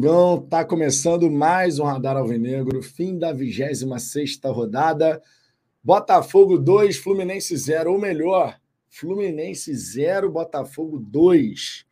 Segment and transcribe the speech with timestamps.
[0.00, 5.22] Fogão, tá começando mais um Radar Alvinegro, fim da 26 rodada.
[5.84, 8.58] Botafogo 2, Fluminense 0, ou melhor,
[8.88, 11.84] Fluminense 0, Botafogo 2.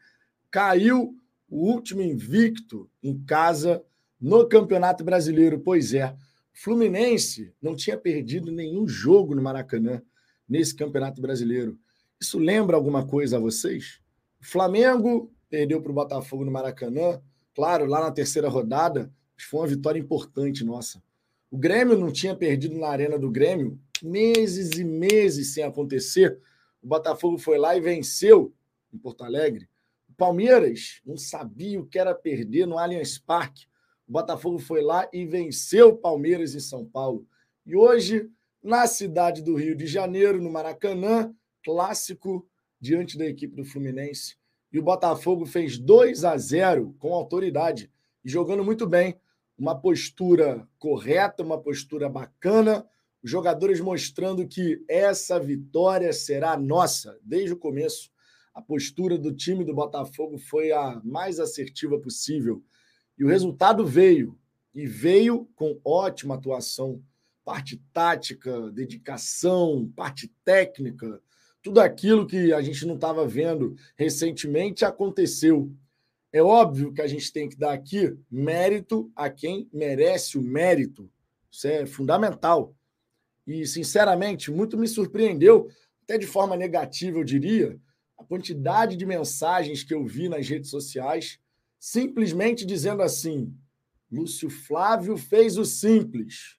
[0.50, 1.14] Caiu
[1.50, 3.84] o último invicto em casa
[4.18, 5.60] no Campeonato Brasileiro.
[5.60, 6.16] Pois é,
[6.54, 10.00] Fluminense não tinha perdido nenhum jogo no Maracanã
[10.48, 11.78] nesse Campeonato Brasileiro.
[12.18, 14.00] Isso lembra alguma coisa a vocês?
[14.40, 17.20] Flamengo perdeu para o Botafogo no Maracanã,
[17.58, 21.02] claro, lá na terceira rodada, foi uma vitória importante nossa.
[21.50, 26.38] O Grêmio não tinha perdido na Arena do Grêmio meses e meses sem acontecer.
[26.80, 28.54] O Botafogo foi lá e venceu
[28.94, 29.68] em Porto Alegre.
[30.08, 33.66] O Palmeiras não sabia o que era perder no Allianz Parque.
[34.06, 37.26] O Botafogo foi lá e venceu o Palmeiras em São Paulo.
[37.66, 38.30] E hoje,
[38.62, 42.48] na cidade do Rio de Janeiro, no Maracanã, clássico
[42.80, 44.37] diante da equipe do Fluminense.
[44.72, 47.90] E o Botafogo fez 2 a 0 com autoridade
[48.24, 49.18] e jogando muito bem.
[49.56, 52.86] Uma postura correta, uma postura bacana,
[53.22, 58.10] os jogadores mostrando que essa vitória será nossa desde o começo.
[58.54, 62.62] A postura do time do Botafogo foi a mais assertiva possível.
[63.18, 64.38] E o resultado veio.
[64.74, 67.02] E veio com ótima atuação.
[67.44, 71.20] Parte tática, dedicação, parte técnica.
[71.68, 75.70] Tudo aquilo que a gente não estava vendo recentemente aconteceu.
[76.32, 81.10] É óbvio que a gente tem que dar aqui mérito a quem merece o mérito.
[81.52, 82.74] Isso é fundamental
[83.46, 85.68] e, sinceramente, muito me surpreendeu,
[86.04, 87.78] até de forma negativa, eu diria,
[88.16, 91.38] a quantidade de mensagens que eu vi nas redes sociais,
[91.78, 93.54] simplesmente dizendo assim:
[94.10, 96.56] Lúcio Flávio fez o simples,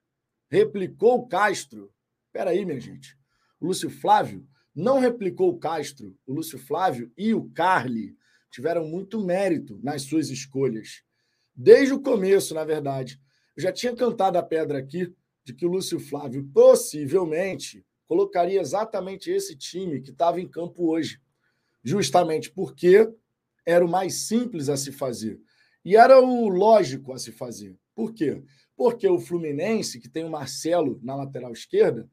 [0.51, 1.91] replicou o Castro.
[2.27, 3.17] Espera aí, minha gente.
[3.59, 6.15] O Lúcio Flávio não replicou o Castro.
[6.25, 8.15] O Lúcio Flávio e o Carli
[8.51, 11.03] tiveram muito mérito nas suas escolhas.
[11.55, 13.19] Desde o começo, na verdade.
[13.55, 19.29] Eu já tinha cantado a pedra aqui de que o Lúcio Flávio possivelmente colocaria exatamente
[19.29, 21.21] esse time que estava em campo hoje,
[21.83, 23.11] justamente porque
[23.65, 25.39] era o mais simples a se fazer
[25.83, 27.77] e era o lógico a se fazer.
[27.93, 28.41] Por quê?
[28.75, 32.09] Porque o Fluminense, que tem o Marcelo na lateral esquerda,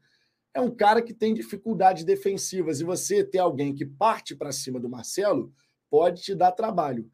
[0.56, 4.80] é um cara que tem dificuldades defensivas e você ter alguém que parte para cima
[4.80, 5.52] do Marcelo
[5.90, 7.10] pode te dar trabalho.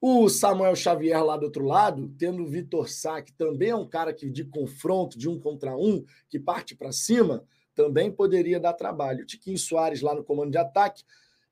[0.00, 3.86] O Samuel Xavier lá do outro lado, tendo o Vitor Sá, que também é um
[3.86, 7.44] cara que de confronto, de um contra um, que parte para cima,
[7.74, 9.22] também poderia dar trabalho.
[9.22, 11.04] O Tiquinho Soares lá no comando de ataque.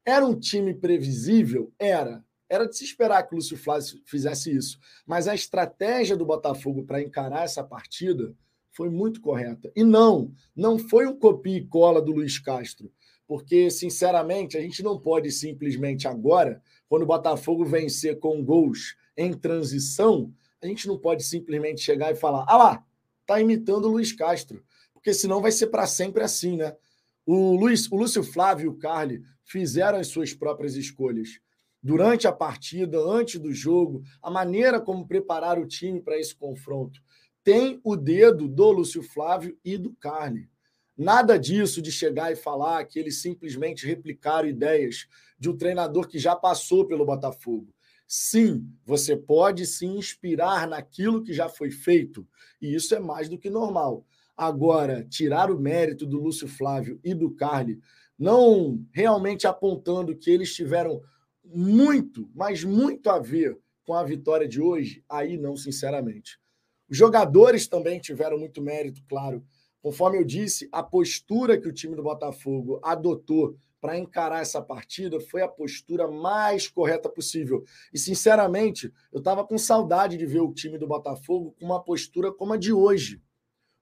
[0.07, 1.71] Era um time previsível?
[1.79, 2.25] Era.
[2.49, 4.79] Era de se esperar que o Lúcio Flávio fizesse isso.
[5.05, 8.35] Mas a estratégia do Botafogo para encarar essa partida
[8.77, 9.73] foi muito correta.
[9.75, 12.93] E não, não foi um copia e cola do Luiz Castro.
[13.27, 19.33] Porque, sinceramente, a gente não pode simplesmente agora quando o Botafogo vencer com gols em
[19.33, 20.31] transição,
[20.63, 22.85] a gente não pode simplesmente chegar e falar: ah lá,
[23.25, 24.63] tá imitando o Luiz Castro,
[24.93, 26.77] porque senão vai ser para sempre assim, né?
[27.25, 31.41] O, Luiz, o Lúcio Flávio e o Carli fizeram as suas próprias escolhas.
[31.83, 37.01] Durante a partida, antes do jogo, a maneira como preparar o time para esse confronto.
[37.47, 40.51] Tem o dedo do Lúcio Flávio e do Carli.
[40.99, 45.07] Nada disso de chegar e falar que eles simplesmente replicaram ideias
[45.39, 47.73] de um treinador que já passou pelo Botafogo.
[48.05, 52.27] Sim, você pode se inspirar naquilo que já foi feito,
[52.61, 54.05] e isso é mais do que normal.
[54.37, 57.79] Agora, tirar o mérito do Lúcio Flávio e do Carli,
[58.19, 61.01] não realmente apontando que eles tiveram
[61.45, 66.41] muito, mas muito a ver com a vitória de hoje, aí não, sinceramente.
[66.89, 69.45] Os jogadores também tiveram muito mérito, claro,
[69.87, 75.21] Conforme eu disse, a postura que o time do Botafogo adotou para encarar essa partida
[75.21, 77.63] foi a postura mais correta possível.
[77.93, 82.33] E, sinceramente, eu estava com saudade de ver o time do Botafogo com uma postura
[82.33, 83.23] como a de hoje.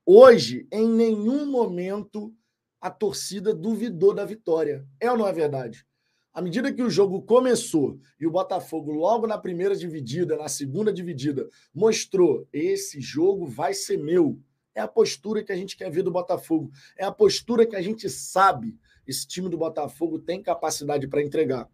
[0.04, 2.34] Hoje, em nenhum momento,
[2.82, 4.86] a torcida duvidou da vitória.
[5.00, 5.86] É ou não é verdade?
[6.34, 10.92] À medida que o jogo começou e o Botafogo, logo na primeira dividida, na segunda
[10.92, 14.38] dividida, mostrou: esse jogo vai ser meu
[14.74, 16.70] é a postura que a gente quer ver do Botafogo.
[16.98, 18.76] É a postura que a gente sabe
[19.06, 21.68] esse time do Botafogo tem capacidade para entregar.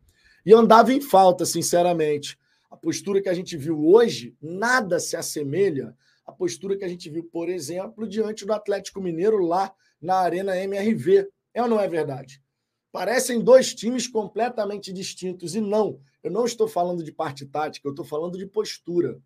[0.45, 2.39] E andava em falta, sinceramente.
[2.71, 5.97] A postura que a gente viu hoje, nada se assemelha
[6.27, 10.57] à postura que a gente viu, por exemplo, diante do Atlético Mineiro lá na Arena
[10.57, 11.29] MRV.
[11.55, 12.43] É ou não é verdade?
[12.93, 15.55] Parecem dois times completamente distintos.
[15.55, 19.21] E não, eu não estou falando de parte tática, eu estou falando de postura.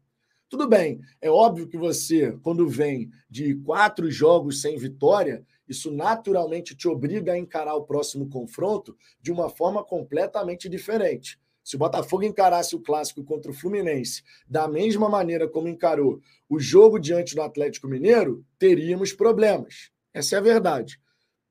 [0.49, 6.77] Tudo bem, é óbvio que você, quando vem de quatro jogos sem vitória, isso naturalmente
[6.77, 11.41] te obriga a encarar o próximo confronto de uma forma completamente diferente.
[11.65, 16.61] Se o Botafogo encarasse o clássico contra o Fluminense da mesma maneira como encarou o
[16.61, 19.91] jogo diante do Atlético Mineiro, teríamos problemas.
[20.13, 21.01] Essa é a verdade.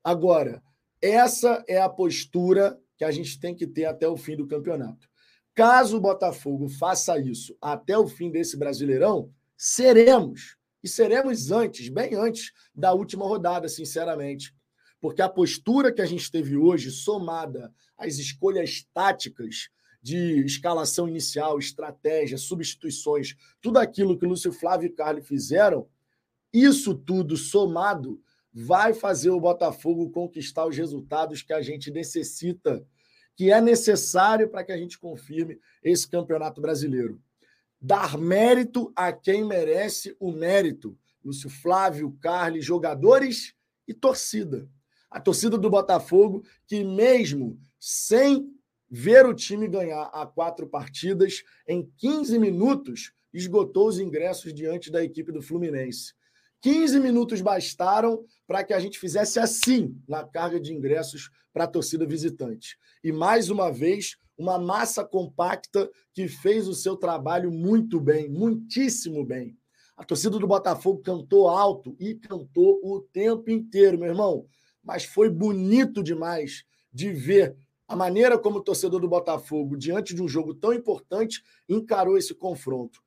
[0.03, 0.61] Agora,
[1.03, 5.09] essa é a postura que a gente tem que ter até o fim do campeonato.
[5.53, 10.57] Caso o Botafogo faça isso até o fim desse Brasileirão, seremos.
[10.81, 14.55] E seremos antes, bem antes da última rodada, sinceramente.
[15.01, 19.69] Porque a postura que a gente teve hoje, somada às escolhas táticas
[20.01, 25.87] de escalação inicial, estratégia, substituições, tudo aquilo que Lúcio Flávio e Carlos fizeram,
[26.53, 28.21] isso tudo somado
[28.53, 32.85] vai fazer o Botafogo conquistar os resultados que a gente necessita,
[33.35, 37.19] que é necessário para que a gente confirme esse campeonato brasileiro.
[37.81, 40.97] Dar mérito a quem merece o mérito.
[41.25, 43.55] Lúcio Flávio, Carlos, jogadores
[43.87, 44.69] e torcida.
[45.09, 48.53] A torcida do Botafogo, que mesmo sem
[48.89, 55.03] ver o time ganhar a quatro partidas, em 15 minutos, esgotou os ingressos diante da
[55.03, 56.13] equipe do Fluminense.
[56.63, 61.67] 15 minutos bastaram para que a gente fizesse assim na carga de ingressos para a
[61.67, 62.77] torcida visitante.
[63.03, 69.25] E mais uma vez, uma massa compacta que fez o seu trabalho muito bem, muitíssimo
[69.25, 69.57] bem.
[69.97, 74.47] A torcida do Botafogo cantou alto e cantou o tempo inteiro, meu irmão.
[74.81, 76.63] Mas foi bonito demais
[76.93, 81.43] de ver a maneira como o torcedor do Botafogo, diante de um jogo tão importante,
[81.67, 83.02] encarou esse confronto.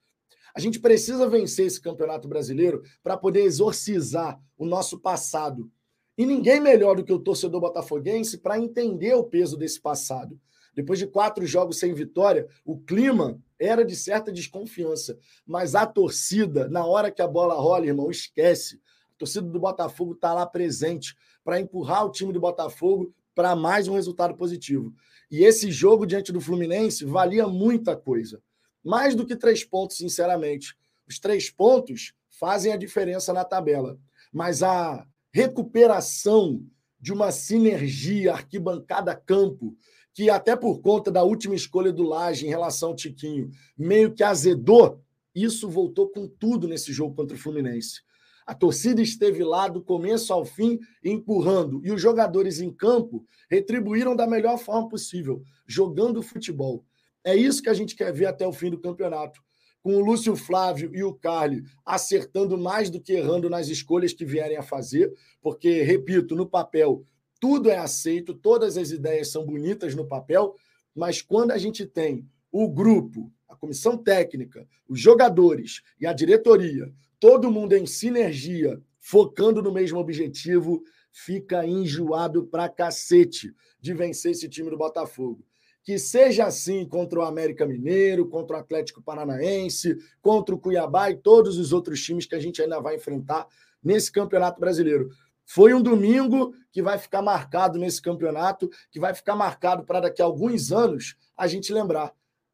[0.57, 5.71] A gente precisa vencer esse campeonato brasileiro para poder exorcizar o nosso passado.
[6.17, 10.41] E ninguém melhor do que o torcedor botafoguense para entender o peso desse passado.
[10.75, 15.19] Depois de quatro jogos sem vitória, o clima era de certa desconfiança.
[15.47, 18.81] Mas a torcida, na hora que a bola rola, irmão, esquece.
[19.15, 21.15] A torcida do Botafogo está lá presente
[21.45, 24.95] para empurrar o time do Botafogo para mais um resultado positivo.
[25.31, 28.41] E esse jogo diante do Fluminense valia muita coisa.
[28.87, 30.77] Mais do que três pontos, sinceramente.
[31.09, 33.99] Os três pontos fazem a diferença na tabela.
[34.33, 36.65] Mas a recuperação
[37.01, 39.77] de uma sinergia arquibancada-campo,
[40.15, 44.23] que até por conta da última escolha do Laje em relação ao Tiquinho, meio que
[44.23, 45.03] azedou,
[45.35, 48.03] isso voltou com tudo nesse jogo contra o Fluminense.
[48.47, 54.15] A torcida esteve lá do começo ao fim, empurrando, e os jogadores em campo retribuíram
[54.15, 56.85] da melhor forma possível, jogando futebol.
[57.27, 59.43] É isso que a gente quer ver até o fim do campeonato.
[59.83, 64.25] Com o Lúcio Flávio e o Carli acertando mais do que errando nas escolhas que
[64.25, 65.13] vierem a fazer,
[65.43, 67.05] porque, repito, no papel
[67.41, 70.55] tudo é aceito, todas as ideias são bonitas no papel,
[70.95, 76.93] mas quando a gente tem o grupo, a comissão técnica, os jogadores e a diretoria
[77.19, 84.49] todo mundo em sinergia, focando no mesmo objetivo, fica enjoado pra cacete de vencer esse
[84.49, 85.46] time do Botafogo.
[85.87, 91.17] Que seja assim contra o América Mineiro, contra o Atlético Paranaense, contra o Cuiabá e
[91.17, 93.47] todos os outros times que a gente ainda vai enfrentar
[93.83, 95.09] nesse Campeonato Brasileiro.
[95.47, 100.21] Foi um domingo que vai ficar marcado nesse campeonato, que vai ficar marcado para daqui
[100.21, 102.13] a alguns anos a gente lembrar.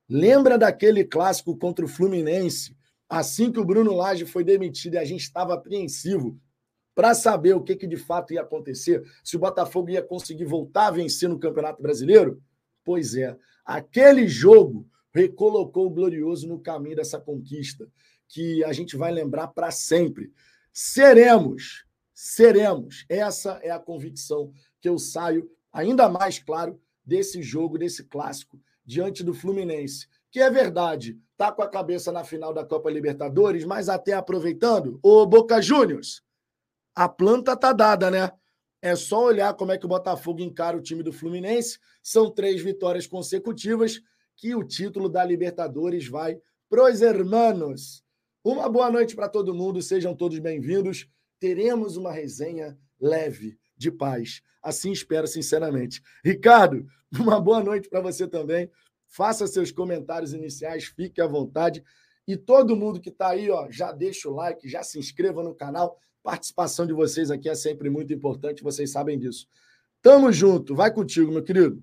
[0.08, 2.76] Lembra daquele clássico contra o Fluminense,
[3.12, 6.40] Assim que o Bruno Lage foi demitido e a gente estava apreensivo
[6.94, 10.87] para saber o que, que de fato ia acontecer, se o Botafogo ia conseguir voltar
[10.87, 12.43] a vencer no Campeonato Brasileiro,
[12.84, 17.88] pois é, aquele jogo recolocou o Glorioso no caminho dessa conquista,
[18.29, 20.33] que a gente vai lembrar para sempre.
[20.73, 23.04] Seremos, seremos.
[23.09, 29.23] Essa é a convicção que eu saio, ainda mais claro, desse jogo, desse clássico, diante
[29.23, 33.90] do Fluminense que é verdade, tá com a cabeça na final da Copa Libertadores, mas
[33.90, 36.23] até aproveitando, o Boca Juniors,
[36.95, 38.33] a planta tá dada, né?
[38.83, 41.79] É só olhar como é que o Botafogo encara o time do Fluminense.
[42.03, 44.01] São três vitórias consecutivas
[44.35, 46.37] que o título da Libertadores vai
[46.69, 48.03] pros hermanos.
[48.43, 51.09] Uma boa noite para todo mundo, sejam todos bem-vindos.
[51.39, 54.43] Teremos uma resenha leve, de paz.
[54.61, 56.03] Assim espero, sinceramente.
[56.25, 56.85] Ricardo,
[57.17, 58.69] uma boa noite para você também
[59.07, 61.85] faça seus comentários iniciais, fique à vontade.
[62.27, 65.55] E todo mundo que está aí, ó, já deixa o like, já se inscreva no
[65.55, 66.01] canal.
[66.23, 69.49] Participação de vocês aqui é sempre muito importante, vocês sabem disso.
[70.00, 71.83] Tamo junto, vai contigo, meu querido.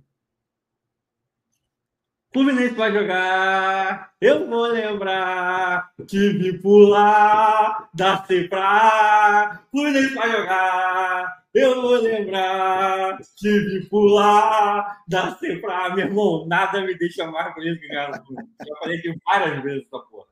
[2.32, 9.64] Fluminense vai jogar, eu vou lembrar que pular da Cepra.
[9.72, 17.26] Fluminense vai jogar, eu vou lembrar, tive pular, da pra meu irmão, nada me deixa
[17.32, 18.24] mais bonito que cara.
[18.66, 20.29] Já falei aqui várias vezes essa porra.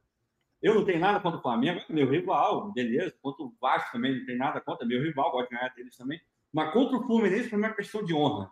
[0.62, 3.16] Eu não tenho nada contra o Flamengo, é meu rival, beleza.
[3.22, 6.20] Contra o Vasco também não tem nada contra, meu rival, gosto de ganhar deles também.
[6.52, 8.50] Mas contra o Fluminense, para mim é questão de honra.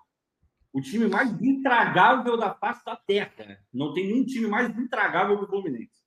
[0.72, 3.58] o time mais intragável da face da terra.
[3.74, 6.04] Não tem nenhum time mais intragável que o Fluminense.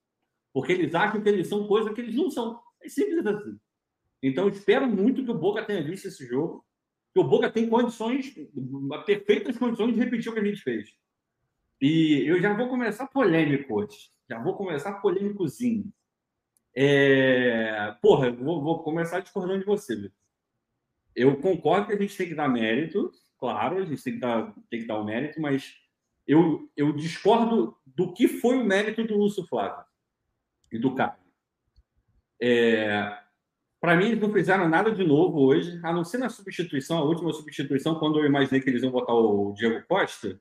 [0.53, 2.61] Porque eles acham que eles são coisa que eles não são.
[2.81, 3.59] É simples assim.
[4.21, 6.63] Então, espero muito que o Boca tenha visto esse jogo.
[7.13, 8.33] Que o Boca tem condições,
[9.05, 10.89] perfeitas condições de repetir o que a gente fez.
[11.81, 14.11] E eu já vou começar polêmico hoje.
[14.29, 15.91] Já vou começar polêmicozinho.
[16.75, 17.95] É...
[18.01, 20.11] Porra, vou, vou começar discordando de você.
[21.15, 24.53] Eu concordo que a gente tem que dar mérito claro, a gente tem que dar,
[24.69, 25.73] tem que dar o mérito, mas
[26.27, 29.83] eu, eu discordo do que foi o mérito do Lúcio Flávio
[30.71, 31.17] e do Carlos.
[32.41, 33.17] É,
[33.81, 37.03] para mim, eles não fizeram nada de novo hoje, a não ser na substituição, a
[37.03, 40.39] última substituição, quando eu imaginei que eles iam botar o Diego Costa,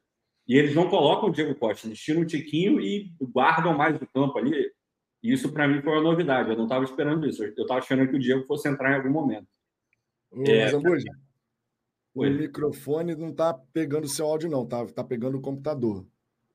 [0.49, 4.07] e eles não colocam o Diego Costa, eles tiram o Tiquinho e guardam mais do
[4.07, 4.73] campo ali.
[5.23, 6.49] E isso, para mim, foi uma novidade.
[6.49, 7.45] Eu não estava esperando isso.
[7.45, 9.47] Eu estava esperando que o Diego fosse entrar em algum momento.
[10.31, 10.75] Ô, é,
[12.14, 12.31] o Oi.
[12.31, 16.07] microfone não tá pegando o seu áudio, não, tá, tá pegando o computador.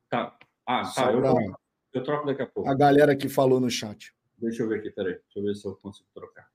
[0.09, 0.37] Tá.
[0.65, 1.11] Ah, tá.
[1.11, 1.61] Eu, troco,
[1.93, 2.69] eu troco daqui a pouco.
[2.69, 4.13] A galera que falou no chat.
[4.37, 5.13] Deixa eu ver aqui, peraí.
[5.13, 6.49] Deixa eu ver se eu consigo trocar.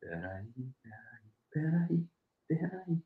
[0.00, 0.46] Peraí,
[0.82, 2.06] peraí, peraí,
[2.46, 3.02] peraí.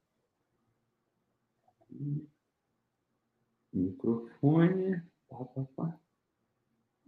[3.78, 5.02] Microfone.
[5.28, 6.00] Pá, pá, pá.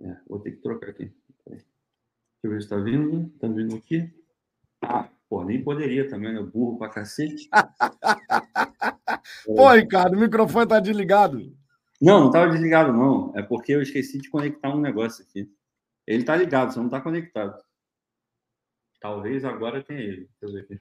[0.01, 1.13] É, vou ter que trocar aqui.
[1.47, 1.67] Deixa
[2.45, 3.29] eu ver se tá vindo.
[3.39, 4.13] Tá vindo aqui.
[4.83, 6.43] Ah, Pô, nem poderia também, né?
[6.43, 7.49] Burro pra cacete.
[9.47, 11.57] Pô, Ricardo, o microfone tá desligado.
[12.03, 13.33] Não, não tava desligado, não.
[13.37, 15.49] É porque eu esqueci de conectar um negócio aqui.
[16.05, 17.63] Ele tá ligado, só não tá conectado.
[19.01, 20.29] Talvez agora tenha ele.
[20.41, 20.81] Deixa eu ver aqui.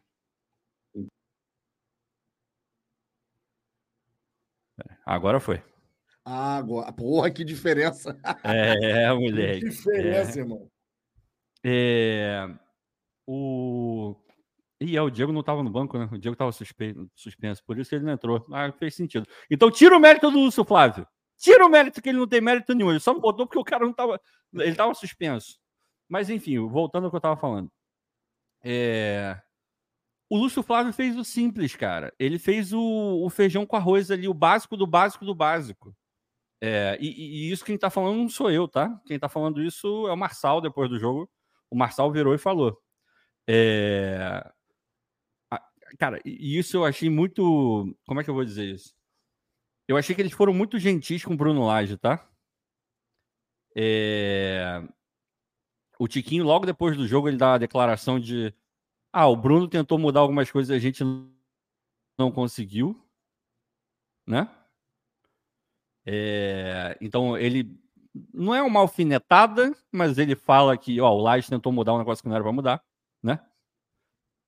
[5.06, 5.62] Agora foi.
[6.30, 6.92] Agora.
[6.94, 8.20] Porra, que diferença.
[8.44, 9.62] É, moleque.
[9.62, 10.42] Que diferença, é.
[10.42, 10.70] irmão.
[11.64, 12.48] É,
[13.28, 14.16] o
[14.82, 16.08] e é, o Diego não estava no banco, né?
[16.10, 18.46] O Diego estava suspenso, por isso ele não entrou.
[18.52, 19.28] Ah, fez sentido.
[19.52, 21.06] Então tira o mérito do Lúcio Flávio.
[21.38, 22.90] Tira o mérito que ele não tem mérito nenhum.
[22.90, 24.22] Ele só não botou porque o cara não estava.
[24.54, 25.58] Ele estava suspenso.
[26.08, 27.70] Mas enfim, voltando ao que eu estava falando.
[28.64, 29.38] É...
[30.30, 32.14] O Lúcio Flávio fez o simples, cara.
[32.20, 32.82] Ele fez o,
[33.26, 35.94] o feijão com arroz ali, o básico do básico do básico.
[36.62, 37.08] É, e,
[37.48, 39.02] e, isso quem está falando não sou eu, tá?
[39.06, 41.30] Quem está falando isso é o Marçal depois do jogo.
[41.70, 42.78] O Marçal virou e falou.
[43.48, 44.44] É,
[45.98, 47.96] Cara, isso eu achei muito.
[48.06, 48.94] Como é que eu vou dizer isso?
[49.88, 52.30] Eu achei que eles foram muito gentis com o Bruno Lage, tá?
[53.76, 54.82] É...
[56.00, 58.54] O Tiquinho, logo depois do jogo, ele dá a declaração de:
[59.12, 61.04] Ah, o Bruno tentou mudar algumas coisas e a gente
[62.18, 62.96] não conseguiu,
[64.28, 64.50] né?
[66.12, 66.98] É...
[67.00, 67.72] Então, ele
[68.34, 72.24] não é uma alfinetada, mas ele fala que ó, o Lage tentou mudar um negócio
[72.24, 72.84] que não era para mudar,
[73.22, 73.40] né?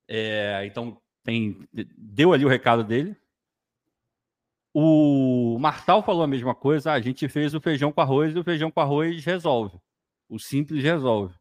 [0.08, 0.65] É...
[0.65, 3.15] Então, tem, deu ali o recado dele.
[4.74, 6.91] O Martal falou a mesma coisa.
[6.91, 9.77] Ah, a gente fez o feijão com arroz e o feijão com arroz resolve.
[10.27, 11.36] O simples resolve.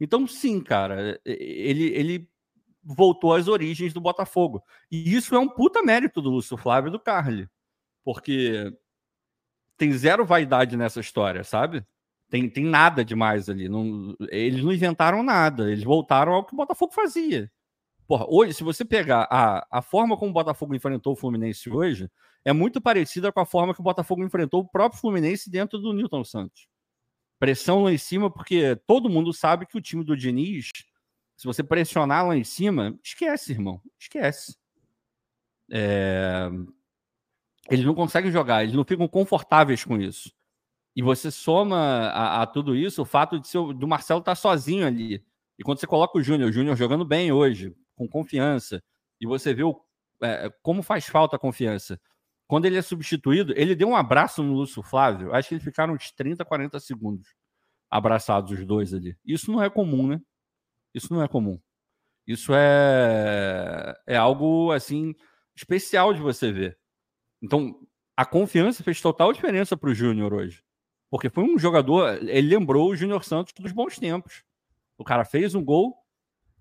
[0.00, 2.30] Então, sim, cara, ele, ele
[2.82, 4.62] voltou às origens do Botafogo.
[4.90, 7.48] E isso é um puta mérito do Lúcio Flávio e do Carly.
[8.04, 8.72] Porque
[9.78, 11.86] tem zero vaidade nessa história, sabe?
[12.28, 13.68] Tem, tem nada demais ali.
[13.68, 15.70] Não, eles não inventaram nada.
[15.70, 17.50] Eles voltaram ao que o Botafogo fazia.
[18.06, 22.10] Porra, hoje, se você pegar a, a forma como o Botafogo enfrentou o Fluminense hoje,
[22.44, 25.92] é muito parecida com a forma que o Botafogo enfrentou o próprio Fluminense dentro do
[25.92, 26.66] Newton Santos.
[27.38, 30.70] Pressão lá em cima, porque todo mundo sabe que o time do Diniz,
[31.36, 33.80] se você pressionar lá em cima, esquece, irmão.
[33.98, 34.56] Esquece.
[35.70, 36.50] É...
[37.70, 40.32] Eles não conseguem jogar, eles não ficam confortáveis com isso.
[40.96, 41.76] E você soma
[42.08, 45.24] a, a tudo isso o fato de ser, do Marcelo estar tá sozinho ali.
[45.58, 48.82] E quando você coloca o Júnior, o Júnior jogando bem hoje, com confiança,
[49.20, 49.80] e você vê o,
[50.22, 52.00] é, como faz falta a confiança.
[52.46, 55.94] Quando ele é substituído, ele deu um abraço no Lúcio Flávio, acho que eles ficaram
[55.94, 57.28] uns 30, 40 segundos
[57.90, 59.16] abraçados os dois ali.
[59.24, 60.20] Isso não é comum, né?
[60.94, 61.60] Isso não é comum.
[62.26, 65.14] Isso é, é algo assim
[65.54, 66.78] especial de você ver.
[67.42, 67.78] Então,
[68.16, 70.62] a confiança fez total diferença para o Júnior hoje.
[71.10, 74.44] Porque foi um jogador, ele lembrou o Júnior Santos dos bons tempos.
[74.98, 75.94] O cara fez um gol,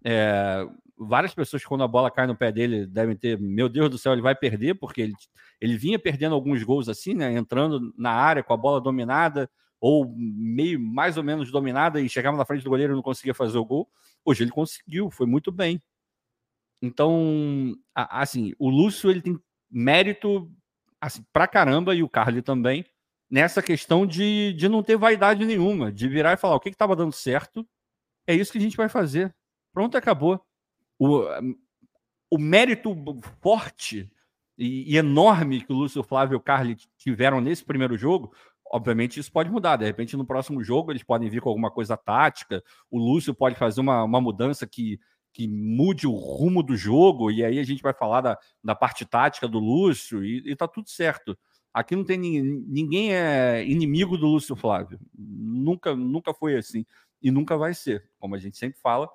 [0.03, 0.65] é,
[0.97, 4.13] várias pessoas, quando a bola cai no pé dele, devem ter, meu Deus do céu,
[4.13, 5.13] ele vai perder, porque ele,
[5.59, 7.33] ele vinha perdendo alguns gols assim, né?
[7.33, 12.37] Entrando na área com a bola dominada, ou meio mais ou menos dominada, e chegava
[12.37, 13.89] na frente do goleiro e não conseguia fazer o gol.
[14.25, 15.81] Hoje ele conseguiu, foi muito bem.
[16.81, 20.51] Então, assim, o Lúcio ele tem mérito
[21.01, 22.85] assim, pra caramba, e o Carly também,
[23.29, 26.95] nessa questão de, de não ter vaidade nenhuma, de virar e falar o que estava
[26.95, 27.67] dando certo,
[28.25, 29.33] é isso que a gente vai fazer.
[29.73, 30.43] Pronto, acabou
[30.99, 31.23] o,
[32.31, 32.95] o mérito
[33.41, 34.11] forte
[34.57, 38.33] e, e enorme que o Lúcio Flávio e o Carly tiveram nesse primeiro jogo,
[38.71, 39.77] obviamente isso pode mudar.
[39.77, 42.63] De repente, no próximo jogo, eles podem vir com alguma coisa tática.
[42.89, 44.99] O Lúcio pode fazer uma, uma mudança que,
[45.37, 49.05] que mude o rumo do jogo, e aí a gente vai falar da, da parte
[49.05, 51.37] tática do Lúcio, e, e tá tudo certo.
[51.71, 54.99] Aqui não tem ninguém, é inimigo do Lúcio Flávio.
[55.15, 56.83] Nunca, nunca foi assim.
[57.21, 58.09] E nunca vai ser.
[58.17, 59.07] Como a gente sempre fala.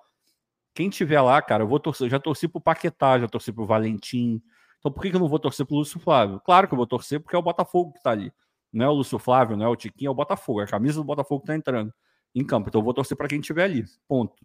[0.72, 2.06] Quem tiver lá, cara, eu vou torcer.
[2.06, 4.40] Eu já torci pro Paquetá, já torci pro Valentim.
[4.78, 6.38] Então por que, que eu não vou torcer pro Lúcio Flávio?
[6.38, 8.32] Claro que eu vou torcer, porque é o Botafogo que tá ali.
[8.72, 10.60] Não é o Lúcio Flávio, não é o Tiquinho, é o Botafogo.
[10.60, 11.92] É a camisa do Botafogo que tá entrando
[12.32, 12.68] em campo.
[12.68, 13.84] Então eu vou torcer para quem tiver ali.
[14.06, 14.36] Ponto.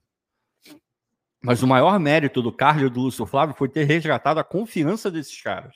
[1.41, 5.12] Mas o maior mérito do Carlos e do Lúcio Flávio foi ter resgatado a confiança
[5.12, 5.75] desses caras.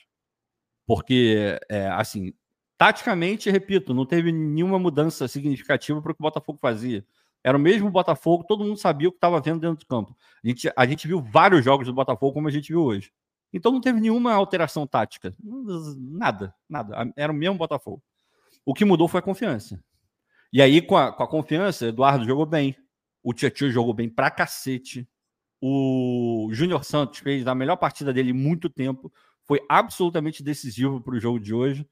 [0.86, 2.34] Porque, é, assim,
[2.78, 7.06] taticamente, repito, não teve nenhuma mudança significativa para o que o Botafogo fazia.
[7.44, 10.16] Era o mesmo Botafogo, todo mundo sabia o que estava vendo dentro do campo.
[10.44, 13.12] A gente, a gente viu vários jogos do Botafogo como a gente viu hoje.
[13.54, 15.36] Então não teve nenhuma alteração tática.
[15.42, 17.12] Nada, nada.
[17.16, 18.02] Era o mesmo Botafogo.
[18.66, 19.84] O que mudou foi a confiança.
[20.54, 22.76] E aí, com a, com a confiança, Eduardo jogou bem.
[23.24, 25.08] O Tietchan jogou bem pra cacete.
[25.62, 29.12] O Júnior Santos fez a melhor partida dele em muito tempo
[29.52, 31.86] foi absolutamente decisivo para o jogo de hoje.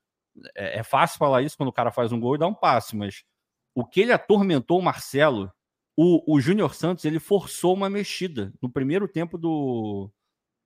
[0.56, 2.96] É, é, fácil falar isso quando o cara faz um gol e dá um passe,
[2.96, 3.24] mas
[3.76, 5.52] o que ele atormentou o Marcelo,
[5.98, 10.10] o, o Júnior Santos, ele forçou uma mexida no primeiro tempo do,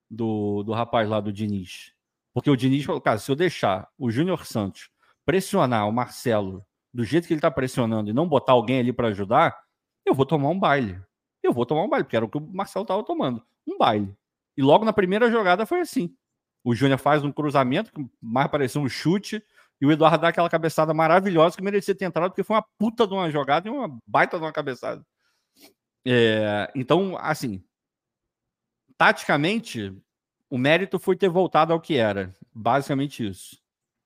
[0.08, 1.92] do, do rapaz lá do Diniz.
[2.32, 4.88] Porque o Diniz falou, cara, se eu deixar o Júnior Santos
[5.24, 9.08] pressionar o Marcelo do jeito que ele está pressionando e não botar alguém ali para
[9.08, 9.58] ajudar,
[10.06, 11.00] eu vou tomar um baile.
[11.44, 13.44] Eu vou tomar um baile, porque era o que o Marcelo estava tomando.
[13.66, 14.16] Um baile.
[14.56, 16.16] E logo na primeira jogada foi assim.
[16.64, 19.44] O Júnior faz um cruzamento que mais parecia um chute.
[19.78, 23.06] E o Eduardo dá aquela cabeçada maravilhosa que merecia ter entrado, porque foi uma puta
[23.06, 25.04] de uma jogada e uma baita de uma cabeçada.
[26.06, 27.62] É, então, assim,
[28.96, 29.94] taticamente,
[30.48, 32.34] o mérito foi ter voltado ao que era.
[32.54, 33.60] Basicamente isso.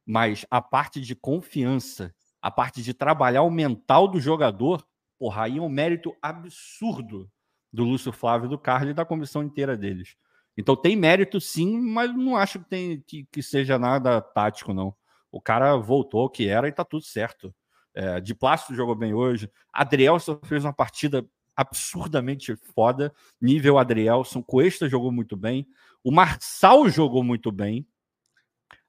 [0.04, 4.84] Mas a parte de confiança, a parte de trabalhar o mental do jogador,
[5.18, 7.30] porra, aí é um mérito absurdo
[7.72, 10.16] do Lúcio Flávio, do Carlos e da comissão inteira deles.
[10.56, 14.94] Então tem mérito sim, mas não acho que, tem, que, que seja nada tático, não.
[15.30, 17.54] O cara voltou ao que era e tá tudo certo.
[17.94, 19.50] É, de Plástico jogou bem hoje.
[19.72, 24.42] Adrielson fez uma partida absurdamente foda, nível Adrielson.
[24.42, 25.66] Cuesta jogou muito bem.
[26.02, 27.86] O Marçal jogou muito bem.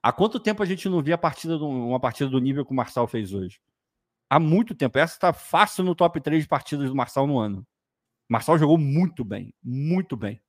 [0.02, 2.76] Há quanto tempo a gente não via partida do, uma partida do nível que o
[2.76, 3.60] Marçal fez hoje?
[4.30, 4.96] Há muito tempo.
[4.96, 7.66] Essa está fácil no top 3 de partidas do Marçal no ano.
[8.28, 10.40] Marçal jogou muito bem, muito bem.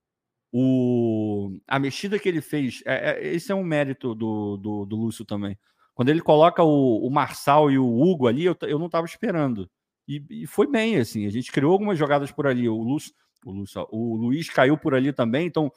[0.54, 4.96] O, a mexida que ele fez, é, é, esse é um mérito do, do, do,
[4.96, 5.58] Lúcio também.
[5.96, 9.68] Quando ele coloca o, o Marçal e o Hugo ali, eu, eu não estava esperando.
[10.08, 11.26] E, e, foi bem, assim.
[11.26, 12.70] A gente criou algumas jogadas por ali.
[12.70, 13.14] O Lúcio,
[13.44, 15.72] o, Lúcio, o Luiz caiu por ali também, então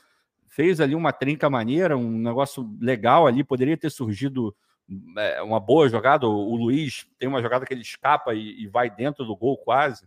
[0.49, 3.43] fez ali uma trinca maneira, um negócio legal ali.
[3.43, 4.55] Poderia ter surgido
[5.42, 6.27] uma boa jogada.
[6.27, 9.57] O, o, Luiz tem uma jogada que ele escapa e, e vai dentro do gol
[9.59, 10.07] quase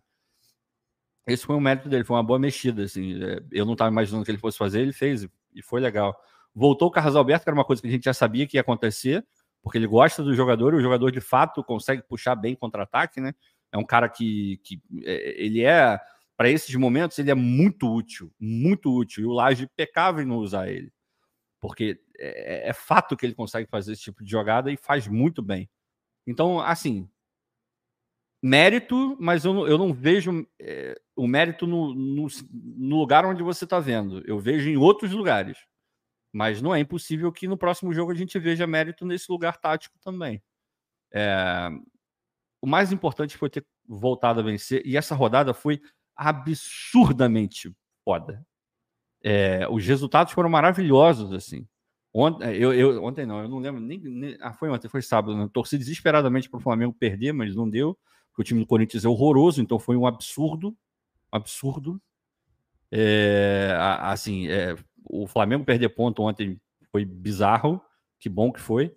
[1.28, 3.22] esse foi um mérito dele, foi uma boa mexida, assim.
[3.22, 6.18] É, eu não estava imaginando que ele fosse fazer, ele fez e foi legal.
[6.56, 8.62] Voltou o Carlos Alberto, que era uma coisa que a gente já sabia que ia
[8.62, 9.26] acontecer,
[9.62, 13.34] porque ele gosta do jogador e o jogador de fato consegue puxar bem contra-ataque, né?
[13.72, 16.00] É um cara que, que é, ele é,
[16.38, 19.24] para esses momentos, ele é muito útil, muito útil.
[19.24, 20.94] E o Laje pecava em não usar ele,
[21.60, 25.42] porque é, é fato que ele consegue fazer esse tipo de jogada e faz muito
[25.42, 25.70] bem.
[26.26, 27.10] Então, assim,
[28.42, 33.44] mérito, mas eu não, eu não vejo é, o mérito no, no, no, lugar onde
[33.44, 34.24] você está vendo.
[34.28, 35.58] Eu vejo em outros lugares.
[36.34, 39.98] Mas não é impossível que no próximo jogo a gente veja mérito nesse lugar tático
[40.00, 40.42] também.
[41.12, 41.70] É,
[42.62, 45.82] o mais importante foi ter voltado a vencer, e essa rodada foi
[46.16, 48.46] absurdamente foda.
[49.24, 51.68] É, os resultados foram maravilhosos, assim.
[52.20, 55.38] Ontem, eu, eu, ontem não, eu não lembro nem, nem, Ah, foi ontem, foi sábado.
[55.38, 55.48] Né?
[55.54, 57.96] Torci desesperadamente para o Flamengo perder, mas não deu
[58.34, 60.76] que o time do Corinthians é horroroso, então foi um absurdo,
[61.32, 62.02] absurdo.
[62.92, 66.60] É, assim, é, o Flamengo perder ponto ontem
[66.92, 67.80] foi bizarro,
[68.20, 68.96] que bom que foi.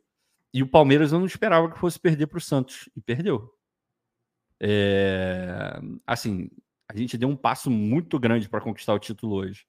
[0.55, 3.53] E o Palmeiras eu não esperava que fosse perder para o Santos, e perdeu.
[4.59, 6.49] É, assim,
[6.89, 9.67] a gente deu um passo muito grande para conquistar o título hoje.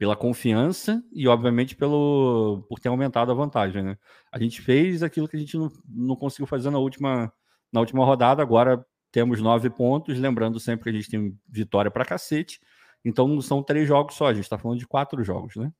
[0.00, 3.82] Pela confiança e, obviamente, pelo por ter aumentado a vantagem.
[3.82, 3.98] Né?
[4.32, 7.30] A gente fez aquilo que a gente não, não conseguiu fazer na última,
[7.70, 8.82] na última rodada, agora
[9.12, 12.60] temos nove pontos, lembrando sempre que a gente tem vitória para cacete.
[13.04, 15.70] Então não são três jogos só, a gente está falando de quatro jogos, né?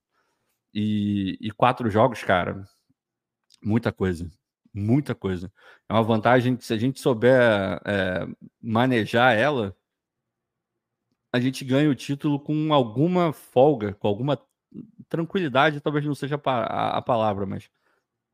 [0.74, 2.62] E, e, quatro jogos, cara,
[3.62, 4.30] muita coisa.
[4.72, 5.52] Muita coisa.
[5.88, 8.26] É uma vantagem que, se a gente souber é,
[8.60, 9.76] manejar ela,
[11.32, 14.40] a gente ganha o título com alguma folga, com alguma
[15.08, 17.68] tranquilidade, talvez não seja a, palavra, mas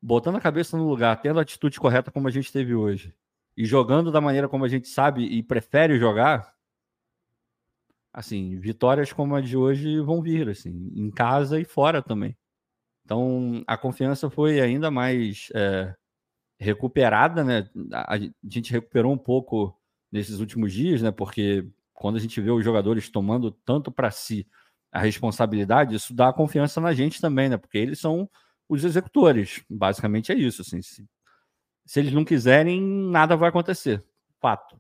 [0.01, 3.15] botando a cabeça no lugar, tendo a atitude correta como a gente teve hoje,
[3.57, 6.55] e jogando da maneira como a gente sabe e prefere jogar,
[8.13, 12.37] assim, vitórias como a de hoje vão vir, assim, em casa e fora também.
[13.05, 15.95] Então, a confiança foi ainda mais é,
[16.59, 17.71] recuperada, né?
[17.93, 19.79] A gente recuperou um pouco
[20.11, 21.11] nesses últimos dias, né?
[21.11, 24.47] Porque quando a gente vê os jogadores tomando tanto para si
[24.93, 27.57] a responsabilidade, isso dá confiança na gente também, né?
[27.57, 28.29] Porque eles são
[28.69, 29.65] os executores.
[29.69, 30.61] Basicamente é isso.
[30.61, 31.05] Assim, se,
[31.87, 34.05] se eles não quiserem, nada vai acontecer.
[34.41, 34.79] Fato.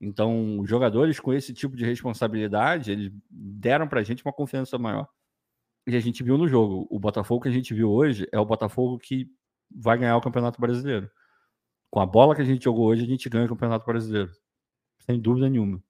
[0.00, 4.78] Então, os jogadores com esse tipo de responsabilidade, eles deram para a gente uma confiança
[4.78, 5.06] maior.
[5.86, 6.86] E a gente viu no jogo.
[6.90, 9.30] O Botafogo que a gente viu hoje é o Botafogo que
[9.70, 11.10] vai ganhar o Campeonato Brasileiro.
[11.90, 14.30] Com a bola que a gente jogou hoje, a gente ganha o Campeonato Brasileiro.
[15.00, 15.82] Sem dúvida nenhuma.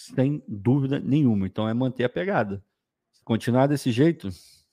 [0.00, 1.46] Sem dúvida nenhuma.
[1.46, 2.64] Então é manter a pegada.
[3.12, 4.28] Se continuar desse jeito,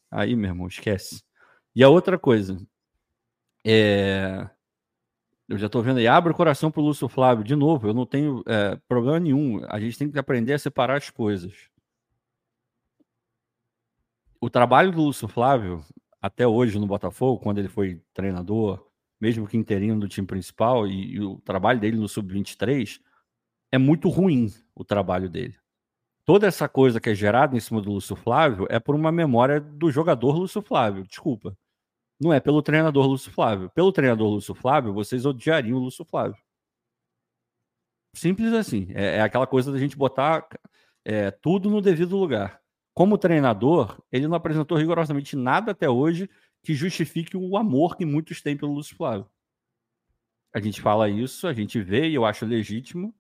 [0.10, 1.22] aí, meu irmão, esquece.
[1.76, 2.58] E a outra coisa,
[3.66, 4.50] é...
[5.48, 7.44] eu já estou vendo aí, abre o coração para o Lúcio Flávio.
[7.44, 9.64] De novo, eu não tenho é, problema nenhum.
[9.70, 11.70] A gente tem que aprender a separar as coisas.
[14.40, 15.84] O trabalho do Lúcio Flávio,
[16.22, 18.88] até hoje no Botafogo, quando ele foi treinador,
[19.20, 23.02] mesmo que interino do time principal, e, e o trabalho dele no Sub-23,
[23.72, 25.58] é muito ruim o trabalho dele
[26.28, 29.62] toda essa coisa que é gerada em cima do Lúcio Flávio é por uma memória
[29.62, 31.08] do jogador Lúcio Flávio.
[31.08, 31.58] Desculpa.
[32.20, 33.70] Não é pelo treinador Lúcio Flávio.
[33.70, 36.38] Pelo treinador Lúcio Flávio, vocês odiariam o Lúcio Flávio.
[38.14, 38.88] Simples assim.
[38.94, 40.46] É, é aquela coisa da gente botar
[41.06, 42.62] é, tudo no devido lugar.
[42.94, 46.30] Como treinador, ele não apresentou rigorosamente nada até hoje
[46.62, 49.30] que justifique o amor que muitos têm pelo Lúcio Flávio.
[50.54, 53.16] A gente fala isso, a gente vê e eu acho legítimo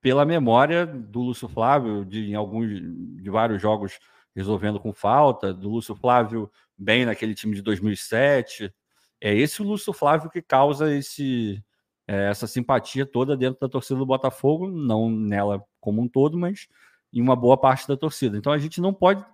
[0.00, 3.98] pela memória do Lúcio Flávio de em alguns de vários jogos
[4.34, 8.72] resolvendo com falta, do Lúcio Flávio bem naquele time de 2007.
[9.20, 11.62] É esse o Lúcio Flávio que causa esse,
[12.06, 16.68] é, essa simpatia toda dentro da torcida do Botafogo, não nela como um todo, mas
[17.12, 18.38] em uma boa parte da torcida.
[18.38, 19.24] Então a gente não pode.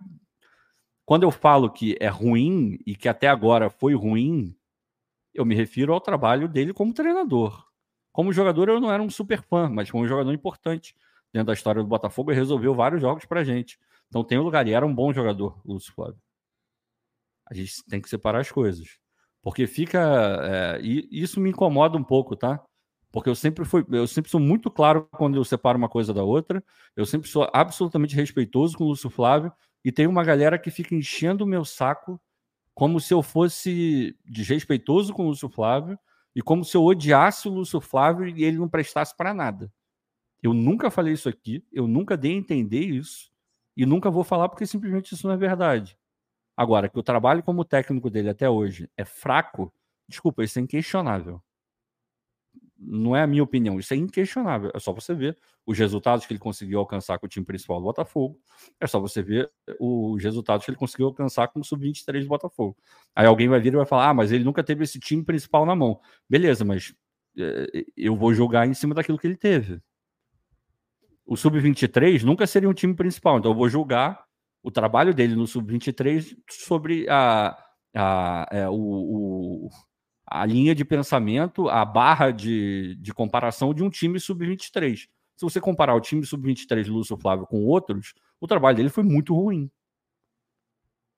[1.05, 4.57] Quando eu falo que é ruim e que até agora foi ruim,
[5.33, 7.65] eu me refiro ao trabalho dele como treinador.
[8.17, 10.97] Como jogador, eu não era um super fã, mas um jogador importante
[11.31, 13.79] dentro da história do Botafogo e resolveu vários jogos pra gente.
[14.09, 16.17] Então tem um lugar, e era um bom jogador, Lúcio Flávio.
[17.47, 18.89] A gente tem que separar as coisas.
[19.43, 20.01] Porque fica.
[20.43, 22.65] É, e isso me incomoda um pouco, tá?
[23.13, 26.23] Porque eu sempre fui, eu sempre sou muito claro quando eu separo uma coisa da
[26.23, 26.65] outra.
[26.97, 29.53] Eu sempre sou absolutamente respeitoso com o Lúcio Flávio.
[29.85, 32.19] E tem uma galera que fica enchendo o meu saco
[32.73, 35.99] como se eu fosse desrespeitoso com o Lúcio Flávio
[36.37, 39.73] e como se eu odiasse o Lúcio Flávio e ele não prestasse para nada.
[40.43, 43.33] Eu nunca falei isso aqui, eu nunca dei a entender isso
[43.75, 45.99] e nunca vou falar porque simplesmente isso não é verdade.
[46.55, 49.73] Agora, que o trabalho como técnico dele até hoje é fraco,
[50.07, 51.43] desculpa, isso é inquestionável.
[52.79, 54.71] Não é a minha opinião, isso é inquestionável.
[54.75, 55.37] É só você ver
[55.67, 58.39] os resultados que ele conseguiu alcançar com o time principal do Botafogo.
[58.79, 62.77] É só você ver os resultados que ele conseguiu alcançar com o Sub-23 do Botafogo.
[63.15, 65.65] Aí alguém vai vir e vai falar: ah, mas ele nunca teve esse time principal
[65.65, 65.99] na mão.
[66.29, 66.95] Beleza, mas
[67.39, 69.81] é, eu vou jogar em cima daquilo que ele teve.
[71.25, 74.25] O Sub-23 nunca seria um time principal, então eu vou julgar
[74.63, 77.57] o trabalho dele no Sub-23 sobre a,
[77.95, 79.71] a, é, o, o,
[80.27, 85.09] a linha de pensamento, a barra de, de comparação de um time Sub-23.
[85.37, 89.05] Se você comparar o time Sub-23 do Lúcio Flávio com outros, o trabalho dele foi
[89.05, 89.71] muito ruim.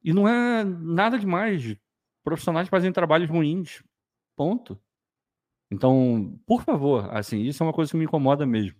[0.02, 1.76] E não é nada demais.
[2.22, 3.82] Profissionais fazem trabalhos ruins.
[4.36, 4.78] Ponto.
[5.70, 8.78] Então, por favor, assim, isso é uma coisa que me incomoda mesmo.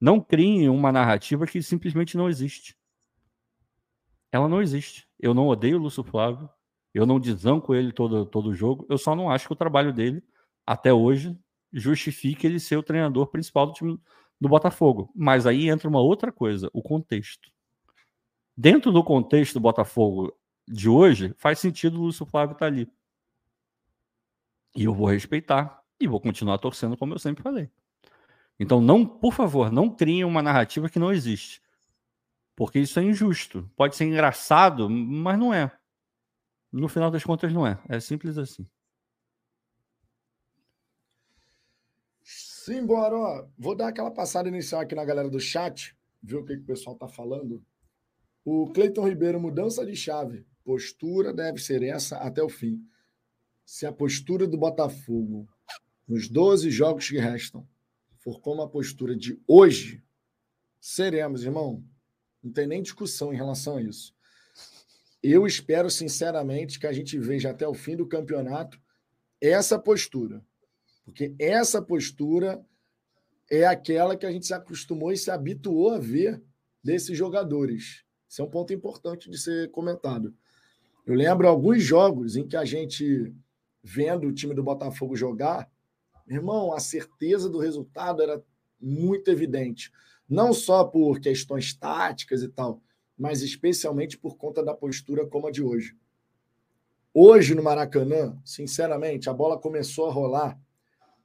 [0.00, 2.76] Não criem uma narrativa que simplesmente não existe
[4.36, 5.08] ela não existe.
[5.18, 6.48] Eu não odeio o Lúcio Flávio,
[6.96, 10.24] eu não desanco ele todo, todo jogo, eu só não acho que o trabalho dele,
[10.66, 11.38] até hoje,
[11.70, 14.00] justifique ele ser o treinador principal do time
[14.40, 15.12] do Botafogo.
[15.14, 17.50] Mas aí entra uma outra coisa, o contexto.
[18.56, 20.34] Dentro do contexto do Botafogo
[20.66, 22.90] de hoje, faz sentido o Lúcio Flávio estar tá ali.
[24.74, 27.68] E eu vou respeitar e vou continuar torcendo como eu sempre falei.
[28.58, 31.60] Então, não, por favor, não criem uma narrativa que não existe.
[32.56, 33.70] Porque isso é injusto.
[33.76, 35.70] Pode ser engraçado, mas não é.
[36.72, 37.80] No final das contas, não é.
[37.88, 38.66] É simples assim.
[42.22, 43.48] Simbora, ó.
[43.56, 46.66] Vou dar aquela passada inicial aqui na galera do chat, ver o que, que o
[46.66, 47.64] pessoal tá falando.
[48.44, 50.44] O Cleiton Ribeiro, mudança de chave.
[50.64, 52.84] Postura deve ser essa até o fim.
[53.64, 55.48] Se a postura do Botafogo
[56.08, 57.68] nos 12 jogos que restam
[58.18, 60.02] for como a postura de hoje,
[60.80, 61.84] seremos, irmão,
[62.42, 64.15] não tem nem discussão em relação a isso.
[65.28, 68.80] Eu espero, sinceramente, que a gente veja até o fim do campeonato
[69.40, 70.40] essa postura.
[71.04, 72.64] Porque essa postura
[73.50, 76.40] é aquela que a gente se acostumou e se habituou a ver
[76.80, 78.04] desses jogadores.
[78.28, 80.32] Isso é um ponto importante de ser comentado.
[81.04, 83.34] Eu lembro alguns jogos em que a gente,
[83.82, 85.68] vendo o time do Botafogo jogar,
[86.28, 88.40] irmão, a certeza do resultado era
[88.80, 89.90] muito evidente.
[90.28, 92.80] Não só por questões táticas e tal,
[93.16, 95.96] mas especialmente por conta da postura como a de hoje.
[97.14, 100.60] Hoje no Maracanã, sinceramente, a bola começou a rolar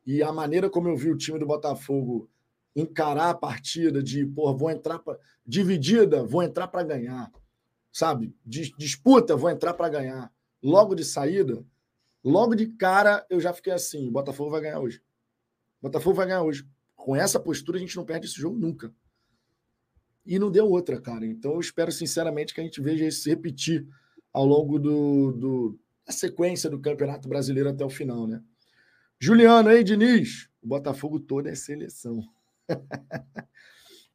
[0.06, 2.30] e a maneira como eu vi o time do Botafogo
[2.73, 7.30] encarar a partida de, pô, vou entrar pra, dividida, vou entrar para ganhar,
[7.91, 8.34] sabe?
[8.45, 10.32] Disputa, vou entrar para ganhar.
[10.63, 11.62] Logo de saída,
[12.23, 15.01] logo de cara, eu já fiquei assim: Botafogo vai ganhar hoje.
[15.82, 16.65] Botafogo vai ganhar hoje.
[16.95, 18.93] Com essa postura, a gente não perde esse jogo nunca.
[20.26, 21.26] E não deu outra, cara.
[21.26, 23.88] Então eu espero sinceramente que a gente veja isso se repetir
[24.32, 28.42] ao longo do, do, da sequência do Campeonato Brasileiro até o final, né?
[29.20, 30.50] Juliano, aí, Diniz?
[30.62, 32.24] O Botafogo todo é seleção.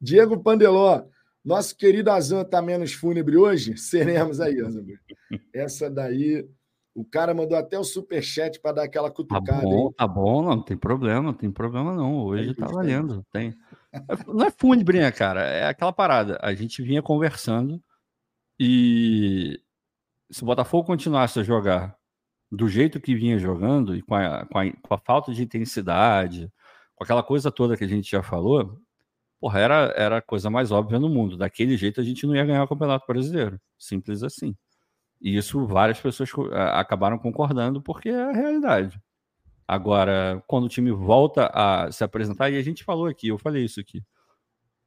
[0.01, 1.05] Diego Pandeló,
[1.43, 3.77] nosso querido Azan tá menos fúnebre hoje?
[3.77, 4.85] Seremos aí, Azan.
[5.53, 6.47] Essa daí,
[6.93, 9.61] o cara mandou até o superchat para dar aquela cutucada.
[9.61, 12.25] Tá bom, tá bom, não, tem problema, não tem problema não.
[12.25, 13.25] Hoje é tá valendo.
[13.31, 13.55] Tem.
[14.27, 15.41] Não é fúnebre, né, cara?
[15.41, 16.37] É aquela parada.
[16.41, 17.81] A gente vinha conversando
[18.59, 19.61] e
[20.29, 21.95] se o Botafogo continuasse a jogar
[22.51, 26.51] do jeito que vinha jogando e com a, com a, com a falta de intensidade,
[26.95, 28.79] com aquela coisa toda que a gente já falou,
[29.39, 31.37] porra, era, era a coisa mais óbvia no mundo.
[31.37, 33.59] Daquele jeito a gente não ia ganhar o Campeonato Brasileiro.
[33.77, 34.55] Simples assim.
[35.21, 36.29] E isso várias pessoas
[36.75, 38.99] acabaram concordando porque é a realidade.
[39.67, 43.65] Agora, quando o time volta a se apresentar, e a gente falou aqui, eu falei
[43.65, 44.01] isso aqui.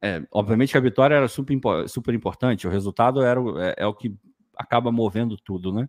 [0.02, 3.92] É, obviamente que a vitória era super, super importante, o resultado era, é, é o
[3.92, 4.16] que
[4.56, 5.88] acaba movendo tudo, né?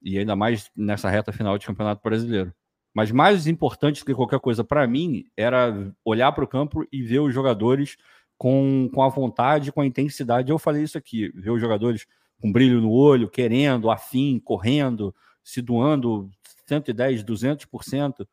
[0.00, 2.54] E ainda mais nessa reta final de Campeonato Brasileiro.
[2.94, 7.02] Mas mais importante do que qualquer coisa para mim era olhar para o campo e
[7.02, 7.96] ver os jogadores
[8.36, 10.50] com, com a vontade, com a intensidade.
[10.50, 12.06] Eu falei isso aqui, ver os jogadores
[12.40, 16.30] com brilho no olho, querendo, afim, correndo, se doando
[16.72, 18.26] 110, 200%.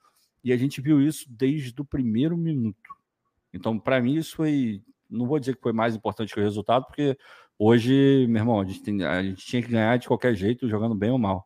[0.44, 2.96] E a gente viu isso desde o primeiro minuto.
[3.54, 4.82] Então, para mim, isso foi.
[5.10, 7.18] Não vou dizer que foi mais importante que o resultado, porque
[7.58, 10.96] hoje, meu irmão, a gente, tem, a gente tinha que ganhar de qualquer jeito, jogando
[10.96, 11.46] bem ou mal.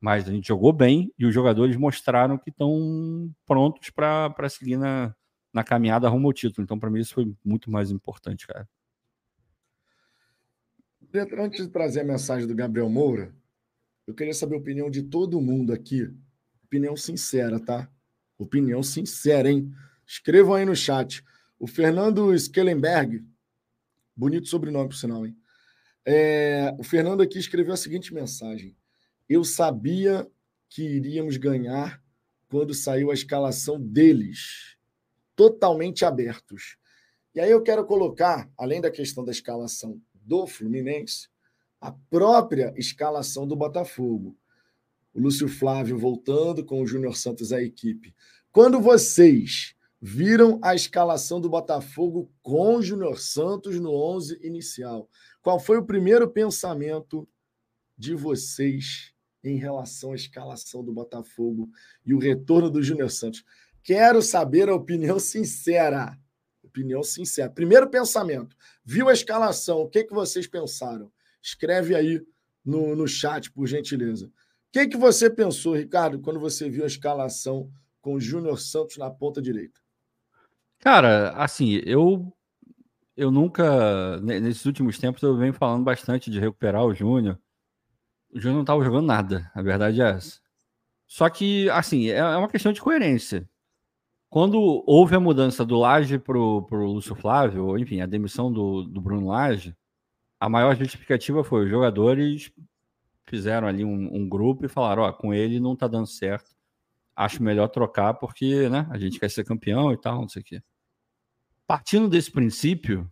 [0.00, 5.14] Mas a gente jogou bem e os jogadores mostraram que estão prontos para seguir na,
[5.52, 6.64] na caminhada rumo ao título.
[6.64, 8.68] Então, para mim, isso foi muito mais importante, cara.
[11.38, 13.34] Antes de trazer a mensagem do Gabriel Moura,
[14.06, 16.12] eu queria saber a opinião de todo mundo aqui.
[16.76, 17.90] Opinião sincera, tá?
[18.36, 19.72] Opinião sincera, hein?
[20.06, 21.24] Escrevam aí no chat.
[21.58, 23.24] O Fernando Skellenberg,
[24.14, 25.34] bonito sobrenome, por sinal, hein?
[26.04, 28.76] É, o Fernando aqui escreveu a seguinte mensagem.
[29.26, 30.30] Eu sabia
[30.68, 31.98] que iríamos ganhar
[32.46, 34.76] quando saiu a escalação deles,
[35.34, 36.76] totalmente abertos.
[37.34, 41.30] E aí eu quero colocar, além da questão da escalação do Fluminense,
[41.80, 44.36] a própria escalação do Botafogo.
[45.16, 48.14] O Lúcio Flávio voltando com o Júnior Santos à equipe.
[48.52, 55.08] Quando vocês viram a escalação do Botafogo com o Júnior Santos no 11 inicial,
[55.40, 57.26] qual foi o primeiro pensamento
[57.96, 61.70] de vocês em relação à escalação do Botafogo
[62.04, 63.42] e o retorno do Júnior Santos.
[63.82, 66.18] Quero saber a opinião sincera.
[66.62, 67.48] Opinião sincera.
[67.48, 68.54] Primeiro pensamento.
[68.84, 69.78] Viu a escalação?
[69.78, 71.10] O que, que vocês pensaram?
[71.40, 72.20] Escreve aí
[72.62, 74.30] no, no chat, por gentileza.
[74.76, 77.70] Que, que você pensou, Ricardo, quando você viu a escalação
[78.02, 79.80] com o Júnior Santos na ponta direita?
[80.78, 82.30] Cara, assim, eu
[83.16, 87.40] eu nunca, nesses últimos tempos, eu venho falando bastante de recuperar o Júnior
[88.30, 90.38] o Júnior não estava jogando nada, a verdade é essa.
[91.06, 93.48] Só que, assim, é, é uma questão de coerência.
[94.28, 98.82] Quando houve a mudança do Laje para o Lúcio Flávio, ou enfim, a demissão do,
[98.82, 99.74] do Bruno Laje,
[100.38, 102.52] a maior justificativa foi os jogadores
[103.26, 106.54] fizeram ali um, um grupo e falaram: Ó, com ele não tá dando certo,
[107.14, 110.44] acho melhor trocar porque né, a gente quer ser campeão e tal, não sei o
[110.44, 110.62] quê.
[111.66, 113.10] Partindo desse princípio,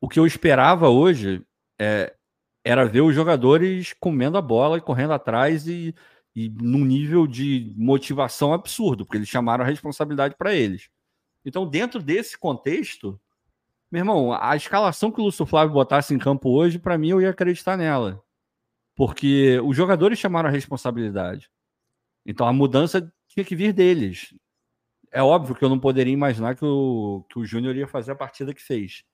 [0.00, 1.44] o que eu esperava hoje
[1.78, 2.14] é,
[2.64, 5.94] era ver os jogadores comendo a bola e correndo atrás e,
[6.34, 10.90] e num nível de motivação absurdo, porque eles chamaram a responsabilidade para eles.
[11.44, 13.18] Então, dentro desse contexto,
[13.90, 17.20] meu irmão, a escalação que o Lúcio Flávio botasse em campo hoje, para mim, eu
[17.20, 18.22] ia acreditar nela.
[19.00, 21.50] Porque os jogadores chamaram a responsabilidade.
[22.26, 24.34] Então, a mudança tinha que vir deles.
[25.10, 28.14] É óbvio que eu não poderia imaginar que o, que o Júnior ia fazer a
[28.14, 29.04] partida que fez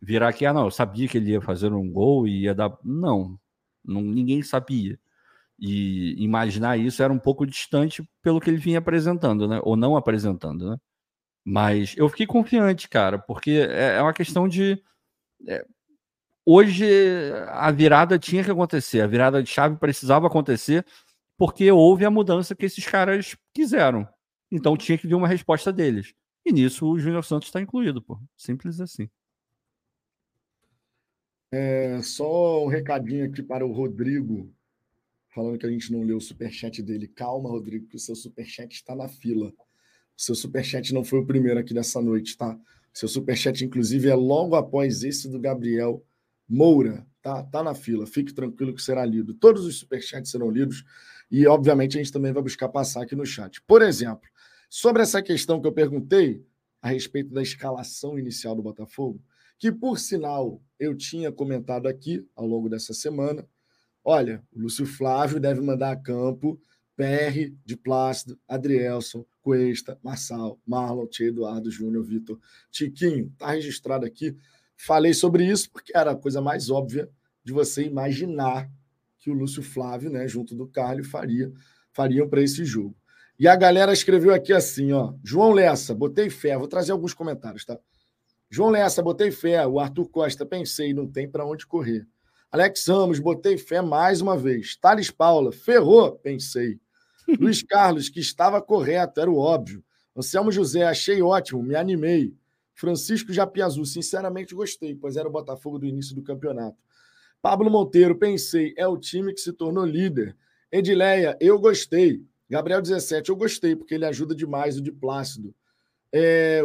[0.00, 2.72] virar aqui, ah, não, eu sabia que ele ia fazer um gol e ia dar.
[2.82, 3.38] Não,
[3.84, 4.98] não ninguém sabia.
[5.58, 9.60] E imaginar isso era um pouco distante pelo que ele vinha apresentando, né?
[9.64, 10.76] Ou não apresentando, né?
[11.44, 14.82] Mas eu fiquei confiante, cara, porque é, é uma questão de.
[15.46, 15.64] É,
[16.46, 16.86] hoje
[17.48, 20.86] a virada tinha que acontecer, a virada de chave precisava acontecer,
[21.36, 24.08] porque houve a mudança que esses caras quiseram.
[24.50, 26.14] Então tinha que vir uma resposta deles.
[26.44, 28.18] E nisso o Júnior Santos está incluído, pô.
[28.36, 29.10] Simples assim.
[31.50, 34.52] É, só um recadinho aqui para o Rodrigo
[35.36, 37.06] falando que a gente não leu o superchat dele.
[37.08, 39.48] Calma, Rodrigo, que o seu superchat está na fila.
[39.48, 42.54] O seu superchat não foi o primeiro aqui dessa noite, tá?
[42.54, 46.02] O seu superchat, inclusive, é logo após esse do Gabriel
[46.48, 47.42] Moura, tá?
[47.42, 48.06] Tá na fila.
[48.06, 49.34] Fique tranquilo que será lido.
[49.34, 50.84] Todos os superchats serão lidos
[51.30, 53.60] e, obviamente, a gente também vai buscar passar aqui no chat.
[53.62, 54.28] Por exemplo,
[54.68, 56.44] sobre essa questão que eu perguntei
[56.80, 59.20] a respeito da escalação inicial do Botafogo,
[59.58, 63.46] que, por sinal, eu tinha comentado aqui ao longo dessa semana,
[64.08, 66.60] Olha, o Lúcio Flávio deve mandar a campo
[66.94, 72.38] PR, de Plácido, Adrielson, Cuesta, Marçal, Marlon, Tia Eduardo, Júnior, Vitor,
[72.70, 73.32] Tiquinho.
[73.32, 74.36] Está registrado aqui.
[74.76, 77.08] Falei sobre isso porque era a coisa mais óbvia
[77.42, 78.70] de você imaginar
[79.18, 81.50] que o Lúcio Flávio, né, junto do Carlos, faria,
[81.92, 82.96] fariam para esse jogo.
[83.38, 85.12] E a galera escreveu aqui assim, ó.
[85.22, 86.56] João Lessa, botei fé.
[86.56, 87.78] Vou trazer alguns comentários, tá?
[88.48, 89.66] João Lessa, botei fé.
[89.66, 92.06] O Arthur Costa, pensei, não tem para onde correr.
[92.50, 94.76] Alex Ramos, botei fé mais uma vez.
[94.76, 96.80] Thales Paula, ferrou, pensei.
[97.38, 99.84] Luiz Carlos, que estava correto, era o óbvio.
[100.16, 102.34] Anselmo José, achei ótimo, me animei.
[102.76, 106.76] Francisco Japiazu, sinceramente gostei, pois era o Botafogo do início do campeonato.
[107.40, 110.36] Pablo Monteiro, pensei, é o time que se tornou líder.
[110.70, 112.22] Edileia, eu gostei.
[112.48, 115.54] Gabriel 17, eu gostei, porque ele ajuda demais o de Plácido.
[116.12, 116.60] É,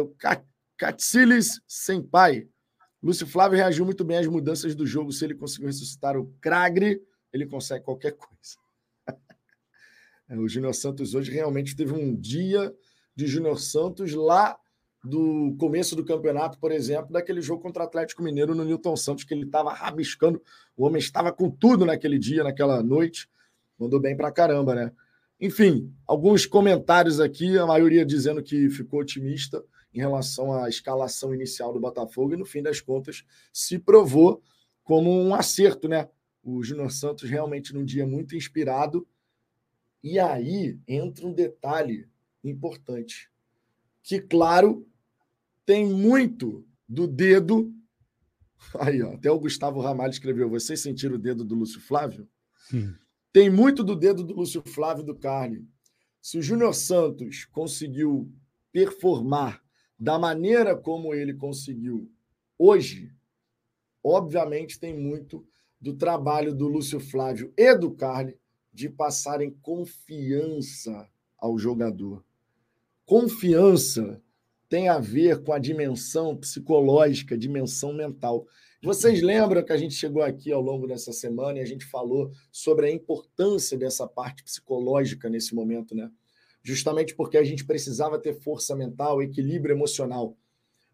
[0.76, 2.46] Catsilis Senpai,
[3.02, 5.12] Lúcio Flávio reagiu muito bem às mudanças do jogo.
[5.12, 8.58] Se ele conseguiu ressuscitar o Cragre, ele consegue qualquer coisa.
[10.30, 12.72] o Júnior Santos hoje realmente teve um dia
[13.16, 14.58] de Júnior Santos lá
[15.04, 19.24] do começo do campeonato, por exemplo, daquele jogo contra o Atlético Mineiro no Newton Santos,
[19.24, 20.40] que ele estava rabiscando.
[20.76, 23.28] O homem estava com tudo naquele dia, naquela noite.
[23.78, 24.92] Mandou bem pra caramba, né?
[25.40, 31.72] Enfim, alguns comentários aqui, a maioria dizendo que ficou otimista em relação à escalação inicial
[31.72, 34.40] do Botafogo e, no fim das contas, se provou
[34.84, 36.08] como um acerto, né?
[36.44, 39.06] O Júnior Santos realmente num dia muito inspirado.
[40.02, 42.08] E aí entra um detalhe
[42.42, 43.28] importante,
[44.02, 44.86] que, claro,
[45.64, 47.72] tem muito do dedo.
[48.78, 52.28] Aí, ó, até o Gustavo Ramalho escreveu: Vocês sentiram o dedo do Lúcio Flávio?
[52.68, 52.94] Sim.
[53.32, 55.66] Tem muito do dedo do Lúcio Flávio do Carne.
[56.20, 58.30] Se o Júnior Santos conseguiu
[58.70, 59.62] performar
[59.98, 62.10] da maneira como ele conseguiu
[62.58, 63.12] hoje,
[64.04, 65.46] obviamente tem muito
[65.80, 68.38] do trabalho do Lúcio Flávio e do Carli
[68.72, 72.24] de passarem confiança ao jogador.
[73.04, 74.21] Confiança
[74.72, 78.46] tem a ver com a dimensão psicológica, dimensão mental.
[78.82, 82.30] Vocês lembram que a gente chegou aqui ao longo dessa semana e a gente falou
[82.50, 86.10] sobre a importância dessa parte psicológica nesse momento, né?
[86.62, 90.38] justamente porque a gente precisava ter força mental, equilíbrio emocional.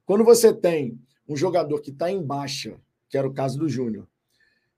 [0.05, 4.09] Quando você tem um jogador que está em baixa, que era o caso do Júnior,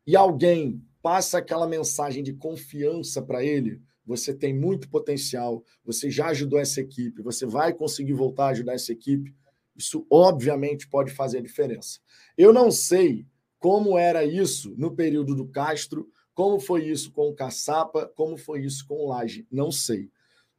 [0.06, 6.26] e alguém passa aquela mensagem de confiança para ele, você tem muito potencial, você já
[6.28, 9.34] ajudou essa equipe, você vai conseguir voltar a ajudar essa equipe.
[9.76, 12.00] Isso, obviamente, pode fazer a diferença.
[12.36, 13.26] Eu não sei
[13.58, 18.64] como era isso no período do Castro, como foi isso com o Caçapa, como foi
[18.64, 19.46] isso com o Laje.
[19.50, 20.10] Não sei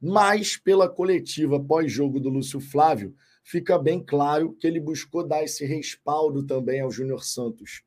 [0.02, 5.64] mas pela coletiva pós-jogo do Lúcio Flávio, fica bem claro que ele buscou dar esse
[5.64, 7.84] respaldo também ao Júnior Santos.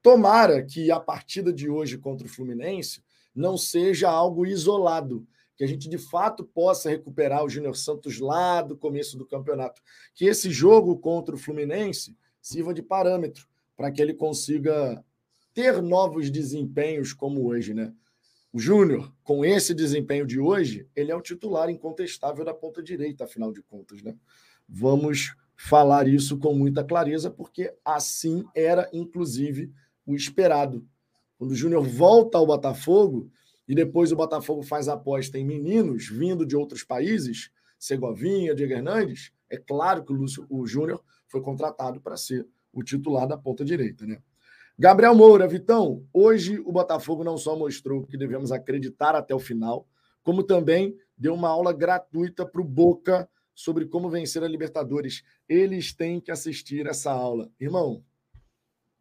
[0.00, 3.02] Tomara que a partida de hoje contra o Fluminense
[3.34, 8.62] não seja algo isolado, que a gente de fato possa recuperar o Júnior Santos lá
[8.62, 9.82] do começo do campeonato.
[10.14, 15.04] Que esse jogo contra o Fluminense sirva de parâmetro para que ele consiga
[15.52, 17.92] ter novos desempenhos como hoje, né?
[18.52, 23.24] O Júnior, com esse desempenho de hoje, ele é o titular incontestável da ponta direita,
[23.24, 24.16] afinal de contas, né?
[24.68, 29.70] Vamos falar isso com muita clareza, porque assim era, inclusive,
[30.06, 30.84] o esperado.
[31.40, 33.30] Quando o Júnior volta ao Botafogo
[33.66, 39.32] e depois o Botafogo faz aposta em meninos vindo de outros países, Segovinha, Diego Hernandes,
[39.48, 43.64] é claro que o, Lúcio, o Júnior foi contratado para ser o titular da ponta
[43.64, 44.20] direita, né?
[44.78, 49.88] Gabriel Moura, Vitão, hoje o Botafogo não só mostrou que devemos acreditar até o final,
[50.22, 55.22] como também deu uma aula gratuita para o Boca sobre como vencer a Libertadores.
[55.48, 57.50] Eles têm que assistir essa aula.
[57.58, 58.04] Irmão,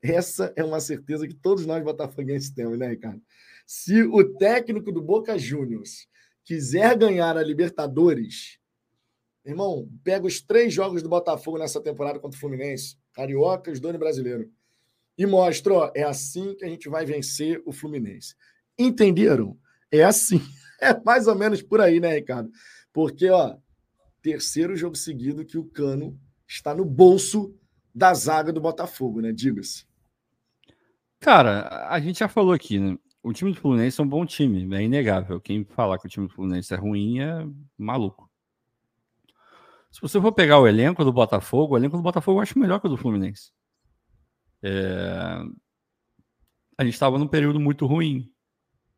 [0.01, 3.21] Essa é uma certeza que todos nós botafoguenses temos, né, Ricardo?
[3.67, 6.07] Se o técnico do Boca Juniors
[6.43, 8.57] quiser ganhar a Libertadores,
[9.45, 13.95] irmão, pega os três jogos do Botafogo nessa temporada contra o Fluminense, Carioca, os dois
[13.97, 14.49] brasileiro,
[15.17, 18.35] e mostra, ó, é assim que a gente vai vencer o Fluminense.
[18.77, 19.57] Entenderam?
[19.91, 20.41] É assim.
[20.81, 22.49] É mais ou menos por aí, né, Ricardo?
[22.93, 23.57] Porque, ó,
[24.21, 27.53] terceiro jogo seguido que o Cano está no bolso
[27.93, 29.33] da zaga do Botafogo, né?
[29.33, 29.88] Diga-se.
[31.19, 32.97] Cara, a gente já falou aqui, né?
[33.21, 35.41] O time do Fluminense é um bom time, é inegável.
[35.41, 37.45] Quem falar que o time do Fluminense é ruim é
[37.77, 38.29] maluco.
[39.91, 42.79] Se você for pegar o elenco do Botafogo, o elenco do Botafogo eu acho melhor
[42.79, 43.51] que o do Fluminense.
[44.63, 45.41] É...
[46.77, 48.31] A gente estava num período muito ruim,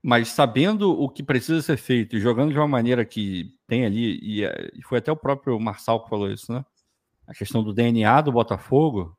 [0.03, 4.19] mas sabendo o que precisa ser feito e jogando de uma maneira que tem ali,
[4.21, 6.63] e, foi até o próprio Marçal que falou isso, né?
[7.25, 9.17] A questão do DNA do Botafogo,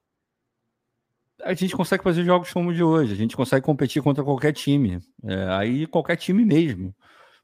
[1.42, 4.52] a gente consegue fazer jogos como o de hoje, a gente consegue competir contra qualquer
[4.52, 6.94] time, é, aí qualquer time mesmo.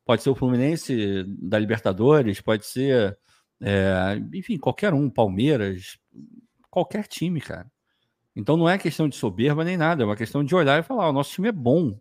[0.05, 3.19] Pode ser o Fluminense da Libertadores, pode ser,
[3.61, 5.99] é, enfim, qualquer um, Palmeiras,
[6.71, 7.71] qualquer time, cara.
[8.35, 11.09] Então não é questão de soberba nem nada, é uma questão de olhar e falar:
[11.09, 11.99] o nosso time é bom.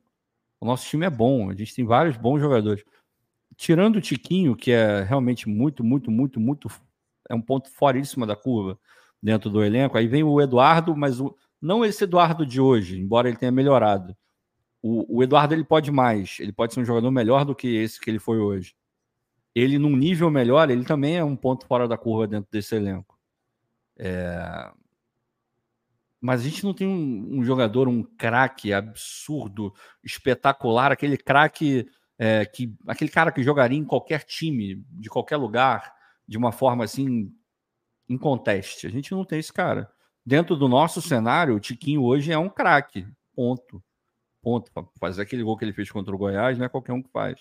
[0.59, 2.83] O nosso time é bom, a gente tem vários bons jogadores.
[3.55, 6.69] Tirando o Tiquinho, que é realmente muito, muito, muito, muito.
[7.29, 8.79] É um ponto foríssimo da curva
[9.21, 9.97] dentro do elenco.
[9.97, 14.15] Aí vem o Eduardo, mas o, não esse Eduardo de hoje, embora ele tenha melhorado.
[14.81, 17.99] O, o Eduardo ele pode mais, ele pode ser um jogador melhor do que esse
[17.99, 18.75] que ele foi hoje.
[19.55, 23.17] Ele, num nível melhor, ele também é um ponto fora da curva dentro desse elenco.
[23.97, 24.71] É...
[26.21, 31.87] Mas a gente não tem um, um jogador, um craque absurdo, espetacular, aquele craque
[32.17, 35.93] é, que aquele cara que jogaria em qualquer time, de qualquer lugar,
[36.27, 37.31] de uma forma assim,
[38.09, 38.87] em conteste.
[38.87, 39.91] A gente não tem esse cara.
[40.27, 43.07] Dentro do nosso cenário, o Tiquinho hoje é um craque.
[43.33, 43.81] Ponto.
[44.41, 44.69] Ponto.
[44.99, 47.39] Fazer aquele gol que ele fez contra o Goiás não é qualquer um que faz.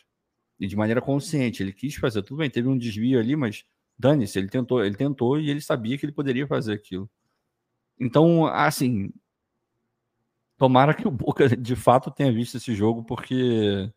[0.61, 1.65] E de maneira consciente.
[1.65, 2.23] Ele quis fazer.
[2.23, 3.65] Tudo bem, teve um desvio ali, mas
[3.99, 7.11] dane-se, ele tentou, ele tentou e ele sabia que ele poderia fazer aquilo.
[7.99, 9.13] Então, assim,
[10.57, 13.93] tomara que o Boca de fato tenha visto esse jogo, porque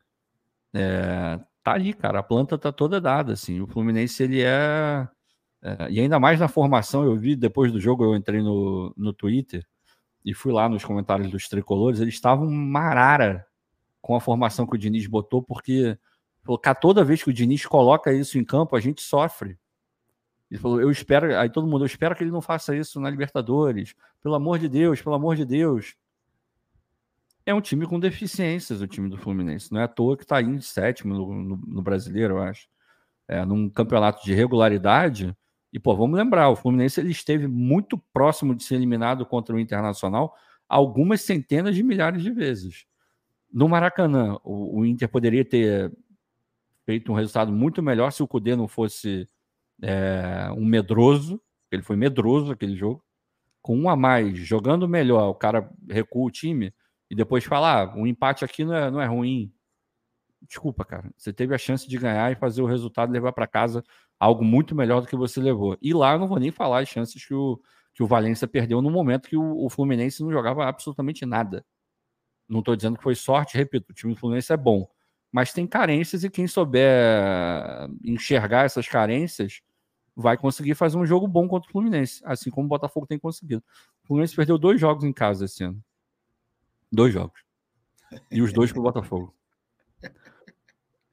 [0.74, 3.62] é, tá ali, cara, a planta tá toda dada, assim.
[3.62, 5.08] O Fluminense, ele é,
[5.62, 9.14] é, E ainda mais na formação, eu vi depois do jogo, eu entrei no, no
[9.14, 9.66] Twitter
[10.24, 13.46] e fui lá nos comentários dos tricolores, eles estavam marara
[14.02, 15.98] com a formação que o Diniz botou, porque
[16.82, 19.58] toda vez que o Diniz coloca isso em campo, a gente sofre.
[20.50, 23.10] Ele falou, eu espero, aí todo mundo, eu espero que ele não faça isso na
[23.10, 23.94] Libertadores.
[24.22, 25.96] Pelo amor de Deus, pelo amor de Deus.
[27.46, 29.72] É um time com deficiências, o time do Fluminense.
[29.72, 32.68] Não é à toa que está aí em sétimo no, no, no, brasileiro, eu acho.
[33.28, 35.36] É, num campeonato de regularidade.
[35.72, 39.60] E, pô, vamos lembrar, o Fluminense ele esteve muito próximo de ser eliminado contra o
[39.60, 40.36] Internacional
[40.68, 42.86] algumas centenas de milhares de vezes.
[43.52, 45.92] No Maracanã, o, o Inter poderia ter
[46.86, 49.28] feito um resultado muito melhor se o Cudê não fosse
[49.82, 51.42] é, um medroso,
[51.72, 53.04] ele foi medroso aquele jogo,
[53.62, 56.74] com um a mais, jogando melhor, o cara recua o time
[57.10, 59.52] e depois fala: ah, um empate aqui não é, não é ruim.
[60.48, 61.12] Desculpa, cara.
[61.18, 63.84] Você teve a chance de ganhar e fazer o resultado levar para casa
[64.20, 65.78] algo muito melhor do que você levou.
[65.82, 67.60] E lá eu não vou nem falar as chances que o,
[67.94, 71.66] que o Valência perdeu no momento que o, o Fluminense não jogava absolutamente nada.
[72.48, 74.90] Não estou dizendo que foi sorte, repito, o time do Fluminense é bom.
[75.32, 76.90] Mas tem carências e quem souber
[78.04, 79.62] enxergar essas carências
[80.16, 83.64] vai conseguir fazer um jogo bom contra o Fluminense, assim como o Botafogo tem conseguido.
[84.04, 85.82] O Fluminense perdeu dois jogos em casa esse ano.
[86.92, 87.42] Dois jogos.
[88.32, 89.34] E os dois para o Botafogo.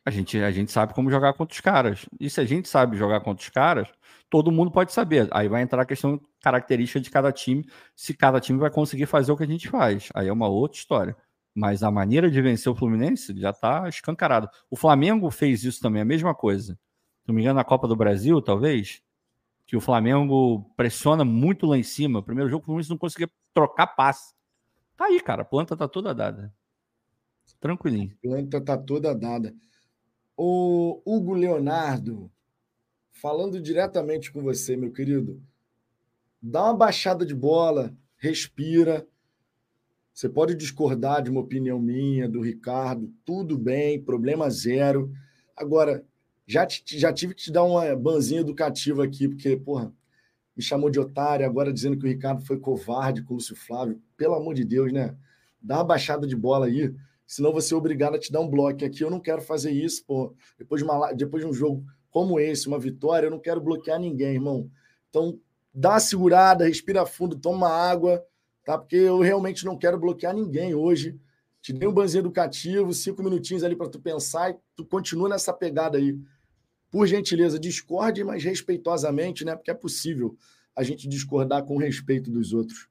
[0.07, 2.07] A gente, a gente sabe como jogar contra os caras.
[2.18, 3.88] E se a gente sabe jogar contra os caras,
[4.30, 5.28] todo mundo pode saber.
[5.32, 9.32] Aí vai entrar a questão característica de cada time, se cada time vai conseguir fazer
[9.32, 10.09] o que a gente faz.
[10.14, 11.16] Aí é uma outra história.
[11.52, 14.48] Mas a maneira de vencer o Fluminense já está escancarado.
[14.70, 16.78] O Flamengo fez isso também, a mesma coisa
[17.26, 19.02] não me engano, na Copa do Brasil, talvez,
[19.66, 22.22] que o Flamengo pressiona muito lá em cima.
[22.22, 24.34] Primeiro jogo, o Fluminense não conseguia trocar passe.
[24.96, 26.54] Tá aí, cara, a planta tá toda dada.
[27.61, 28.12] Tranquilinho.
[28.24, 29.52] A planta tá toda dada.
[30.37, 32.30] O Hugo Leonardo,
[33.11, 35.43] falando diretamente com você, meu querido,
[36.43, 39.07] dá uma baixada de bola, respira.
[40.12, 45.11] Você pode discordar de uma opinião minha, do Ricardo, tudo bem, problema zero.
[45.57, 46.05] Agora,
[46.47, 49.91] já, te, já tive que te dar uma banzinha educativa aqui, porque, porra,
[50.55, 54.03] me chamou de otário, agora dizendo que o Ricardo foi covarde com o Lúcio Flávio.
[54.18, 55.16] Pelo amor de Deus, né?
[55.61, 56.95] Dá uma baixada de bola aí,
[57.27, 59.03] senão você é obrigado a te dar um bloco aqui.
[59.03, 60.35] Eu não quero fazer isso, pô.
[60.59, 63.99] Depois de, uma, depois de um jogo como esse, uma vitória, eu não quero bloquear
[63.99, 64.70] ninguém, irmão.
[65.11, 65.39] Então,
[65.74, 68.24] dá uma segurada, respira fundo, toma água,
[68.64, 68.79] tá?
[68.79, 71.18] Porque eu realmente não quero bloquear ninguém hoje.
[71.61, 75.53] Te dei um banzinho educativo, cinco minutinhos ali para tu pensar e tu continua nessa
[75.53, 76.18] pegada aí.
[76.91, 79.57] Por gentileza, discorde, mas respeitosamente, né?
[79.57, 80.37] Porque é possível
[80.74, 82.89] a gente discordar com respeito dos outros.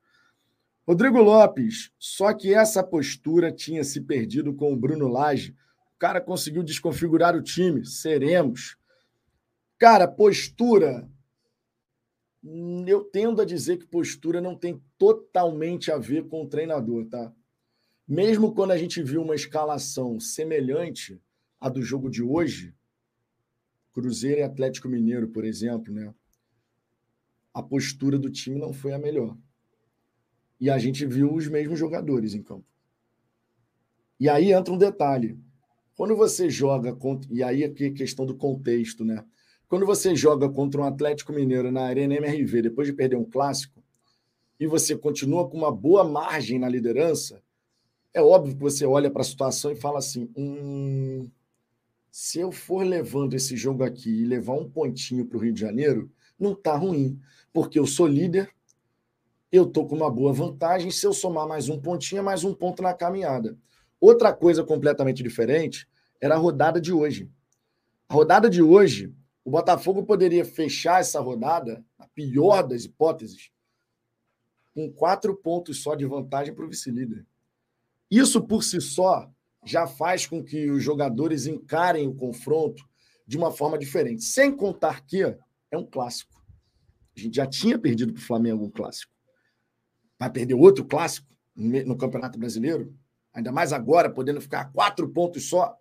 [0.88, 5.56] Rodrigo Lopes, só que essa postura tinha se perdido com o Bruno Lage.
[5.96, 7.84] O cara conseguiu desconfigurar o time.
[7.84, 8.78] Seremos.
[9.80, 11.10] Cara, postura.
[12.86, 17.34] Eu tendo a dizer que postura não tem totalmente a ver com o treinador, tá?
[18.08, 21.20] Mesmo quando a gente viu uma escalação semelhante
[21.60, 22.76] à do jogo de hoje,
[23.92, 26.14] Cruzeiro e Atlético Mineiro, por exemplo, né?
[27.52, 29.36] A postura do time não foi a melhor.
[30.60, 32.66] E a gente viu os mesmos jogadores em campo.
[34.20, 35.38] E aí entra um detalhe.
[35.95, 37.32] Quando você joga contra.
[37.34, 39.24] E aí aqui a questão do contexto, né?
[39.68, 43.84] Quando você joga contra um Atlético Mineiro na Arena MRV, depois de perder um clássico,
[44.60, 47.41] e você continua com uma boa margem na liderança,
[48.14, 51.30] é óbvio que você olha para a situação e fala assim: hum,
[52.10, 55.60] se eu for levando esse jogo aqui e levar um pontinho para o Rio de
[55.60, 57.20] Janeiro, não tá ruim,
[57.51, 58.55] porque eu sou líder,
[59.56, 60.91] eu tô com uma boa vantagem.
[60.91, 63.58] Se eu somar mais um pontinho, é mais um ponto na caminhada.
[63.99, 65.88] Outra coisa completamente diferente
[66.20, 67.30] era a rodada de hoje.
[68.10, 73.49] A rodada de hoje, o Botafogo poderia fechar essa rodada, a pior das hipóteses,
[74.74, 77.26] com quatro pontos só de vantagem para o vice-líder.
[78.12, 79.30] Isso por si só
[79.64, 82.84] já faz com que os jogadores encarem o confronto
[83.26, 84.24] de uma forma diferente.
[84.24, 86.36] Sem contar que é um clássico.
[87.16, 89.14] A gente já tinha perdido para o Flamengo um clássico
[90.26, 92.94] vai perder outro clássico no Campeonato Brasileiro,
[93.34, 95.78] ainda mais agora, podendo ficar a quatro pontos só.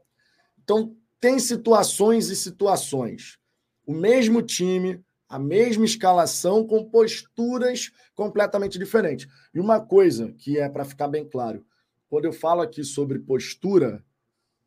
[0.63, 3.39] Então, tem situações e situações.
[3.87, 9.27] O mesmo time, a mesma escalação, com posturas completamente diferentes.
[9.53, 11.65] E uma coisa que é para ficar bem claro:
[12.09, 14.05] quando eu falo aqui sobre postura,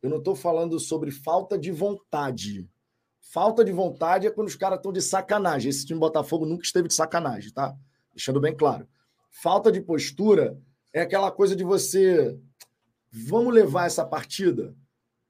[0.02, 2.68] eu não estou falando sobre falta de vontade.
[3.20, 5.70] Falta de vontade é quando os caras estão de sacanagem.
[5.70, 7.76] Esse time Botafogo nunca esteve de sacanagem, tá?
[8.14, 8.88] Deixando bem claro.
[9.40, 10.60] Falta de postura
[10.92, 12.36] é aquela coisa de você.
[13.08, 14.74] Vamos levar essa partida?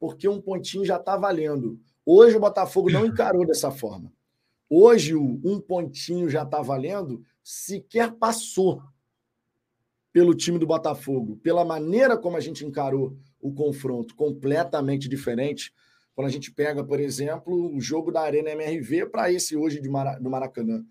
[0.00, 1.78] Porque um pontinho já está valendo.
[2.06, 4.10] Hoje o Botafogo não encarou dessa forma.
[4.66, 8.82] Hoje o um pontinho já está valendo, sequer passou
[10.10, 15.70] pelo time do Botafogo, pela maneira como a gente encarou o confronto, completamente diferente.
[16.14, 19.88] Quando a gente pega, por exemplo, o jogo da Arena MRV para esse hoje de
[19.90, 20.82] Mara, do Maracanã,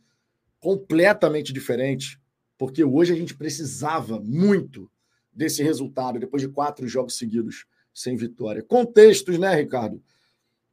[0.60, 2.22] completamente diferente
[2.58, 4.90] porque hoje a gente precisava muito
[5.32, 8.64] desse resultado, depois de quatro jogos seguidos sem vitória.
[8.64, 10.02] Contextos, né, Ricardo?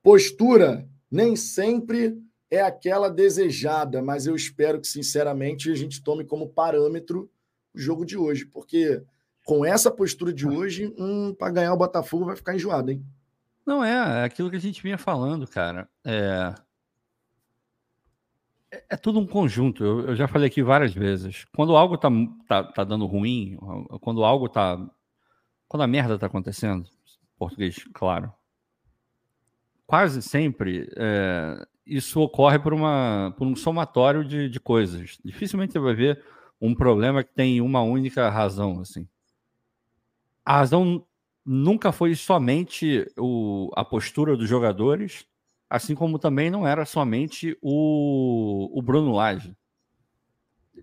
[0.02, 2.18] Postura nem sempre
[2.50, 7.30] é aquela desejada, mas eu espero que, sinceramente, a gente tome como parâmetro
[7.74, 9.02] o jogo de hoje, porque
[9.44, 13.04] com essa postura de hoje, hum, para ganhar o Botafogo vai ficar enjoado, hein?
[13.66, 15.88] Não é, é aquilo que a gente vinha falando, cara.
[16.04, 16.54] É,
[18.74, 19.84] é, é tudo um conjunto.
[19.84, 21.44] Eu, eu, já falei aqui várias vezes.
[21.54, 22.08] Quando algo tá,
[22.48, 23.56] tá, tá dando ruim,
[24.00, 24.78] quando algo tá.
[25.68, 26.84] Quando a merda tá acontecendo,
[27.38, 28.32] português, claro.
[29.86, 35.18] Quase sempre é, isso ocorre por, uma, por um somatório de, de coisas.
[35.24, 36.24] Dificilmente você vai ver
[36.60, 38.80] um problema que tem uma única razão.
[38.80, 39.06] assim.
[40.44, 41.04] A razão
[41.44, 45.26] nunca foi somente o, a postura dos jogadores
[45.74, 49.56] assim como também não era somente o, o Bruno Lage.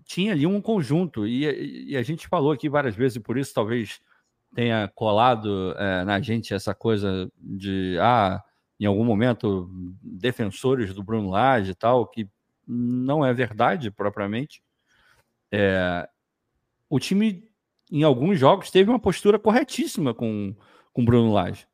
[0.04, 3.54] Tinha ali um conjunto, e, e, a gente falou aqui várias vezes, e por isso
[3.54, 4.02] talvez
[4.54, 8.42] tenha colado é, na gente essa coisa de, ah,
[8.78, 9.70] em algum momento,
[10.02, 12.28] defensores do Bruno Lage e tal, que
[12.66, 14.62] não é verdade propriamente.
[15.50, 16.06] É,
[16.90, 17.48] o time,
[17.90, 20.54] em alguns jogos, teve uma postura corretíssima com
[20.94, 21.66] o Bruno Lage.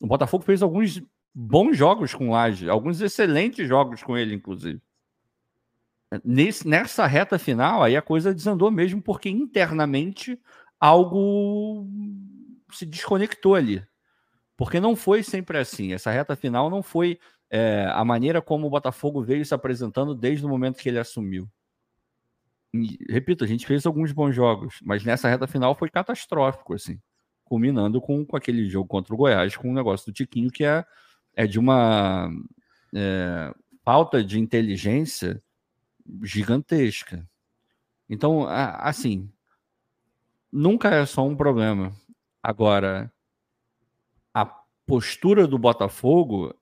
[0.00, 1.00] O Botafogo fez alguns
[1.34, 4.80] bons jogos com o Laje, alguns excelentes jogos com ele, inclusive.
[6.24, 10.38] Nesse, nessa reta final, aí a coisa desandou mesmo, porque internamente
[10.78, 11.88] algo
[12.70, 13.84] se desconectou ali.
[14.56, 15.92] Porque não foi sempre assim.
[15.92, 17.18] Essa reta final não foi
[17.50, 21.48] é, a maneira como o Botafogo veio se apresentando desde o momento que ele assumiu.
[22.72, 27.00] E, repito, a gente fez alguns bons jogos, mas nessa reta final foi catastrófico, assim.
[27.44, 30.84] Culminando com, com aquele jogo contra o Goiás, com o negócio do Tiquinho, que é
[31.36, 32.30] é de uma
[32.94, 33.54] é,
[33.84, 35.42] falta de inteligência
[36.22, 37.28] gigantesca.
[38.08, 39.30] Então, assim,
[40.52, 41.92] nunca é só um problema.
[42.42, 43.12] Agora,
[44.32, 44.44] a
[44.86, 46.54] postura do Botafogo,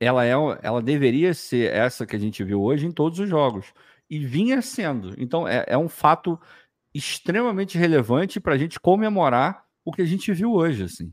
[0.00, 3.72] ela é, ela deveria ser essa que a gente viu hoje em todos os jogos
[4.08, 5.14] e vinha sendo.
[5.20, 6.40] Então, é, é um fato
[6.94, 11.12] extremamente relevante para a gente comemorar o que a gente viu hoje, assim.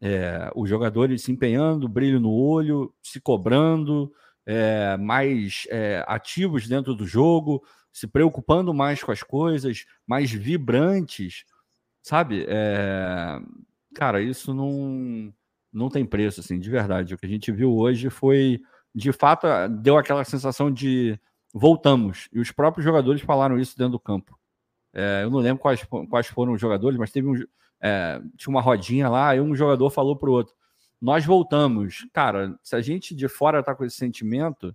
[0.00, 4.12] É, os jogadores se empenhando, brilho no olho, se cobrando,
[4.44, 11.44] é, mais é, ativos dentro do jogo, se preocupando mais com as coisas, mais vibrantes,
[12.02, 12.46] sabe?
[13.94, 15.32] Cara, isso não,
[15.72, 17.14] não tem preço, assim, de verdade.
[17.14, 18.60] O que a gente viu hoje foi,
[18.94, 19.46] de fato,
[19.80, 21.18] deu aquela sensação de
[21.54, 22.28] voltamos.
[22.30, 24.38] E os próprios jogadores falaram isso dentro do campo.
[25.22, 27.34] Eu não lembro quais, quais foram os jogadores, mas teve um,
[27.80, 30.54] é, tinha uma rodinha lá e um jogador falou para o outro:
[31.00, 32.06] Nós voltamos.
[32.12, 34.74] Cara, se a gente de fora está com esse sentimento,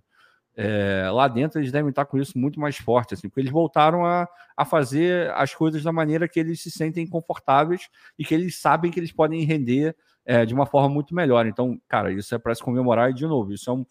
[0.54, 3.50] é, lá dentro eles devem estar tá com isso muito mais forte, assim, porque eles
[3.52, 7.88] voltaram a, a fazer as coisas da maneira que eles se sentem confortáveis
[8.18, 11.46] e que eles sabem que eles podem render é, de uma forma muito melhor.
[11.46, 13.84] Então, cara, isso é para se comemorar e, de novo, isso é um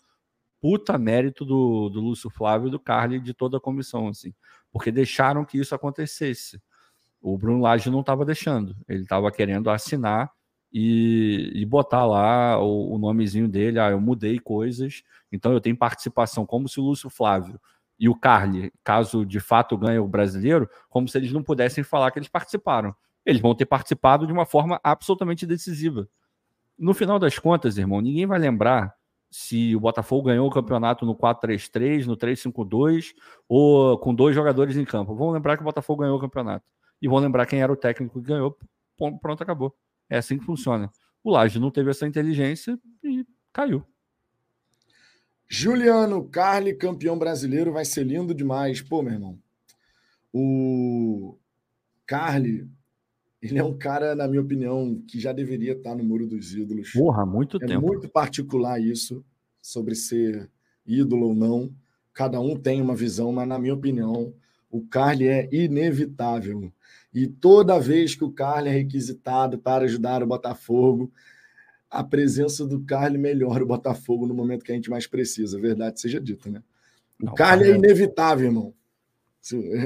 [0.62, 4.34] puta mérito do, do Lúcio Flávio e do Carly de toda a comissão, assim,
[4.72, 6.62] porque deixaram que isso acontecesse.
[7.22, 10.32] O Bruno Lage não estava deixando, ele estava querendo assinar
[10.74, 13.80] e, e botar lá o, o, nomezinho dele.
[13.80, 17.60] Ah, eu mudei coisas, então eu tenho participação, como se o Lúcio Flávio
[18.00, 22.10] e o Carly, caso de fato ganhe o brasileiro, como se eles não pudessem falar
[22.10, 22.96] que eles participaram.
[23.24, 26.10] Eles vão ter participado de uma forma absolutamente decisiva.
[26.80, 28.96] No final das contas, irmão, ninguém vai lembrar
[29.30, 33.14] se o Botafogo ganhou o campeonato no 4-3-3, no 3-5-2
[33.48, 35.14] ou com dois jogadores em campo.
[35.14, 36.66] Vamos lembrar que o Botafogo ganhou o campeonato
[37.02, 38.58] e vão lembrar quem era o técnico que ganhou.
[38.98, 39.76] Pronto, acabou.
[40.10, 40.92] É assim que funciona.
[41.24, 43.84] O Laje não teve essa inteligência e caiu.
[45.48, 48.82] Juliano Carli, campeão brasileiro, vai ser lindo demais.
[48.82, 49.40] Pô, meu irmão,
[50.34, 51.38] o
[52.06, 52.70] Carli,
[53.42, 56.92] ele é um cara, na minha opinião, que já deveria estar no Muro dos Ídolos.
[56.92, 57.74] Porra, muito é tempo.
[57.74, 59.26] É muito particular isso,
[59.62, 60.50] sobre ser
[60.86, 61.74] ídolo ou não.
[62.14, 64.34] Cada um tem uma visão, mas, na minha opinião,
[64.72, 66.72] o Carly é inevitável.
[67.14, 71.12] E toda vez que o Carly é requisitado para ajudar o Botafogo,
[71.90, 76.00] a presença do Carly melhora o Botafogo no momento que a gente mais precisa, verdade
[76.00, 76.64] seja dita, né?
[77.22, 78.74] O Não, Carly é inevitável, irmão.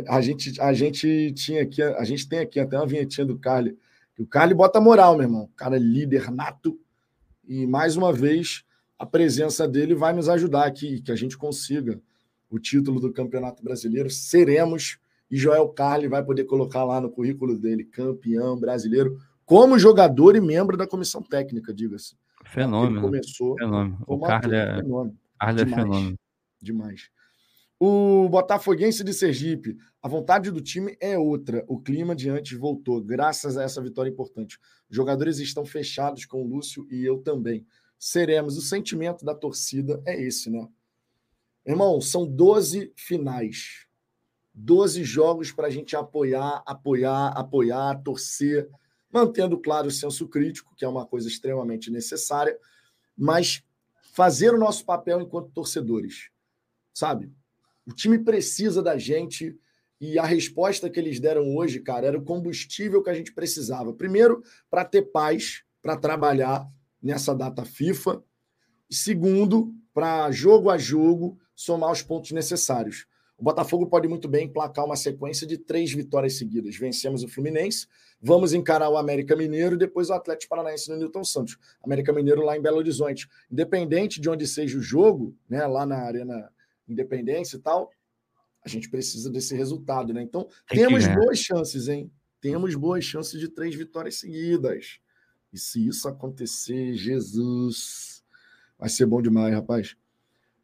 [0.08, 3.78] A gente, a gente tinha aqui, a gente tem aqui até uma vinhetinha do Carly.
[4.20, 5.44] O Carly bota moral, meu irmão.
[5.46, 6.80] O cara é líder nato.
[7.48, 8.64] E mais uma vez,
[9.00, 12.00] a presença dele vai nos ajudar aqui, que a gente consiga
[12.50, 14.10] o título do Campeonato Brasileiro.
[14.10, 20.36] Seremos e Joel Carli vai poder colocar lá no currículo dele, campeão brasileiro, como jogador
[20.36, 22.16] e membro da comissão técnica, diga-se.
[22.46, 22.98] Fenômeno.
[22.98, 23.56] Ele começou.
[23.58, 24.04] Fenômeno.
[24.08, 25.18] O Carli é, fenômeno.
[25.40, 26.20] Carli é fenômeno.
[26.62, 27.10] Demais.
[27.80, 31.64] O Botafoguense de Sergipe, a vontade do time é outra.
[31.68, 34.58] O clima de antes voltou, graças a essa vitória importante.
[34.90, 37.66] Os jogadores estão fechados com o Lúcio e eu também.
[38.00, 38.58] Seremos.
[38.58, 40.68] O sentimento da torcida é esse, né?
[41.66, 43.86] Irmão, são 12 finais.
[44.54, 48.70] 12 jogos para a gente apoiar, apoiar, apoiar, torcer,
[49.12, 52.58] mantendo, claro, o senso crítico, que é uma coisa extremamente necessária,
[53.18, 53.64] mas
[54.14, 56.30] fazer o nosso papel enquanto torcedores,
[56.94, 57.32] sabe?
[57.86, 59.58] O time precisa da gente
[60.00, 63.94] e a resposta que eles deram hoje, cara, era o combustível que a gente precisava.
[63.94, 66.70] Primeiro, para ter paz, para trabalhar
[67.02, 68.24] nessa data FIFA.
[68.90, 73.06] Segundo, para jogo a jogo somar os pontos necessários.
[73.38, 76.78] O Botafogo pode muito bem emplacar uma sequência de três vitórias seguidas.
[76.78, 77.86] Vencemos o Fluminense,
[78.22, 81.58] vamos encarar o América Mineiro e depois o Atlético Paranaense no Newton Santos.
[81.84, 83.28] América Mineiro lá em Belo Horizonte.
[83.52, 86.50] Independente de onde seja o jogo, né, lá na Arena
[86.88, 87.92] Independência e tal,
[88.64, 90.22] a gente precisa desse resultado, né?
[90.22, 92.12] Então, Tem temos boas chances, hein?
[92.40, 95.00] Temos boas chances de três vitórias seguidas.
[95.52, 98.24] E se isso acontecer, Jesus,
[98.78, 99.96] vai ser bom demais, rapaz.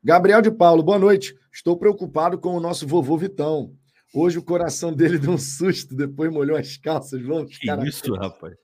[0.03, 1.35] Gabriel de Paulo, boa noite.
[1.53, 3.77] Estou preocupado com o nosso vovô Vitão.
[4.11, 7.21] Hoje o coração dele deu um susto, depois molhou as calças.
[7.21, 7.87] Vamos, que cara.
[7.87, 8.55] isso, rapaz.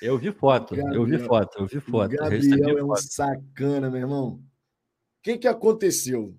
[0.00, 2.16] Eu vi foto, Gabriel, eu vi foto, eu vi foto.
[2.16, 3.02] Gabriel é um foto.
[3.02, 4.28] sacana, meu irmão.
[4.36, 4.42] O
[5.22, 6.34] que, que aconteceu?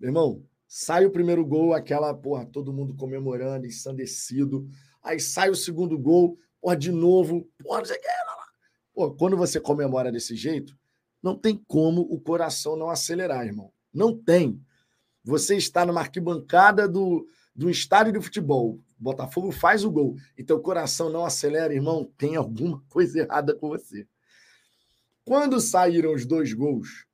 [0.00, 4.66] Meu irmão, sai o primeiro gol, aquela, porra, todo mundo comemorando, ensandecido.
[5.00, 7.84] Aí sai o segundo gol, porra, de novo, porra,
[8.92, 10.76] Pô, quando você comemora desse jeito,
[11.22, 13.72] não tem como o coração não acelerar, irmão.
[13.94, 14.60] Não tem.
[15.22, 18.80] Você está numa arquibancada do, do estádio de futebol.
[18.98, 22.10] Botafogo faz o gol e teu coração não acelera, irmão.
[22.18, 24.06] Tem alguma coisa errada com você.
[25.24, 27.06] Quando saíram os dois gols,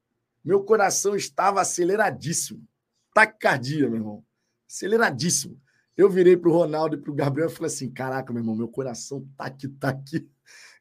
[0.43, 2.67] meu coração estava aceleradíssimo.
[3.13, 4.25] Taquicardia, meu irmão.
[4.67, 5.61] Aceleradíssimo.
[5.95, 8.55] Eu virei para o Ronaldo e para o Gabriel e falei assim: caraca, meu irmão,
[8.55, 10.27] meu coração tá aqui, tá aqui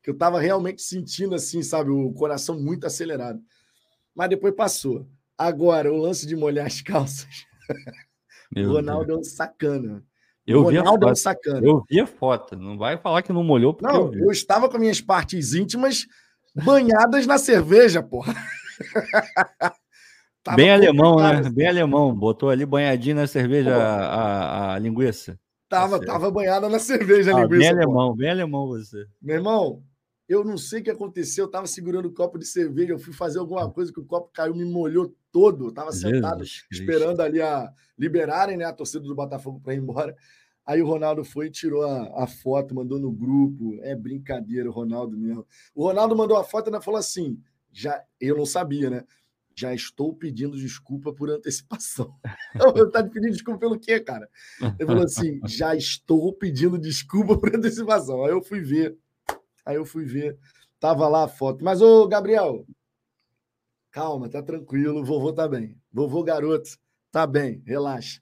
[0.08, 3.42] que eu estava realmente sentindo assim, sabe, o coração muito acelerado.
[4.16, 5.06] Mas depois passou.
[5.38, 7.28] Agora, o lance de molhar as calças.
[8.56, 9.18] o Ronaldo Deus.
[9.18, 10.02] é um sacana.
[10.46, 11.16] Eu vi a foto.
[11.18, 11.68] sacana.
[11.68, 12.56] Eu vi a foto.
[12.56, 16.06] Não vai falar que não molhou porque Não, eu, eu estava com minhas partes íntimas
[16.56, 18.34] banhadas na cerveja, porra.
[20.56, 21.50] Bem alemão, né?
[21.50, 22.16] Bem alemão.
[22.16, 25.38] Botou ali banhadinho na cerveja a, a, a, linguiça.
[25.68, 27.60] Tava, tá tava banhada na cerveja a ah, linguiça.
[27.60, 29.06] Bem alemão, bem alemão você.
[29.22, 29.84] Meu irmão,
[30.28, 31.46] eu não sei o que aconteceu.
[31.46, 32.94] Eu tava segurando o um copo de cerveja.
[32.94, 35.68] Eu fui fazer alguma coisa que o copo caiu, me molhou todo.
[35.68, 37.22] Eu tava sentado Jesus esperando Cristo.
[37.22, 40.16] ali a liberarem né, a torcida do Botafogo para ir embora.
[40.66, 43.80] Aí o Ronaldo foi e tirou a, a, foto, mandou no grupo.
[43.82, 45.46] É brincadeira, o Ronaldo mesmo.
[45.74, 49.04] O Ronaldo mandou a foto e ainda falou assim: já eu não sabia, né?
[49.58, 52.14] já estou pedindo desculpa por antecipação.
[52.78, 54.30] Eu tá pedindo desculpa pelo quê, cara?
[54.62, 58.24] Ele falou assim: já estou pedindo desculpa por antecipação.
[58.24, 58.96] Aí eu fui ver.
[59.68, 60.40] Aí eu fui ver.
[60.80, 61.64] Tava lá a foto.
[61.64, 62.66] Mas, ô, Gabriel,
[63.92, 65.04] calma, tá tranquilo.
[65.04, 65.78] Vovô tá bem.
[65.92, 66.70] Vovô garoto,
[67.12, 68.22] tá bem, relaxa.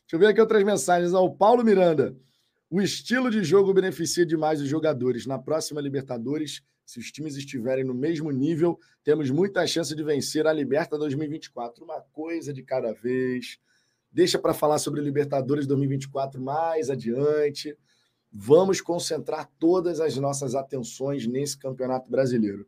[0.00, 1.12] Deixa eu ver aqui outras mensagens.
[1.12, 2.16] Ao Paulo Miranda.
[2.70, 5.26] O estilo de jogo beneficia demais os jogadores.
[5.26, 10.46] Na próxima Libertadores, se os times estiverem no mesmo nível, temos muita chance de vencer
[10.46, 11.84] a Liberta 2024.
[11.84, 13.58] Uma coisa de cada vez.
[14.10, 17.76] Deixa para falar sobre Libertadores 2024 mais adiante.
[18.32, 22.66] Vamos concentrar todas as nossas atenções nesse Campeonato Brasileiro.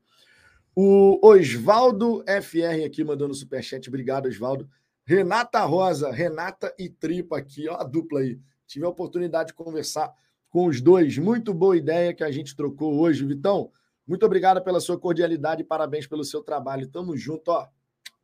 [0.75, 3.89] O Osvaldo FR aqui mandando superchat.
[3.89, 4.69] Obrigado, Osvaldo.
[5.05, 8.41] Renata Rosa, Renata e Tripa aqui, ó, a dupla aí.
[8.67, 10.13] Tive a oportunidade de conversar
[10.49, 11.19] com os dois.
[11.19, 13.71] Muito boa ideia que a gente trocou hoje, Vitão.
[14.07, 16.89] Muito obrigado pela sua cordialidade e parabéns pelo seu trabalho.
[16.89, 17.69] Tamo junto, ó.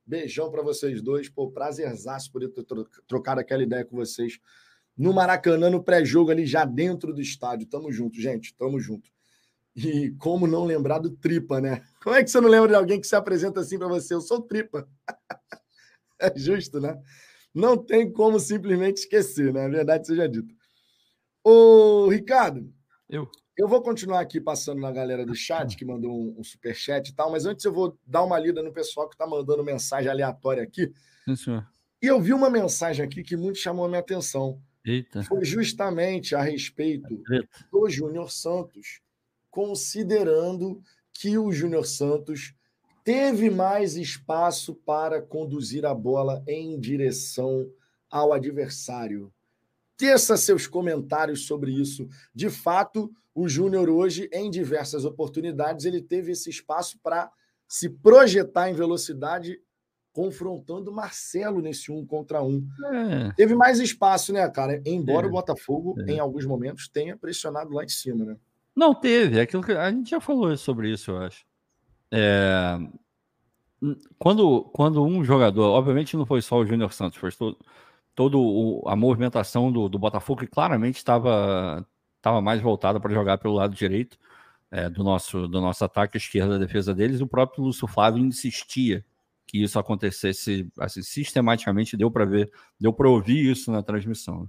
[0.07, 1.29] Beijão para vocês dois.
[1.29, 2.65] Pô, prazerzaço poder ter
[3.07, 4.41] trocado aquela ideia com vocês
[4.99, 7.69] no Maracanã, no pré-jogo ali, já dentro do estádio.
[7.69, 8.53] Tamo junto, gente.
[8.57, 9.09] Tamo junto.
[9.77, 11.83] E como não lembrar do Tripa, né?
[12.03, 14.13] Como é que você não lembra de alguém que se apresenta assim para você?
[14.13, 14.89] Eu sou Tripa.
[16.21, 17.01] é justo, né?
[17.55, 19.67] Não tem como simplesmente esquecer, né?
[19.67, 20.53] A verdade seja dita.
[21.45, 22.69] Ô, Ricardo.
[23.09, 23.31] Eu.
[23.57, 27.09] Eu vou continuar aqui passando na galera do chat, que mandou um, um super chat
[27.09, 30.09] e tal, mas antes eu vou dar uma lida no pessoal que está mandando mensagem
[30.09, 30.93] aleatória aqui.
[31.25, 31.67] Sim, senhor.
[32.01, 34.63] E eu vi uma mensagem aqui que muito chamou a minha atenção.
[34.91, 35.23] Eita.
[35.23, 37.23] Foi justamente a respeito
[37.71, 39.01] do Júnior Santos,
[39.51, 40.81] considerando
[41.13, 42.55] que o Júnior Santos
[43.05, 47.71] teve mais espaço para conduzir a bola em direção
[48.11, 49.33] ao adversário.
[49.97, 52.09] Teça seus comentários sobre isso.
[52.35, 57.31] De fato, o Júnior hoje, em diversas oportunidades, ele teve esse espaço para
[57.67, 59.61] se projetar em velocidade,
[60.19, 62.67] confrontando Marcelo nesse um contra um.
[62.93, 63.33] É.
[63.37, 64.83] Teve mais espaço, né, cara?
[64.85, 65.29] Embora é.
[65.29, 66.11] o Botafogo, é.
[66.11, 68.37] em alguns momentos, tenha pressionado lá em cima, né?
[68.75, 71.47] Não teve, é aquilo que a gente já falou sobre isso, eu acho.
[72.11, 72.81] É...
[74.19, 77.57] Quando, quando um jogador, obviamente não foi só o Júnior Santos, foi todo,
[78.13, 83.55] todo a movimentação do, do Botafogo, que claramente estava estava mais voltada para jogar pelo
[83.55, 84.19] lado direito
[84.69, 87.21] é, do, nosso, do nosso ataque, esquerda, da defesa deles.
[87.21, 89.05] O próprio Lúcio Flávio insistia
[89.49, 94.49] que isso acontecesse assim, sistematicamente, deu para ver, deu para ouvir isso na transmissão.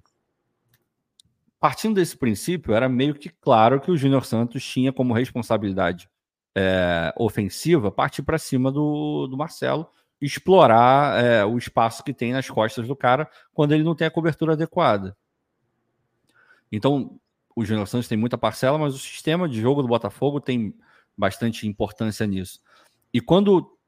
[1.57, 6.09] Partindo desse princípio, era meio que claro que o Júnior Santos tinha como responsabilidade
[6.53, 9.87] é, ofensiva partir para cima do, do Marcelo,
[10.21, 14.11] explorar é, o espaço que tem nas costas do cara quando ele não tem a
[14.11, 15.15] cobertura adequada.
[16.69, 17.17] Então,
[17.55, 20.75] o Júnior Santos tem muita parcela, mas o sistema de jogo do Botafogo tem
[21.17, 22.59] bastante importância nisso.
[23.13, 23.78] E quando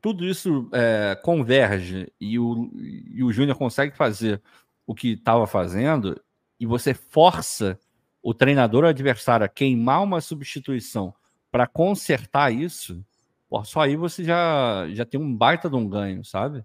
[0.00, 4.40] tudo isso é, converge e o, e o Júnior consegue fazer
[4.86, 6.20] o que estava fazendo,
[6.58, 7.78] e você força
[8.22, 11.14] o treinador adversário a queimar uma substituição
[11.50, 13.04] para consertar isso,
[13.48, 16.62] pô, só aí você já, já tem um baita de um ganho, sabe?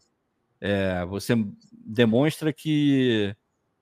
[0.60, 1.34] É, você
[1.72, 3.36] demonstra que,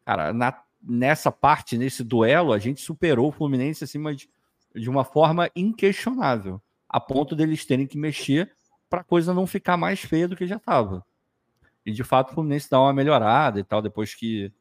[0.05, 0.51] cara, na
[0.85, 4.29] nessa parte, nesse duelo, a gente superou o Fluminense acima de,
[4.75, 8.51] de uma forma inquestionável, a ponto deles terem que mexer
[8.93, 11.03] para a coisa não ficar mais feia do que já estava.
[11.83, 14.53] E de fato o Fluminense dá uma melhorada e tal, depois que,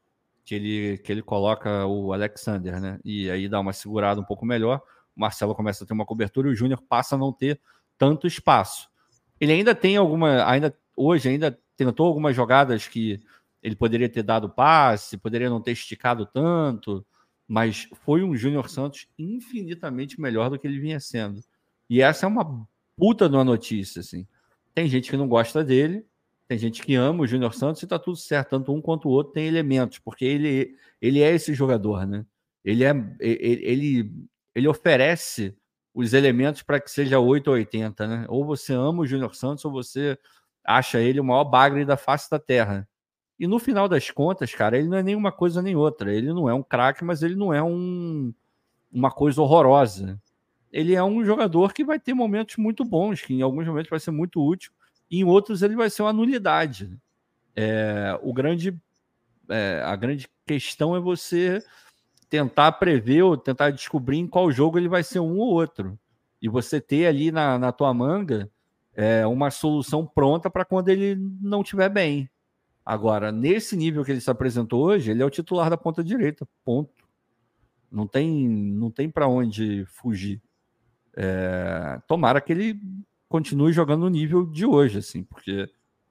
[0.43, 2.99] que, ele, que ele coloca o Alexander, né?
[3.05, 4.81] E aí dá uma segurada um pouco melhor.
[5.15, 7.61] O Marcelo começa a ter uma cobertura e o Júnior passa a não ter
[7.99, 8.89] tanto espaço.
[9.39, 10.47] Ele ainda tem alguma.
[10.47, 13.21] ainda Hoje ainda tentou algumas jogadas que
[13.63, 17.05] ele poderia ter dado passe, poderia não ter esticado tanto,
[17.47, 21.43] mas foi um Júnior Santos infinitamente melhor do que ele vinha sendo.
[21.89, 22.67] E essa é uma
[22.97, 24.27] puta de uma notícia, assim.
[24.75, 26.07] Tem gente que não gosta dele,
[26.49, 29.11] tem gente que ama o Júnior Santos e tá tudo certo, tanto um quanto o
[29.13, 32.27] outro tem elementos, porque ele, ele é esse jogador, né?
[32.65, 32.91] Ele é
[33.21, 34.13] ele,
[34.55, 35.57] ele, oferece
[35.95, 38.27] os elementos para que seja 8 ou 80, né?
[38.29, 40.19] Ou você ama o Júnior Santos ou você
[40.65, 42.89] acha ele o maior bagre da face da terra.
[43.39, 46.15] E no final das contas, cara, ele não é nenhuma coisa nem outra.
[46.15, 48.33] Ele não é um craque, mas ele não é um,
[48.93, 50.21] uma coisa horrorosa.
[50.73, 54.01] Ele é um jogador que vai ter momentos muito bons, que em alguns momentos vai
[54.01, 54.73] ser muito útil,
[55.11, 56.99] e em outros ele vai ser uma nulidade.
[57.55, 58.75] É, o grande,
[59.49, 61.63] é, a grande questão é você
[62.31, 65.99] tentar prever ou tentar descobrir em qual jogo ele vai ser um ou outro.
[66.41, 68.51] E você ter ali na, na tua manga
[68.95, 72.29] é, uma solução pronta para quando ele não estiver bem.
[72.85, 76.49] Agora, nesse nível que ele se apresentou hoje, ele é o titular da ponta direita,
[76.65, 76.91] ponto.
[77.91, 80.41] Não tem, não tem para onde fugir.
[81.17, 82.81] É, tomara que ele
[83.29, 85.69] continue jogando no nível de hoje, assim, porque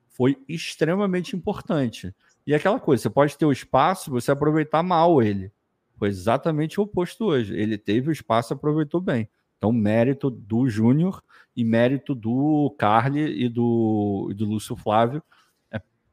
[0.10, 2.14] foi extremamente importante.
[2.46, 5.52] E aquela coisa, você pode ter o espaço, você aproveitar mal ele.
[5.98, 7.56] Foi exatamente o oposto hoje.
[7.56, 9.30] Ele teve o espaço aproveitou bem.
[9.58, 11.24] Então, mérito do Júnior
[11.56, 15.22] e mérito do Carly e do, e do Lúcio Flávio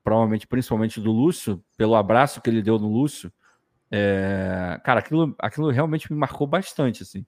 [0.09, 3.31] provavelmente principalmente do Lúcio, pelo abraço que ele deu no Lúcio,
[3.91, 7.27] é, cara, aquilo, aquilo realmente me marcou bastante, assim.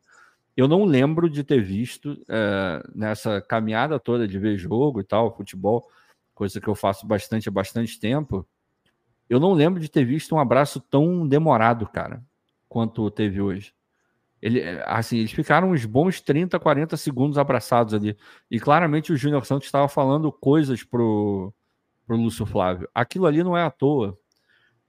[0.61, 5.35] Eu não lembro de ter visto é, nessa caminhada toda de ver jogo e tal,
[5.35, 5.89] futebol,
[6.35, 8.47] coisa que eu faço bastante há bastante tempo.
[9.27, 12.23] Eu não lembro de ter visto um abraço tão demorado, cara,
[12.69, 13.73] quanto teve hoje.
[14.43, 18.15] Ele, assim, eles ficaram uns bons 30, 40 segundos abraçados ali.
[18.51, 21.55] E claramente o Júnior Santos estava falando coisas pro,
[22.07, 22.87] para o Lúcio Flávio.
[22.95, 24.15] Aquilo ali não é à toa.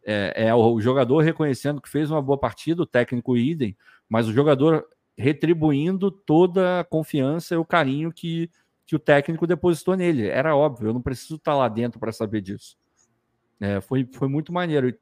[0.03, 3.77] É, é, o jogador reconhecendo que fez uma boa partida, o técnico idem,
[4.09, 4.85] mas o jogador
[5.21, 8.49] retribuindo toda a confiança e o carinho que,
[8.85, 10.27] que o técnico depositou nele.
[10.27, 12.75] Era óbvio, eu não preciso estar lá dentro para saber disso.
[13.59, 14.93] É, foi, foi muito maneiro.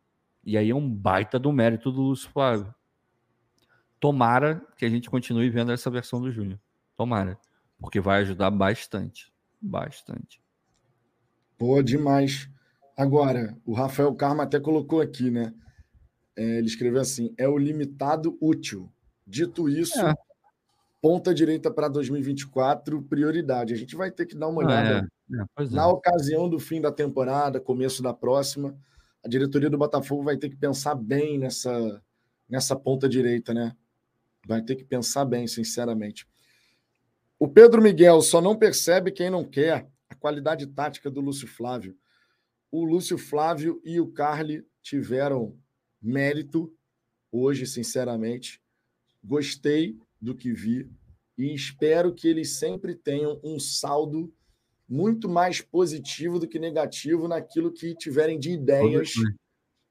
[0.44, 2.74] E aí é um baita do mérito do Lúcio Flávio.
[4.00, 6.60] Tomara que a gente continue vendo essa versão do Júnior.
[6.96, 7.40] Tomara.
[7.80, 9.32] Porque vai ajudar bastante.
[9.62, 10.42] Bastante.
[11.58, 12.50] Boa demais.
[12.96, 15.54] Agora, o Rafael Karma até colocou aqui, né?
[16.38, 18.92] É, ele escreveu assim: é o limitado útil.
[19.30, 20.16] Dito isso, é.
[21.00, 23.76] ponta direita para 2024, prioridade.
[23.76, 25.70] A gente vai ter que dar uma olhada é, é.
[25.70, 28.76] na ocasião do fim da temporada, começo da próxima.
[29.24, 32.02] A diretoria do Botafogo vai ter que pensar bem nessa,
[32.50, 33.76] nessa ponta direita, né?
[34.48, 36.28] Vai ter que pensar bem, sinceramente.
[37.38, 41.96] O Pedro Miguel só não percebe quem não quer a qualidade tática do Lúcio Flávio.
[42.72, 45.56] O Lúcio Flávio e o Carly tiveram
[46.02, 46.74] mérito
[47.32, 48.60] hoje, sinceramente.
[49.24, 50.90] Gostei do que vi
[51.38, 54.34] e espero que eles sempre tenham um saldo
[54.88, 59.14] muito mais positivo do que negativo naquilo que tiverem de ideias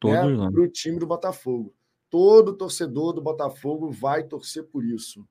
[0.05, 0.21] né,
[0.51, 1.75] para o time do Botafogo.
[2.11, 5.27] Todo torcedor do Botafogo vai torcer por isso.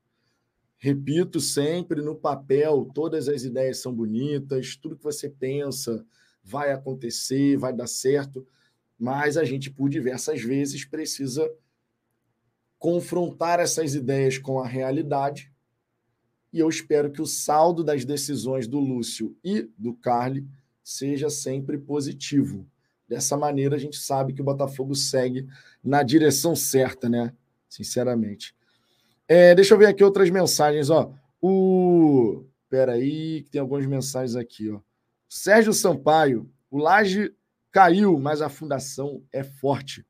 [0.78, 6.06] Repito sempre, no papel, todas as ideias são bonitas, tudo que você pensa
[6.44, 8.48] vai acontecer, vai dar certo,
[8.98, 11.48] mas a gente, por diversas vezes, precisa
[12.80, 15.52] confrontar essas ideias com a realidade.
[16.52, 20.48] E eu espero que o saldo das decisões do Lúcio e do Carly
[20.84, 22.66] seja sempre positivo.
[23.08, 25.48] Dessa maneira, a gente sabe que o Botafogo segue
[25.84, 27.34] na direção certa, né?
[27.70, 28.56] Sinceramente.
[29.28, 31.14] É, deixa eu ver aqui outras mensagens, ó.
[31.42, 32.46] O.
[32.70, 34.80] Peraí, que tem algumas mensagens aqui, ó.
[35.28, 37.34] Sérgio Sampaio, o Laje
[37.72, 40.06] caiu, mas a fundação é forte.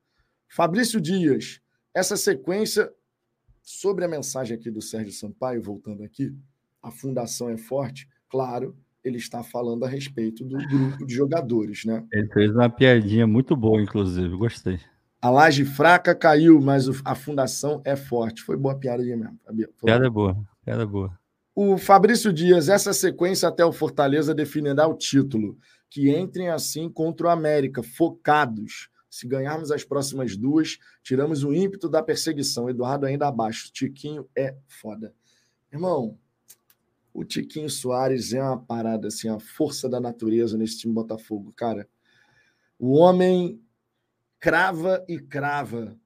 [0.47, 1.59] Fabrício Dias,
[1.97, 2.91] essa sequência
[3.63, 6.31] sobre a mensagem aqui do Sérgio Sampaio, voltando aqui,
[6.81, 12.05] a fundação é forte, claro, ele está falando a respeito do grupo de jogadores, né?
[12.13, 14.79] Ele fez uma piadinha muito boa, inclusive, gostei.
[15.19, 18.43] A laje fraca caiu, mas a fundação é forte.
[18.43, 19.39] Foi boa piada mesmo.
[19.83, 21.19] Piada é boa, piada é boa.
[21.55, 25.57] O Fabrício Dias, essa sequência até o Fortaleza definirá o título.
[25.89, 28.89] Que entrem assim contra o América, focados.
[29.10, 32.70] Se ganharmos as próximas duas, tiramos o ímpeto da perseguição.
[32.70, 33.72] Eduardo ainda abaixo.
[33.72, 35.14] Tiquinho é foda.
[35.72, 36.18] Irmão,
[37.14, 41.88] o Tiquinho Soares é uma parada, assim, a força da natureza nesse time Botafogo, cara.
[42.78, 43.60] O homem
[44.39, 45.97] crava e crava.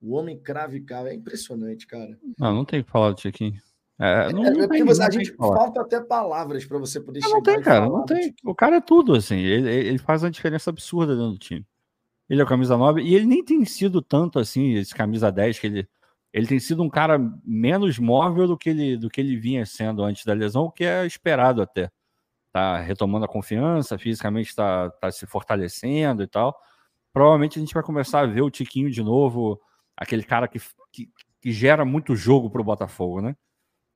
[0.00, 1.10] O homem crava e crava.
[1.10, 2.18] É impressionante, cara.
[2.38, 3.60] Não, não tem que falar do Chiquinho.
[3.98, 7.20] É, não, é, não é porque você, a gente falta até palavras para você poder
[7.20, 7.36] não, chegar.
[7.36, 8.34] Não tem, cara, não tem.
[8.44, 9.38] O cara é tudo, assim.
[9.38, 11.66] Ele, ele faz uma diferença absurda dentro do time.
[12.32, 15.58] Ele é o camisa 9 e ele nem tem sido tanto assim, esse camisa 10,
[15.58, 15.88] que ele,
[16.32, 20.02] ele tem sido um cara menos móvel do que ele, do que ele vinha sendo
[20.02, 21.90] antes da lesão, o que é esperado até.
[22.52, 26.58] Tá retomando a confiança, fisicamente está tá se fortalecendo e tal
[27.12, 29.60] provavelmente a gente vai começar a ver o Tiquinho de novo,
[29.96, 30.58] aquele cara que,
[30.90, 31.10] que,
[31.40, 33.36] que gera muito jogo para o Botafogo, né?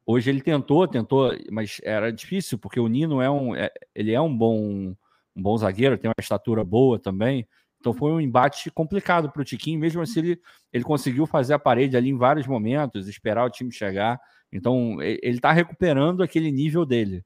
[0.04, 4.20] Hoje ele tentou, tentou, mas era difícil, porque o Nino é um, é, ele é
[4.20, 4.94] um bom,
[5.34, 7.48] um bom zagueiro, tem uma estatura boa também,
[7.86, 10.40] Então foi um embate complicado para o Tiquinho, mesmo assim ele,
[10.72, 14.20] ele conseguiu fazer a parede ali em vários momentos, esperar o time chegar.
[14.50, 17.24] Então ele está recuperando aquele nível dele.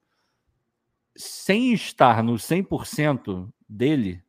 [1.16, 4.22] Sem estar no 100% dele,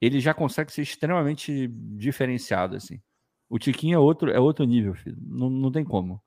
[0.00, 2.76] ele já consegue ser extremamente diferenciado.
[2.76, 3.00] assim.
[3.48, 5.18] O Tiquinho é outro, é outro nível, filho.
[5.20, 6.22] Não, não tem como.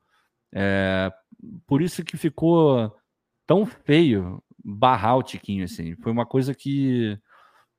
[0.52, 1.10] É,
[1.66, 2.94] por isso que ficou
[3.48, 5.96] tão feio barrar o Tiquinho, assim.
[5.96, 7.18] Foi uma coisa que.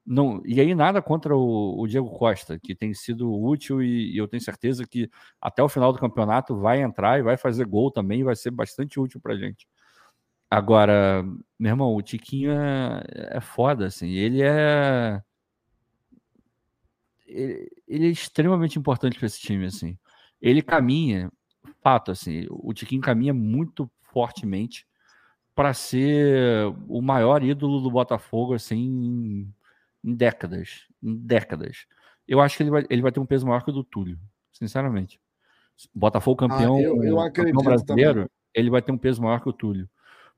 [0.06, 4.18] Não, e aí nada contra o, o Diego Costa, que tem sido útil e, e,
[4.18, 7.90] eu tenho certeza que até o final do campeonato vai entrar e vai fazer gol
[7.90, 9.66] também, vai ser bastante útil pra gente.
[10.50, 11.24] Agora,
[11.58, 13.02] meu irmão, o Tiquinho é,
[13.38, 14.10] é foda, assim.
[14.10, 15.22] Ele é.
[17.26, 19.98] Ele, ele é extremamente importante para esse time, assim.
[20.40, 21.32] Ele caminha,
[21.82, 24.86] fato, assim, o Tiquinho caminha muito fortemente
[25.54, 29.52] para ser o maior ídolo do Botafogo assim
[30.04, 31.86] em décadas, em décadas.
[32.26, 34.18] Eu acho que ele vai, ele vai ter um peso maior que o do Túlio,
[34.52, 35.20] sinceramente.
[35.94, 38.28] Botafogo campeão, ah, eu, eu campeão brasileiro, também.
[38.54, 39.88] ele vai ter um peso maior que o Túlio.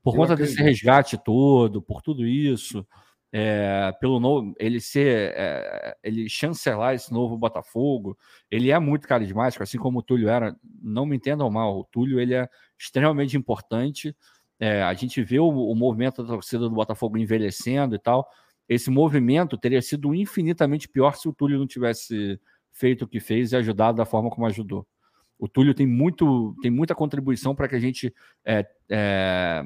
[0.03, 0.55] Por eu conta acredito.
[0.55, 2.87] desse resgate todo, por tudo isso,
[3.33, 8.17] é, pelo novo, ele ser, é, ele chancelar esse novo Botafogo,
[8.51, 10.57] ele é muito carismático, assim como o Túlio era.
[10.81, 12.49] Não me entendam mal, o Túlio ele é
[12.79, 14.15] extremamente importante
[14.59, 18.27] é, a gente vê o, o, movimento da torcida do Botafogo envelhecendo e tal.
[18.69, 22.41] Esse movimento teria sido infinitamente pior se o Túlio não tivesse
[22.73, 24.87] feito o que fez e ajudado da forma como ajudou.
[25.39, 28.13] O Túlio tem, muito, tem muita contribuição para que a gente
[28.45, 29.63] é, é,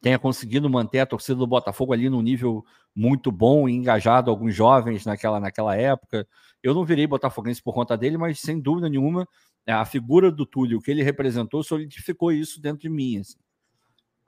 [0.00, 4.54] tenha conseguido manter a torcida do Botafogo ali num nível muito bom e engajado, alguns
[4.54, 6.26] jovens naquela, naquela época.
[6.62, 9.28] Eu não virei botafoguense por conta dele, mas sem dúvida nenhuma,
[9.66, 13.18] a figura do Túlio, o que ele representou, solidificou isso dentro de mim.
[13.18, 13.36] Assim.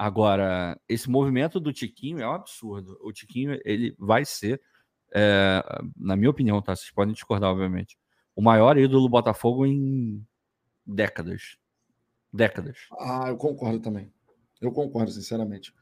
[0.03, 2.99] Agora, esse movimento do Tiquinho é um absurdo.
[3.03, 4.59] O Tiquinho, ele vai ser,
[5.13, 5.63] é,
[5.95, 6.75] na minha opinião, tá?
[6.75, 7.99] Vocês podem discordar, obviamente,
[8.35, 10.27] o maior ídolo do Botafogo em
[10.87, 11.59] décadas.
[12.33, 12.79] Décadas.
[12.99, 14.11] Ah, eu concordo também.
[14.59, 15.75] Eu concordo, sinceramente.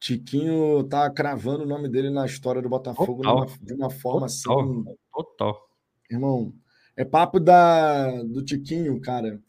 [0.00, 4.60] Tiquinho tá cravando o nome dele na história do Botafogo numa, de uma forma total,
[4.60, 4.84] assim.
[5.12, 5.68] Total.
[6.10, 6.52] Irmão,
[6.96, 9.40] é papo da, do Tiquinho, cara.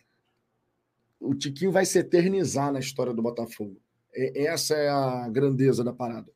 [1.20, 3.82] O Tiquinho vai se eternizar na história do Botafogo.
[4.16, 6.32] Essa é a grandeza da parada.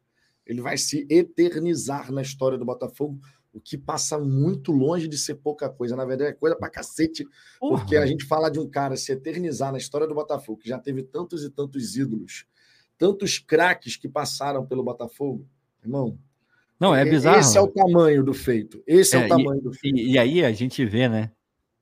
[0.46, 3.20] Ele vai se eternizar na história do Botafogo,
[3.54, 5.96] o que passa muito longe de ser pouca coisa.
[5.96, 7.26] Na verdade, é coisa pra cacete,
[7.60, 7.80] Porra.
[7.80, 10.80] porque a gente fala de um cara se eternizar na história do Botafogo, que já
[10.80, 12.46] teve tantos e tantos ídolos,
[12.98, 15.46] tantos craques que passaram pelo Botafogo.
[15.84, 16.18] Irmão,
[16.80, 17.40] não, é bizarro.
[17.40, 18.84] Esse é o tamanho do feito.
[18.86, 19.98] Esse é, é o tamanho e, do feito.
[19.98, 21.32] E, e, aí a gente vê, né?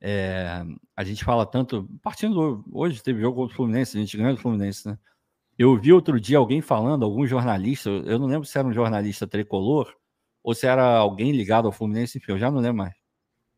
[0.00, 0.64] É,
[0.96, 1.88] a gente fala tanto.
[2.02, 4.98] Partindo hoje teve jogo contra o Fluminense, a gente ganhou do Fluminense, né?
[5.58, 9.26] Eu vi outro dia alguém falando, algum jornalista, eu não lembro se era um jornalista
[9.26, 9.94] tricolor
[10.42, 12.94] ou se era alguém ligado ao Fluminense, enfim, eu já não lembro mais.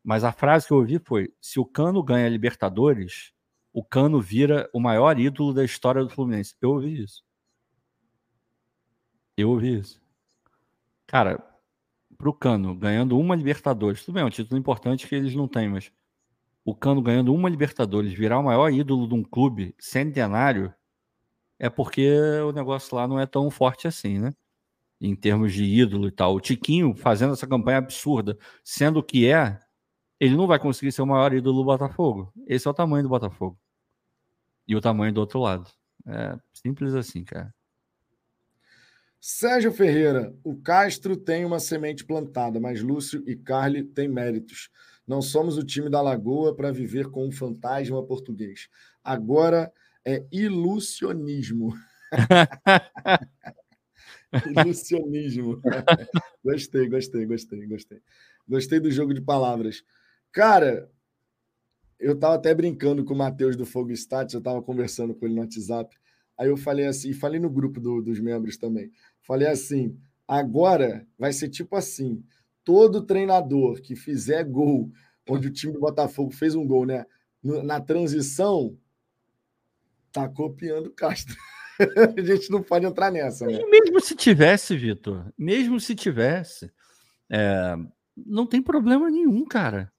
[0.03, 3.33] Mas a frase que eu ouvi foi: se o Cano ganha Libertadores,
[3.73, 6.55] o Cano vira o maior ídolo da história do Fluminense.
[6.61, 7.23] Eu ouvi isso.
[9.37, 10.01] Eu ouvi isso.
[11.05, 11.43] Cara,
[12.17, 15.69] pro Cano ganhando uma Libertadores, tudo bem, é um título importante que eles não têm,
[15.69, 15.91] mas
[16.63, 20.73] o Cano ganhando uma Libertadores virar o maior ídolo de um clube centenário
[21.59, 22.09] é porque
[22.41, 24.33] o negócio lá não é tão forte assim, né?
[24.99, 26.33] Em termos de ídolo e tal.
[26.33, 29.59] O Tiquinho fazendo essa campanha absurda, sendo o que é,
[30.19, 32.33] ele não vai conseguir ser o maior ídolo do Botafogo.
[32.47, 33.59] Esse é o tamanho do Botafogo.
[34.67, 35.69] E o tamanho do outro lado.
[36.07, 37.53] É simples assim, cara.
[39.19, 44.69] Sérgio Ferreira, o Castro tem uma semente plantada, mas Lúcio e Carly têm méritos.
[45.05, 48.69] Não somos o time da Lagoa para viver com um fantasma português.
[49.03, 49.73] Agora
[50.05, 51.73] é ilusionismo.
[54.47, 55.61] ilusionismo.
[56.43, 58.01] gostei, gostei, gostei, gostei.
[58.47, 59.83] Gostei do jogo de palavras.
[60.31, 60.89] Cara,
[61.99, 65.35] eu estava até brincando com o Matheus do Fogo Stats, eu estava conversando com ele
[65.35, 65.95] no WhatsApp.
[66.37, 68.91] Aí eu falei assim, falei no grupo do, dos membros também.
[69.21, 69.97] Falei assim:
[70.27, 72.23] agora vai ser tipo assim:
[72.63, 74.91] todo treinador que fizer gol,
[75.27, 77.05] onde o time do Botafogo fez um gol, né?
[77.43, 78.77] Na transição,
[80.11, 81.35] Tá copiando o Castro.
[82.17, 83.59] a gente não pode entrar nessa, né?
[83.65, 86.71] mesmo se tivesse, Vitor, mesmo se tivesse,
[87.29, 87.75] é,
[88.17, 89.91] não tem problema nenhum, cara.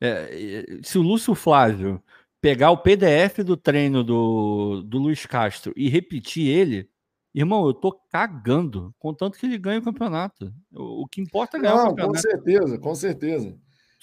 [0.00, 2.02] É, se o Lúcio Flávio
[2.40, 6.88] pegar o PDF do treino do, do Luiz Castro e repetir ele,
[7.34, 10.52] irmão, eu tô cagando, contanto que ele ganhe o campeonato.
[10.72, 12.14] O, o que importa é ganhar não, o campeonato.
[12.14, 13.58] Com certeza, com certeza.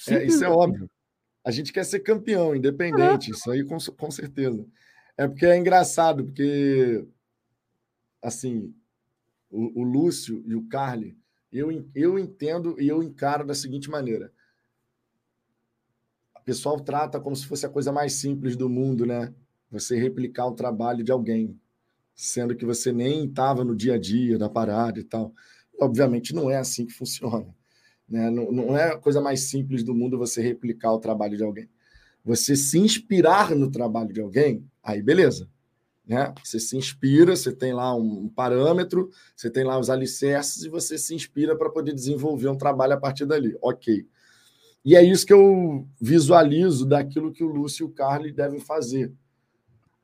[0.09, 0.89] É, isso é óbvio.
[1.43, 3.33] A gente quer ser campeão, independente, é.
[3.33, 4.65] isso aí com, com certeza.
[5.17, 7.07] É porque é engraçado, porque
[8.21, 8.73] assim,
[9.49, 11.17] o, o Lúcio e o Carly
[11.51, 14.31] Eu, eu entendo e eu encaro da seguinte maneira.
[16.39, 19.33] O pessoal trata como se fosse a coisa mais simples do mundo, né?
[19.71, 21.59] Você replicar o trabalho de alguém,
[22.15, 25.33] sendo que você nem estava no dia a dia da parada e tal.
[25.79, 27.53] Obviamente não é assim que funciona.
[28.07, 28.29] Né?
[28.29, 31.69] Não, não é a coisa mais simples do mundo você replicar o trabalho de alguém.
[32.27, 35.49] Você se inspirar no trabalho de alguém, aí beleza.
[36.05, 36.33] Né?
[36.43, 40.97] Você se inspira, você tem lá um parâmetro, você tem lá os alicerces e você
[40.97, 43.57] se inspira para poder desenvolver um trabalho a partir dali.
[43.61, 44.05] Ok.
[44.83, 49.09] E é isso que eu visualizo daquilo que o Lúcio e o Carly devem fazer.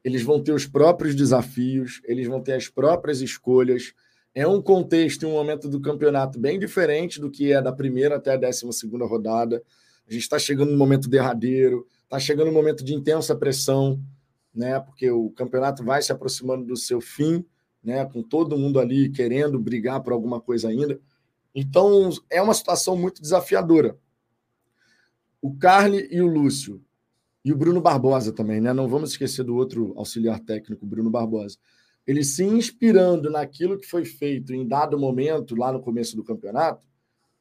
[0.02, 3.94] Eles vão ter os próprios desafios, eles vão ter as próprias escolhas.
[4.34, 8.16] É um contexto e um momento do campeonato bem diferente do que é da primeira
[8.16, 9.62] até a décima segunda rodada.
[10.08, 14.00] A gente está chegando no momento derradeiro, está chegando no momento de intensa pressão
[14.54, 14.80] né?
[14.80, 17.44] Porque o campeonato vai se aproximando do seu fim,
[17.84, 18.06] né?
[18.06, 21.00] Com todo mundo ali querendo brigar por alguma coisa ainda.
[21.56, 23.98] Então é uma situação muito desafiadora.
[25.42, 26.82] O Carly e o Lúcio
[27.44, 28.72] e o Bruno Barbosa também, né?
[28.74, 31.58] Não vamos esquecer do outro auxiliar técnico, Bruno Barbosa.
[32.06, 36.86] Eles se inspirando naquilo que foi feito em dado momento lá no começo do campeonato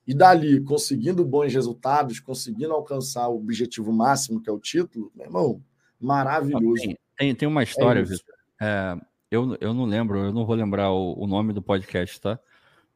[0.07, 5.27] e dali conseguindo bons resultados, conseguindo alcançar o objetivo máximo que é o título, meu
[5.27, 5.63] irmão,
[6.01, 6.95] maravilhoso.
[7.17, 8.35] Tem, tem uma história, é Vitor.
[8.61, 8.97] É,
[9.31, 12.39] eu, eu não lembro, eu não vou lembrar o, o, nome do podcast, tá?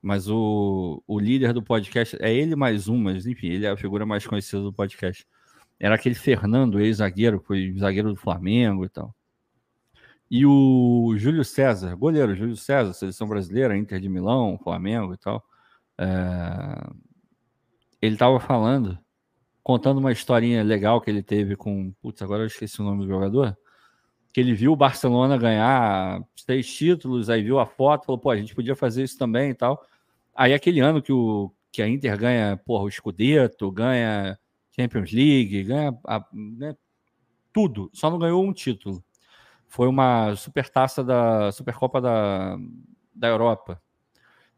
[0.02, 3.76] Mas o, o líder do podcast, é ele mais um, mas enfim, ele é a
[3.76, 5.26] figura mais conhecida do podcast.
[5.78, 9.14] Era aquele Fernando, ex-zagueiro, foi zagueiro do Flamengo e tal.
[10.30, 15.44] E o Júlio César, goleiro Júlio César, seleção brasileira, Inter de Milão, Flamengo e tal.
[15.98, 16.06] É...
[18.00, 18.98] Ele estava falando,
[19.62, 21.92] contando uma historinha legal que ele teve com.
[22.00, 23.56] Putz, agora eu esqueci o nome do jogador
[24.36, 28.36] que ele viu o Barcelona ganhar seis títulos, aí viu a foto, falou, pô, a
[28.36, 29.82] gente podia fazer isso também e tal.
[30.34, 34.38] Aí aquele ano que, o, que a Inter ganha, porra, o Scudetto, ganha
[34.78, 36.76] Champions League, ganha a, né,
[37.50, 39.02] tudo, só não ganhou um título.
[39.66, 42.58] Foi uma supertaça da Supercopa da,
[43.14, 43.80] da Europa.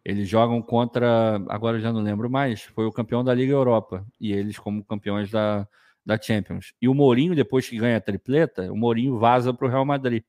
[0.09, 4.06] Eles jogam contra, agora já não lembro mais, foi o campeão da Liga Europa.
[4.18, 5.68] E eles, como campeões da,
[6.02, 6.72] da Champions.
[6.80, 10.24] E o Mourinho, depois que ganha a tripleta, o Mourinho vaza para o Real Madrid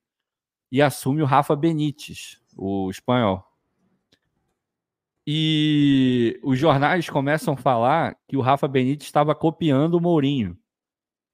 [0.70, 3.42] e assume o Rafa Benítez, o espanhol.
[5.26, 10.58] E os jornais começam a falar que o Rafa Benítez estava copiando o Mourinho,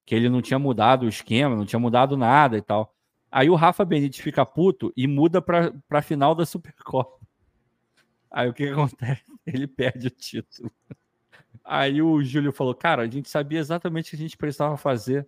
[0.05, 2.93] que ele não tinha mudado o esquema, não tinha mudado nada e tal.
[3.31, 7.24] Aí o Rafa Benítez fica puto e muda para a final da Supercopa.
[8.35, 9.23] Aí o que, acontece?
[9.47, 10.69] Ele perde o título.
[11.63, 15.25] Aí o Júlio falou: Cara, a gente sabia exatamente o que a gente precisava fazer.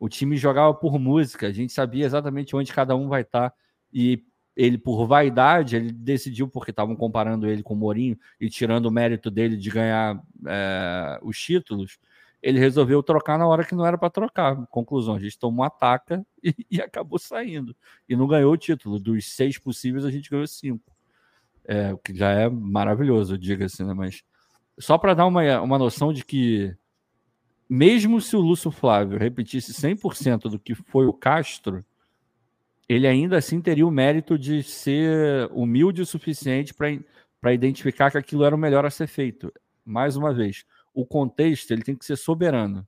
[0.00, 3.52] O time jogava por música, a gente sabia exatamente onde cada um vai estar.
[3.92, 4.24] E
[4.56, 8.90] ele, por vaidade, ele decidiu, porque estavam comparando ele com o Mourinho e tirando o
[8.90, 11.98] mérito dele de ganhar é, os títulos,
[12.42, 14.66] ele resolveu trocar na hora que não era para trocar.
[14.68, 17.76] Conclusão: a gente tomou uma taca e, e, acabou saindo.
[18.08, 18.98] E não ganhou o título.
[18.98, 20.95] Dos seis possíveis, a gente ganhou cinco.
[21.66, 23.92] É, o que já é maravilhoso, diga-se, né?
[23.92, 24.22] Mas
[24.78, 26.74] só para dar uma, uma noção de que,
[27.68, 31.84] mesmo se o Lúcio Flávio repetisse 100% do que foi o Castro,
[32.88, 38.44] ele ainda assim teria o mérito de ser humilde o suficiente para identificar que aquilo
[38.44, 39.52] era o melhor a ser feito.
[39.84, 40.64] Mais uma vez,
[40.94, 42.86] o contexto ele tem que ser soberano.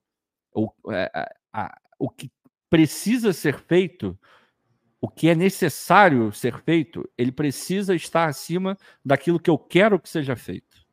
[0.55, 2.31] O, é, a, a, o que
[2.70, 4.18] precisa ser feito,
[5.01, 10.09] o que é necessário ser feito, ele precisa estar acima daquilo que eu quero que
[10.09, 10.87] seja feito.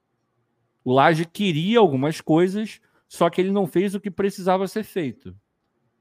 [0.83, 5.35] O Laje queria algumas coisas, só que ele não fez o que precisava ser feito.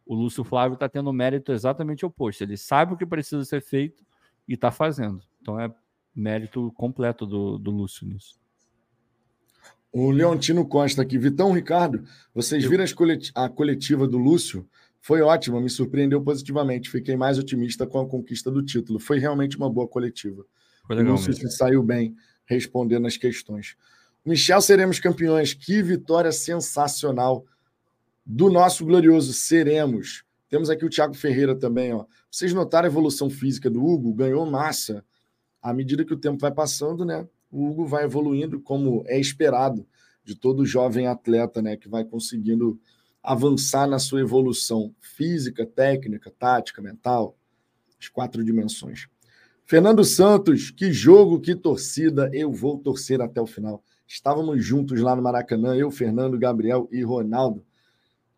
[0.05, 2.43] O Lúcio Flávio está tendo mérito exatamente oposto.
[2.43, 4.05] Ele sabe o que precisa ser feito
[4.47, 5.23] e está fazendo.
[5.41, 5.73] Então é
[6.15, 8.39] mérito completo do, do Lúcio nisso.
[9.91, 11.17] O Leontino Costa aqui.
[11.17, 12.05] Vitão, Ricardo,
[12.35, 12.85] vocês viram
[13.35, 14.69] a coletiva do Lúcio?
[15.05, 16.89] Foi ótima, me surpreendeu positivamente.
[16.89, 18.99] Fiquei mais otimista com a conquista do título.
[18.99, 20.47] Foi realmente uma boa coletiva.
[20.87, 21.51] Foi legal o Lúcio mesmo.
[21.51, 22.17] saiu bem
[22.47, 23.77] respondendo as questões.
[24.25, 25.53] Michel, seremos campeões.
[25.53, 27.45] Que vitória sensacional
[28.25, 30.25] do nosso glorioso Seremos.
[30.49, 31.93] Temos aqui o Thiago Ferreira também.
[31.93, 32.07] Ó.
[32.31, 34.15] Vocês notaram a evolução física do Hugo?
[34.15, 35.05] Ganhou massa.
[35.61, 37.29] À medida que o tempo vai passando, né?
[37.53, 39.87] O Hugo vai evoluindo como é esperado
[40.25, 41.77] de todo jovem atleta, né?
[41.77, 42.81] Que vai conseguindo
[43.25, 47.35] avançar na sua evolução física, técnica, tática, mental,
[47.99, 49.09] as quatro dimensões.
[49.65, 52.31] Fernando Santos, que jogo, que torcida.
[52.35, 53.83] Eu vou torcer até o final.
[54.07, 57.65] Estávamos juntos lá no Maracanã, eu, Fernando, Gabriel e Ronaldo.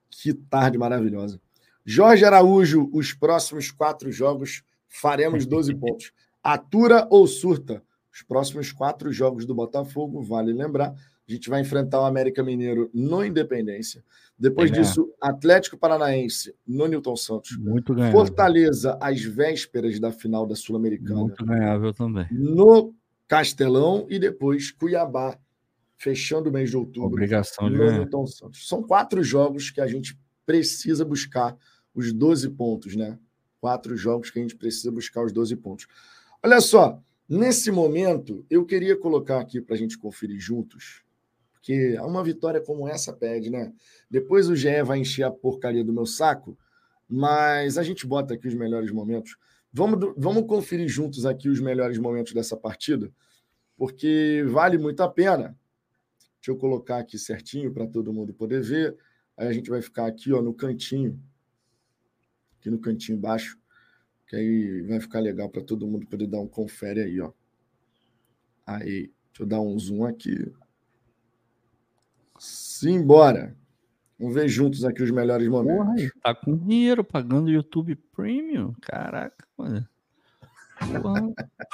[0.09, 1.41] Que tarde maravilhosa.
[1.85, 6.13] Jorge Araújo, os próximos quatro jogos faremos 12 pontos.
[6.41, 7.83] Atura ou surta?
[8.13, 10.95] Os próximos quatro jogos do Botafogo, vale lembrar,
[11.29, 14.05] a gente vai enfrentar o América Mineiro no Independência.
[14.39, 17.57] Depois disso, Atlético Paranaense no Newton Santos.
[17.57, 18.19] Muito ganhável.
[18.19, 21.21] Fortaleza às vésperas da final da Sul-Americana.
[21.21, 22.27] Muito ganhável também.
[22.31, 22.95] No
[23.27, 25.39] Castelão e depois Cuiabá,
[25.97, 27.09] fechando o mês de outubro.
[27.09, 27.99] Obrigação de ganhar.
[27.99, 28.69] Newton Santos.
[28.69, 31.57] São quatro jogos que a gente precisa buscar
[31.95, 33.19] os 12 pontos, né?
[33.59, 35.87] Quatro jogos que a gente precisa buscar os 12 pontos.
[36.43, 41.06] Olha só, nesse momento, eu queria colocar aqui para a gente conferir juntos
[41.67, 43.73] porque uma vitória como essa pede, né?
[44.09, 46.57] Depois o GE vai encher a porcaria do meu saco,
[47.09, 49.37] mas a gente bota aqui os melhores momentos.
[49.73, 53.13] Vamos, vamos conferir juntos aqui os melhores momentos dessa partida,
[53.77, 55.59] porque vale muito a pena.
[56.37, 58.97] Deixa eu colocar aqui certinho para todo mundo poder ver.
[59.37, 61.21] Aí a gente vai ficar aqui ó, no cantinho,
[62.61, 63.59] aqui no cantinho baixo,
[64.29, 67.33] que aí vai ficar legal para todo mundo poder dar um confere aí, ó.
[68.65, 70.53] Aí, deixa eu dar um zoom aqui.
[72.39, 73.57] Simbora.
[74.19, 75.85] Vamos ver juntos aqui os melhores momentos.
[75.85, 78.75] Porra, tá com dinheiro pagando YouTube Premium.
[78.81, 79.87] Caraca, mano.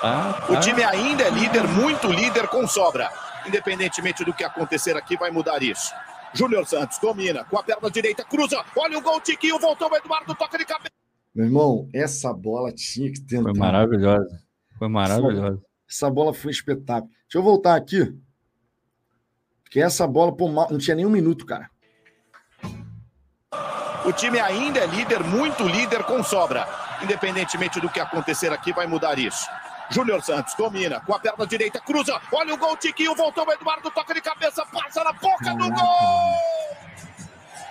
[0.02, 3.10] Ah, o time ainda é líder, muito líder com sobra.
[3.46, 5.92] Independentemente do que acontecer aqui, vai mudar isso.
[6.34, 8.64] Júnior Santos domina com a perna direita, cruza.
[8.76, 10.92] Olha o gol, Tiquinho, voltou o Eduardo, toca de cabeça.
[11.34, 13.50] Meu irmão, essa bola tinha que tentar.
[13.50, 14.42] Foi maravilhosa.
[14.78, 15.62] Foi maravilhosa.
[15.88, 17.10] Essa bola foi um espetáculo.
[17.22, 18.14] Deixa eu voltar aqui.
[19.72, 21.70] Que essa bola, pô, não tinha nem um minuto, cara.
[24.04, 26.68] O time ainda é líder, muito líder com sobra.
[27.02, 29.48] Independentemente do que acontecer aqui, vai mudar isso.
[29.90, 32.20] Júnior Santos domina com a perna direita, cruza.
[32.30, 36.36] Olha o gol, Tiquinho, voltou o Eduardo, toca de cabeça, passa na boca do gol!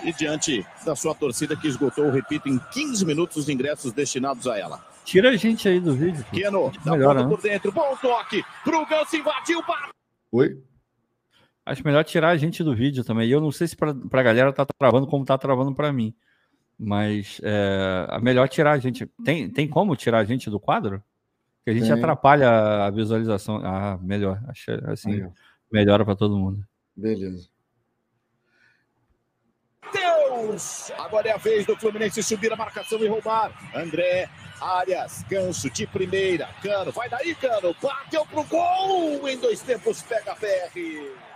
[0.03, 4.57] E diante da sua torcida que esgotou, repito, em 15 minutos os ingressos destinados a
[4.57, 4.83] ela.
[5.05, 6.25] Tira a gente aí do vídeo.
[6.31, 7.23] Keno, dá melhor, né?
[7.23, 9.91] por dentro, bom toque pro Ganso, invadiu o bar.
[10.31, 10.57] Oi?
[11.71, 13.29] Acho melhor tirar a gente do vídeo também.
[13.29, 16.13] E eu não sei se para a galera tá travando como tá travando para mim.
[16.77, 19.09] Mas é, é melhor tirar a gente.
[19.23, 21.01] Tem, tem como tirar a gente do quadro?
[21.63, 21.93] Que a gente tem.
[21.93, 22.49] atrapalha
[22.85, 23.61] a visualização.
[23.63, 24.43] Ah, melhor.
[24.49, 25.29] Acho assim, Aí,
[25.71, 26.61] melhora para todo mundo.
[26.93, 27.47] Beleza.
[29.93, 30.91] Deus!
[30.97, 33.53] Agora é a vez do Fluminense subir a marcação e roubar.
[33.73, 34.27] André,
[34.59, 36.49] Arias, Ganso de primeira.
[36.61, 37.73] Cano, vai daí, Cano.
[37.81, 39.25] Bateu pro gol.
[39.29, 41.30] Em dois tempos, pega a PR.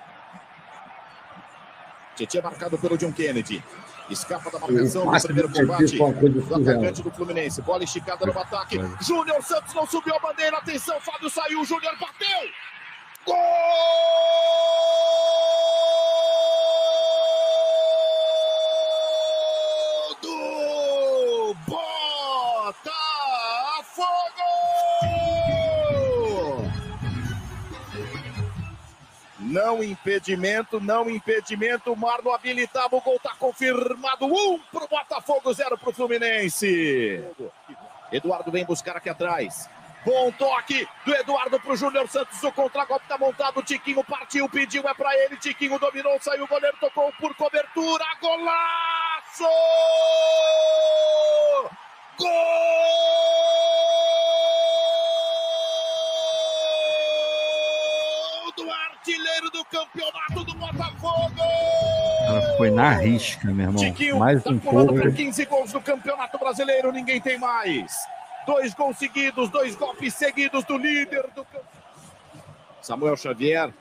[2.16, 3.64] Tietchan marcado pelo John Kennedy.
[4.10, 7.62] Escapa da marcação do primeiro combate do atacante do Fluminense.
[7.62, 8.80] Bola esticada no ataque.
[9.02, 10.58] Júnior Santos não subiu a bandeira.
[10.58, 11.66] Atenção, Fábio saiu.
[11.66, 12.50] Júnior bateu.
[13.26, 13.36] Gol!
[29.56, 31.94] Não impedimento, não impedimento.
[31.94, 34.26] O Marlon habilitava, o gol está confirmado.
[34.26, 37.24] Um para o Botafogo, zero para o Fluminense.
[38.12, 39.70] Eduardo vem buscar aqui atrás.
[40.06, 42.44] Bom toque do Eduardo para o Júnior Santos.
[42.44, 43.64] O contra-golpe está montado.
[43.64, 45.38] Tiquinho partiu, pediu, é para ele.
[45.38, 48.04] Tiquinho dominou, saiu o goleiro, tocou por cobertura.
[48.20, 49.46] Golaço!
[52.20, 53.26] Gol!
[59.76, 61.42] Campeonato do Botafogo!
[62.28, 63.84] Ela foi na risca, meu irmão.
[63.84, 64.94] Tiquinho, mais tá um pouco.
[64.94, 67.94] por 15 gols no Campeonato Brasileiro, ninguém tem mais.
[68.48, 71.46] Dois gols seguidos, dois golpes seguidos do líder do
[72.82, 73.74] Samuel Xavier.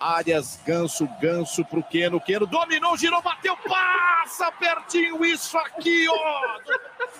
[0.00, 2.20] Arias, Ganso, Ganso pro Queno.
[2.20, 5.24] Queno dominou, girou, bateu, passa pertinho.
[5.24, 6.58] Isso aqui, ó.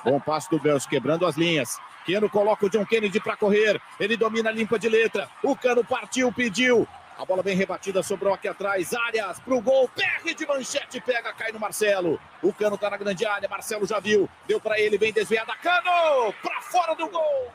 [0.05, 1.79] Bom passo do Ganso, quebrando as linhas.
[2.05, 3.81] Queno coloca o John Kennedy para correr.
[4.01, 5.29] Ele domina limpa de letra.
[5.45, 6.89] O Cano partiu, pediu.
[7.19, 8.93] A bola bem rebatida, sobrou aqui atrás.
[8.95, 9.89] Áreas pro gol.
[9.89, 11.01] PR de manchete.
[11.01, 12.19] Pega, cai no Marcelo.
[12.43, 13.49] O Cano tá na grande área.
[13.49, 14.29] Marcelo já viu.
[14.47, 15.55] Deu para ele, vem desviada.
[15.57, 16.33] Cano!
[16.43, 17.53] Para fora do gol.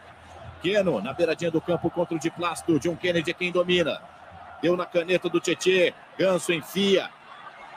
[0.61, 2.79] Keno na beiradinha do campo contra o de Plasto.
[2.79, 4.01] John Kennedy é quem domina.
[4.61, 5.93] Deu na caneta do Tietê.
[6.17, 7.09] Ganso enfia.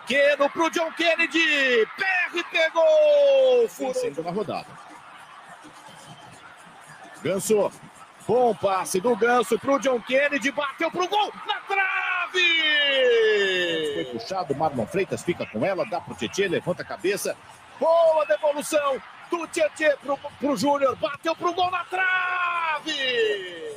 [0.06, 1.86] Keno pro John Kennedy.
[1.96, 3.68] PR pegou.
[3.68, 4.68] Furou na rodada.
[7.22, 7.70] Ganso
[8.26, 12.44] Bom passe do Ganso para o John Kennedy, bateu o gol, na trave!
[13.94, 17.36] Foi puxado, Marlon Freitas fica com ela, dá para o Tietchan, levanta a cabeça.
[17.78, 19.96] Boa devolução do Tietchan
[20.38, 23.70] para o Júnior, bateu para o gol na trave!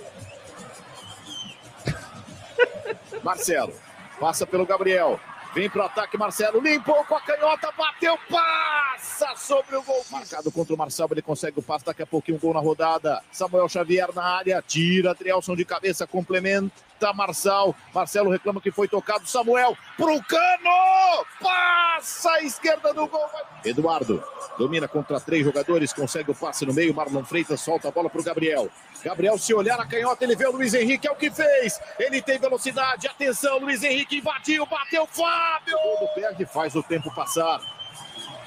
[3.24, 3.74] Marcelo,
[4.20, 5.20] passa pelo Gabriel,
[5.54, 10.04] vem para o ataque Marcelo, limpou com a canhota, bateu, passa sobre o gol.
[10.12, 13.22] Marcado contra o Marcelo, ele consegue o passe, daqui a pouquinho um gol na rodada.
[13.32, 16.74] Samuel Xavier na área, tira Adrielson de cabeça, complementa
[17.12, 17.76] Marçal.
[17.94, 19.28] Marcelo reclama que foi tocado.
[19.28, 21.26] Samuel pro cano!
[21.42, 23.30] Passa à esquerda do gol.
[23.66, 24.24] Eduardo
[24.58, 26.94] domina contra três jogadores, consegue o passe no meio.
[26.94, 28.70] Marlon Freitas solta a bola pro Gabriel.
[29.04, 31.80] Gabriel, se olhar a canhota, ele vê o Luiz Henrique, é o que fez.
[32.00, 35.78] Ele tem velocidade, atenção, Luiz Henrique invadiu, bateu, Fábio!
[35.78, 37.60] Todo perde, faz o tempo passar.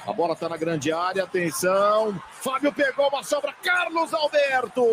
[0.05, 2.19] A bola está na grande área, atenção.
[2.41, 4.83] Fábio pegou uma sobra, Carlos Alberto,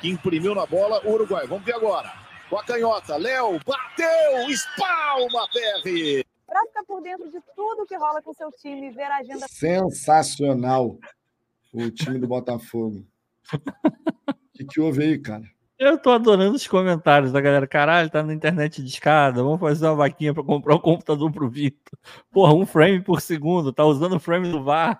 [0.00, 1.46] que imprimiu na bola o Uruguai.
[1.46, 3.16] Vamos ver agora com a canhota.
[3.16, 6.24] Léo bateu, espalma, PR.
[6.46, 9.46] Para ficar por dentro de tudo que rola com seu time, ver a agenda.
[9.48, 10.98] Sensacional
[11.72, 13.04] o time do Botafogo.
[13.52, 13.54] O
[14.54, 15.44] que, que houve aí, cara?
[15.78, 17.66] Eu tô adorando os comentários da galera.
[17.66, 19.42] Caralho, tá na internet de escada.
[19.42, 21.98] Vamos fazer uma vaquinha para comprar um computador pro Vitor.
[22.30, 23.72] Porra, um frame por segundo.
[23.72, 24.98] Tá usando o frame do VAR.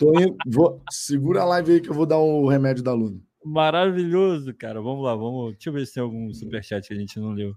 [0.00, 3.20] Tô indo, vou, segura a live aí que eu vou dar o remédio da Luna.
[3.44, 4.80] Maravilhoso, cara.
[4.80, 5.52] Vamos lá, vamos.
[5.52, 7.54] Deixa eu ver se tem algum superchat que a gente não leu.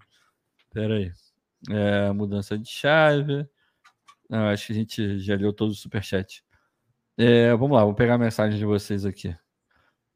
[0.73, 1.11] Pera aí.
[1.69, 3.47] É, mudança de chave.
[4.29, 6.43] Não, acho que a gente já leu todos os superchat.
[7.17, 9.35] É, vamos lá, vou pegar a mensagem de vocês aqui.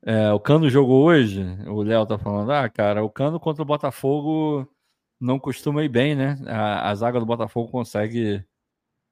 [0.03, 1.41] É, o Cano jogou hoje.
[1.67, 4.67] O Léo tá falando, ah, cara, o Cano contra o Botafogo
[5.19, 6.37] não costuma ir bem, né?
[6.47, 8.43] A, a zaga do Botafogo consegue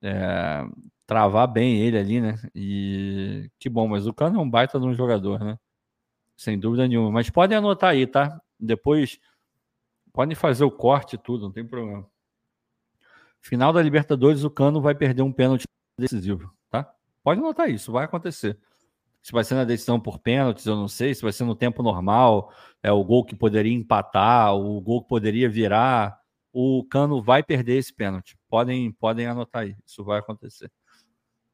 [0.01, 0.65] é,
[1.05, 2.35] travar bem ele ali, né?
[2.55, 5.57] E que bom, mas o Cano é um baita de um jogador, né?
[6.37, 7.11] Sem dúvida nenhuma.
[7.11, 8.39] Mas podem anotar aí, tá?
[8.59, 9.19] Depois
[10.13, 12.07] podem fazer o corte e tudo, não tem problema.
[13.41, 15.65] Final da Libertadores, o Cano vai perder um pênalti
[15.97, 16.91] decisivo, tá?
[17.23, 18.57] Pode anotar isso, vai acontecer.
[19.21, 21.13] Se vai ser na decisão por pênaltis, eu não sei.
[21.13, 25.09] Se vai ser no tempo normal, é o gol que poderia empatar, o gol que
[25.09, 26.19] poderia virar.
[26.53, 28.37] O Cano vai perder esse pênalti.
[28.47, 30.71] Podem, podem anotar aí, isso vai acontecer.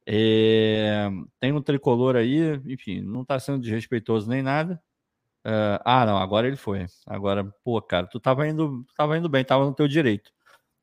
[0.06, 1.08] É,
[1.40, 4.80] tem um tricolor aí, enfim, não está sendo desrespeitoso nem nada.
[5.46, 6.86] Uh, ah, não, agora ele foi.
[7.06, 10.32] Agora, pô, cara, tu tava indo, tava indo bem, tava no teu direito.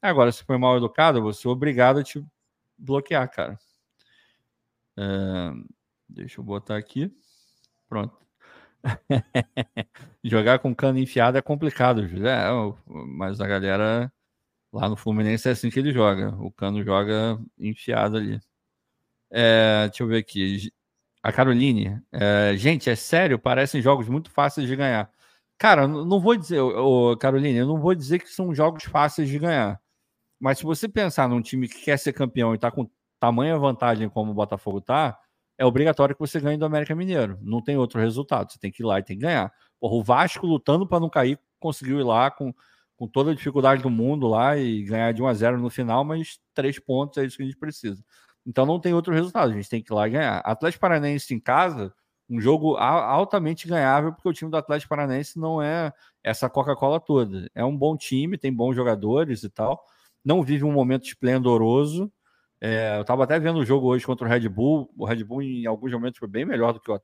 [0.02, 2.24] Agora, se foi mal educado, você é obrigado a te
[2.78, 3.60] bloquear, cara.
[4.98, 5.68] Uh,
[6.10, 7.12] deixa eu botar aqui.
[7.90, 8.16] Pronto.
[10.24, 12.50] Jogar com cano enfiado é complicado, é,
[12.88, 14.12] mas a galera
[14.74, 16.30] lá no Fluminense é assim que ele joga.
[16.40, 18.40] O cano joga enfiado ali.
[19.32, 20.72] É, deixa eu ver aqui.
[21.24, 22.02] A Caroline.
[22.12, 25.12] É, gente, é sério, parecem jogos muito fáceis de ganhar.
[25.58, 29.38] Cara, não vou dizer, ô, Caroline, eu não vou dizer que são jogos fáceis de
[29.40, 29.80] ganhar.
[30.40, 32.90] Mas se você pensar num time que quer ser campeão e tá com
[33.20, 35.20] tamanha vantagem como o Botafogo tá,
[35.58, 37.38] é obrigatório que você ganhe do América Mineiro.
[37.44, 38.52] Não tem outro resultado.
[38.52, 39.54] Você tem que ir lá e tem que ganhar.
[39.80, 42.52] Porra, o Vasco lutando para não cair, conseguiu ir lá com,
[42.96, 46.04] com toda a dificuldade do mundo lá e ganhar de 1 a 0 no final,
[46.04, 48.04] mas três pontos é isso que a gente precisa.
[48.46, 50.40] Então não tem outro resultado, a gente tem que ir lá ganhar.
[50.40, 51.94] Atlético Paranaense em casa,
[52.30, 55.92] um jogo altamente ganhável, porque o time do Atlético Paranaense não é
[56.24, 57.50] essa Coca-Cola toda.
[57.54, 59.84] É um bom time, tem bons jogadores e tal.
[60.24, 62.12] Não vive um momento esplendoroso.
[62.62, 64.90] É, eu estava até vendo o jogo hoje contra o Red Bull.
[64.98, 67.02] O Red Bull, em alguns momentos, foi bem melhor do que o,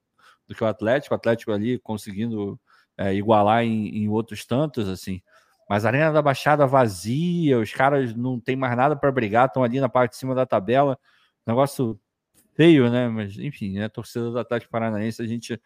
[0.47, 1.13] do que o Atlético.
[1.13, 2.57] O Atlético ali conseguindo
[2.97, 5.21] é, igualar em, em outros tantos, assim.
[5.69, 9.63] Mas a Arena da Baixada vazia, os caras não tem mais nada para brigar, estão
[9.63, 10.97] ali na parte de cima da tabela
[11.47, 11.99] negócio
[12.55, 13.07] feio, né?
[13.07, 13.87] Mas, enfim, né?
[13.87, 15.61] Torcida do Atlético Paranaense, a gente,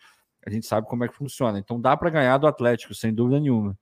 [0.45, 1.57] a gente sabe como é que funciona.
[1.57, 3.77] Então dá para ganhar do Atlético, sem dúvida nenhuma.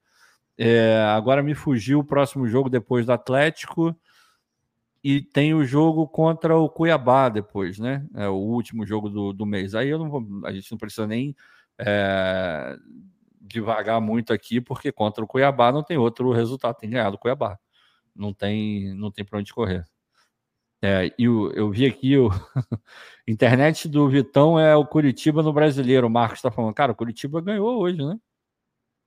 [0.56, 3.96] É, agora me fugiu o próximo jogo depois do Atlético.
[5.02, 8.06] E tem o jogo contra o Cuiabá depois, né?
[8.14, 9.74] É o último jogo do, do mês.
[9.74, 11.34] Aí eu não vou, a gente não precisa nem
[11.78, 12.76] é,
[13.40, 17.58] devagar muito aqui, porque contra o Cuiabá não tem outro resultado, tem ganhado o Cuiabá.
[18.14, 19.86] Não tem, não tem para onde correr.
[20.82, 22.30] É, e o, eu vi aqui o
[23.28, 26.06] internet do Vitão é o Curitiba no brasileiro.
[26.06, 28.18] O Marcos está falando, cara, o Curitiba ganhou hoje, né?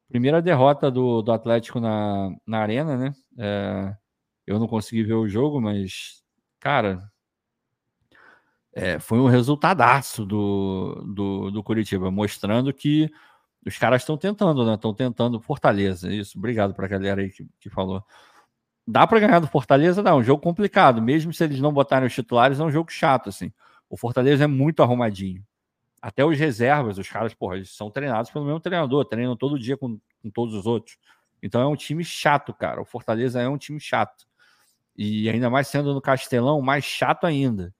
[0.07, 3.15] Primeira derrota do, do Atlético na, na arena, né?
[3.39, 3.95] É,
[4.45, 6.23] eu não consegui ver o jogo, mas,
[6.59, 7.11] cara,
[8.71, 13.09] é, foi um resultadaço do, do, do Curitiba, mostrando que
[13.65, 14.75] os caras estão tentando, né?
[14.75, 16.13] Estão tentando Fortaleza.
[16.13, 18.03] Isso, obrigado para a galera aí que, que falou
[18.87, 20.11] dá para ganhar do Fortaleza, dá.
[20.11, 21.01] É um jogo complicado.
[21.01, 23.51] Mesmo se eles não botarem os titulares, é um jogo chato, assim.
[23.89, 25.43] O Fortaleza é muito arrumadinho.
[26.01, 29.77] Até os reservas, os caras, porra, eles são treinados pelo mesmo treinador, treinam todo dia
[29.77, 30.97] com, com todos os outros.
[31.41, 32.81] Então é um time chato, cara.
[32.81, 34.25] O Fortaleza é um time chato.
[34.97, 37.73] E ainda mais sendo no Castelão, mais chato ainda.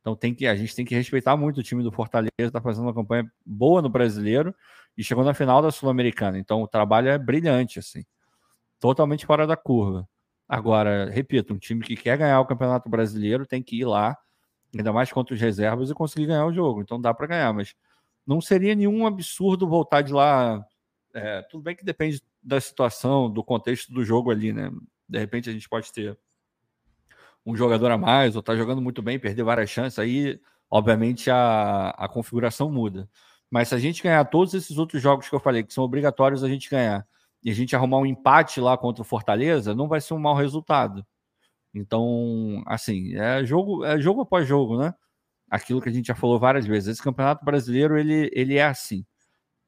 [0.00, 2.84] Então tem que, a gente tem que respeitar muito o time do Fortaleza, está fazendo
[2.84, 4.54] uma campanha boa no brasileiro
[4.96, 6.38] e chegou na final da Sul-Americana.
[6.38, 8.04] Então o trabalho é brilhante, assim.
[8.78, 10.08] Totalmente fora da curva.
[10.48, 14.16] Agora, repito, um time que quer ganhar o Campeonato Brasileiro tem que ir lá
[14.78, 16.80] ainda mais contra os reservas, e conseguir ganhar o jogo.
[16.82, 17.74] Então dá para ganhar, mas
[18.26, 20.64] não seria nenhum absurdo voltar de lá.
[21.14, 24.70] É, tudo bem que depende da situação, do contexto do jogo ali, né?
[25.08, 26.18] De repente a gente pode ter
[27.44, 30.40] um jogador a mais, ou tá jogando muito bem, perder várias chances, aí
[30.70, 33.08] obviamente a, a configuração muda.
[33.48, 36.42] Mas se a gente ganhar todos esses outros jogos que eu falei, que são obrigatórios
[36.42, 37.06] a gente ganhar,
[37.46, 40.34] e a gente arrumar um empate lá contra o Fortaleza, não vai ser um mau
[40.34, 41.06] resultado.
[41.72, 44.92] Então, assim, é jogo, é jogo após jogo, né?
[45.48, 46.88] Aquilo que a gente já falou várias vezes.
[46.88, 49.06] Esse campeonato brasileiro, ele, ele é assim.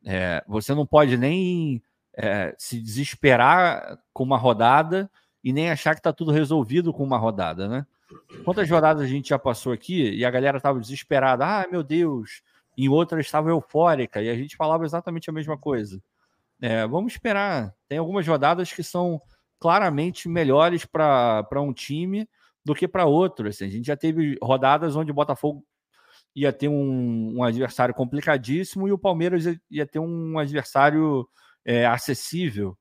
[0.05, 1.81] É, você não pode nem
[2.17, 5.09] é, se desesperar com uma rodada
[5.45, 7.87] e nem achar que está tudo resolvido com uma rodada, né?
[8.45, 11.47] Quantas rodadas a gente já passou aqui e a galera estava desesperada?
[11.47, 12.43] Ah, meu Deus!
[12.77, 16.03] Em outras estava eufórica e a gente falava exatamente a mesma coisa.
[16.61, 17.75] É, vamos esperar.
[17.89, 19.21] Tem algumas rodadas que são
[19.59, 22.29] claramente melhores para um time
[22.65, 23.49] do que para outro.
[23.49, 23.65] Assim.
[23.65, 25.65] A gente já teve rodadas onde o Botafogo
[26.35, 31.29] ia ter um, um adversário complicadíssimo e o Palmeiras ia, ia ter um adversário
[31.65, 32.77] é, acessível.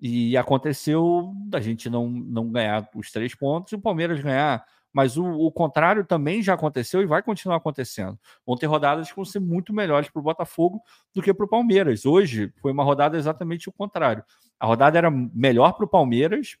[0.00, 4.64] E aconteceu da gente não, não ganhar os três pontos e o Palmeiras ganhar.
[4.92, 8.18] Mas o, o contrário também já aconteceu e vai continuar acontecendo.
[8.46, 10.82] Vão ter rodadas que vão ser muito melhores para o Botafogo
[11.14, 12.04] do que para o Palmeiras.
[12.04, 14.24] Hoje foi uma rodada exatamente o contrário.
[14.58, 16.56] A rodada era melhor para o Palmeiras.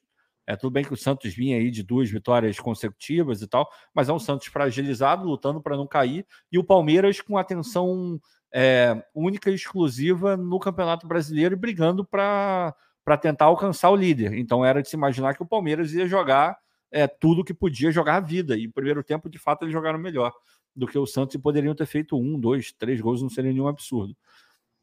[0.46, 4.08] É tudo bem que o Santos vinha aí de duas vitórias consecutivas e tal, mas
[4.08, 8.20] é um Santos fragilizado, lutando para não cair, e o Palmeiras com atenção
[8.52, 12.74] é, única e exclusiva no Campeonato Brasileiro e brigando para
[13.20, 14.34] tentar alcançar o líder.
[14.34, 16.58] Então era de se imaginar que o Palmeiras ia jogar
[16.90, 18.56] é, tudo que podia jogar a vida.
[18.56, 20.32] E no primeiro tempo, de fato, eles jogaram melhor
[20.74, 23.68] do que o Santos e poderiam ter feito um, dois, três gols, não seria nenhum
[23.68, 24.16] absurdo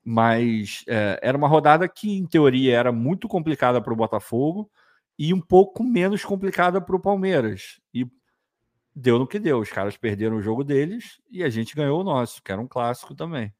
[0.09, 4.71] mas é, era uma rodada que, em teoria, era muito complicada para o Botafogo
[5.19, 7.81] e um pouco menos complicada para o Palmeiras.
[7.93, 8.07] E
[8.95, 9.59] deu no que deu.
[9.59, 12.67] Os caras perderam o jogo deles e a gente ganhou o nosso, que era um
[12.69, 13.53] clássico também.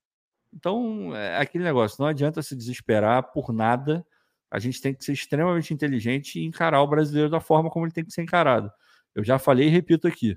[0.53, 4.07] Então, é aquele negócio, não adianta se desesperar por nada.
[4.49, 7.93] A gente tem que ser extremamente inteligente e encarar o brasileiro da forma como ele
[7.93, 8.71] tem que ser encarado.
[9.13, 10.35] Eu já falei e repito aqui.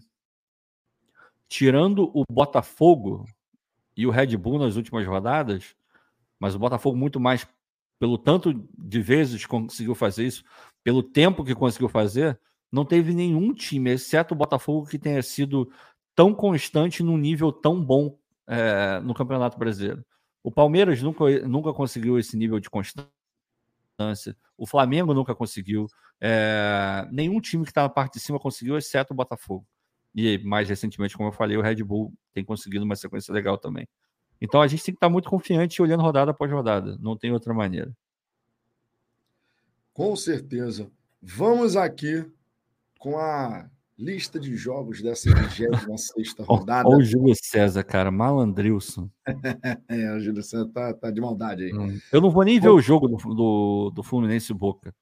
[1.49, 3.27] Tirando o Botafogo
[3.97, 5.75] e o Red Bull nas últimas rodadas,
[6.39, 7.47] mas o Botafogo muito mais
[7.99, 10.43] pelo tanto de vezes conseguiu fazer isso,
[10.83, 12.41] pelo tempo que conseguiu fazer,
[12.73, 15.71] não teve nenhum time, exceto o Botafogo, que tenha sido
[16.15, 20.05] tão constante num nível tão bom é, no Campeonato Brasileiro.
[20.43, 23.20] O Palmeiras nunca, nunca conseguiu esse nível de constância.
[24.57, 25.87] O Flamengo nunca conseguiu.
[26.21, 29.67] É, nenhum time que está na parte de cima conseguiu, exceto o Botafogo.
[30.15, 33.89] E mais recentemente, como eu falei, o Red Bull tem conseguido uma sequência legal também.
[34.41, 36.97] Então a gente tem que estar muito confiante olhando rodada após rodada.
[36.99, 37.95] Não tem outra maneira.
[39.93, 40.91] Com certeza.
[41.21, 42.25] Vamos aqui
[42.99, 43.69] com a
[44.01, 46.89] lista de jogos dessa 26 rodada.
[46.89, 49.11] Olha o Júlio César, cara, malandrilson.
[49.89, 51.75] é, o Júlio César tá, tá de maldade aí.
[51.75, 52.01] Hum.
[52.11, 54.95] Eu não vou nem ver o jogo do, do, do Fluminense Boca.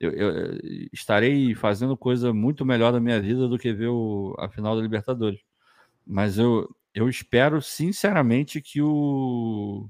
[0.00, 0.58] Eu, eu,
[0.92, 4.82] estarei fazendo coisa muito melhor da minha vida do que ver o, a final da
[4.82, 5.40] Libertadores.
[6.04, 9.88] Mas eu, eu espero sinceramente que o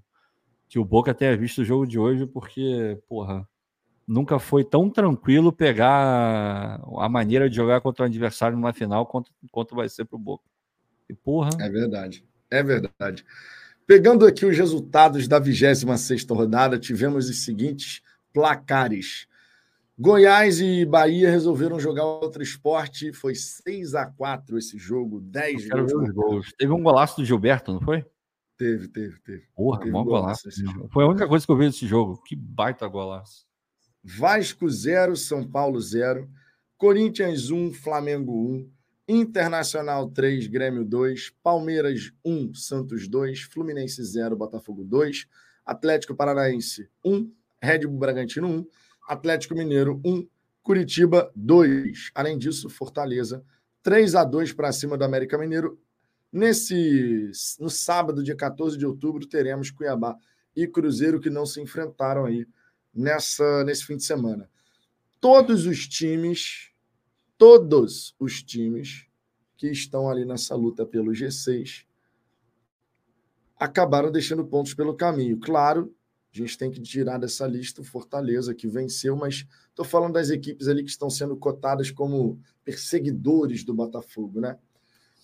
[0.68, 3.48] que o Boca tenha visto o jogo de hoje, porque, porra,
[4.06, 9.30] nunca foi tão tranquilo pegar a maneira de jogar contra o adversário numa final quanto,
[9.50, 10.44] quanto vai ser para o Boca.
[11.08, 11.50] E, porra.
[11.60, 12.24] É verdade.
[12.50, 13.24] É verdade.
[13.86, 18.00] Pegando aqui os resultados da 26 rodada, tivemos os seguintes
[18.32, 19.26] placares.
[19.96, 23.12] Goiás e Bahia resolveram jogar outro esporte.
[23.12, 26.10] Foi 6 a 4 esse jogo, 10 gols.
[26.12, 26.52] gols.
[26.58, 28.04] Teve um golaço do Gilberto, não foi?
[28.56, 29.44] Teve, teve, teve.
[29.54, 30.48] Porra, teve bom golaço.
[30.48, 32.20] golaço foi a única coisa que eu vi desse jogo.
[32.24, 33.46] Que baita golaço.
[34.04, 36.28] Vasco 0, São Paulo 0.
[36.76, 38.70] Corinthians 1, Flamengo 1.
[39.08, 41.32] Internacional 3, Grêmio 2.
[41.42, 43.42] Palmeiras 1, Santos 2.
[43.42, 45.26] Fluminense 0, Botafogo 2.
[45.64, 47.32] Atlético Paranaense 1.
[47.62, 48.66] Red Bull Bragantino 1.
[49.08, 50.26] Atlético Mineiro 1,
[50.62, 52.10] Curitiba 2.
[52.14, 53.44] Além disso, Fortaleza
[53.82, 55.78] 3 a 2 para cima do América Mineiro.
[56.32, 60.16] Nesse no sábado, dia 14 de outubro, teremos Cuiabá
[60.56, 62.46] e Cruzeiro que não se enfrentaram aí
[62.94, 64.48] nessa nesse fim de semana.
[65.20, 66.70] Todos os times,
[67.36, 69.06] todos os times
[69.56, 71.84] que estão ali nessa luta pelo G6
[73.58, 75.38] acabaram deixando pontos pelo caminho.
[75.40, 75.94] Claro
[76.34, 80.30] a gente tem que tirar dessa lista o Fortaleza, que venceu, mas estou falando das
[80.30, 84.58] equipes ali que estão sendo cotadas como perseguidores do Botafogo, né?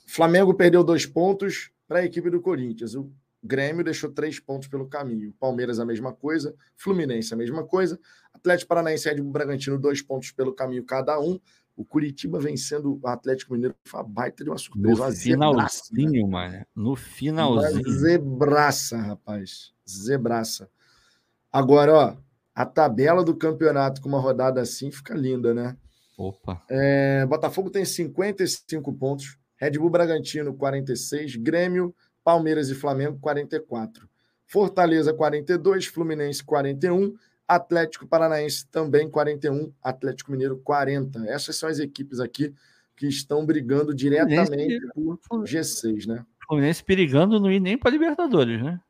[0.07, 2.95] Flamengo perdeu dois pontos para a equipe do Corinthians.
[2.95, 3.11] O
[3.43, 5.35] Grêmio deixou três pontos pelo caminho.
[5.41, 7.99] Palmeiras a mesma coisa, Fluminense a mesma coisa,
[8.35, 11.39] Atlético Paranaense e Red Bull Bragantino dois pontos pelo caminho cada um.
[11.77, 15.07] O Curitiba vencendo o Atlético Mineiro foi uma baita de uma surpresa.
[15.07, 16.67] No finalzinho, mano.
[16.77, 17.87] No finalzinho.
[17.87, 19.73] Uma zebraça, rapaz.
[19.89, 20.69] Zebraça.
[21.51, 22.17] Agora, ó,
[22.55, 25.77] a tabela do campeonato com uma rodada assim fica linda, né?
[26.19, 26.63] Opa.
[26.69, 34.09] É, Botafogo tem 55 pontos, Red Bull Bragantino 46, Grêmio, Palmeiras e Flamengo 44.
[34.47, 37.15] Fortaleza 42, Fluminense 41,
[37.47, 41.25] Atlético Paranaense também 41, Atlético Mineiro 40.
[41.27, 42.53] Essas são as equipes aqui
[42.97, 44.81] que estão brigando diretamente
[45.29, 46.25] por G6, né?
[46.47, 48.81] Fluminense perigando não ir nem para Libertadores, né?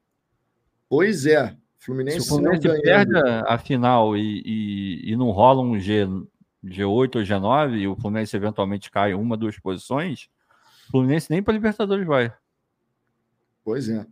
[0.88, 1.54] Pois é.
[1.78, 3.12] Fluminense, Se o Fluminense perde
[3.46, 6.06] a final e, e, e, não rola um G,
[6.64, 10.28] G8 ou G9 e o Fluminense eventualmente cai uma, duas posições,
[10.88, 12.32] o Fluminense nem para Libertadores vai.
[13.64, 14.06] Pois é.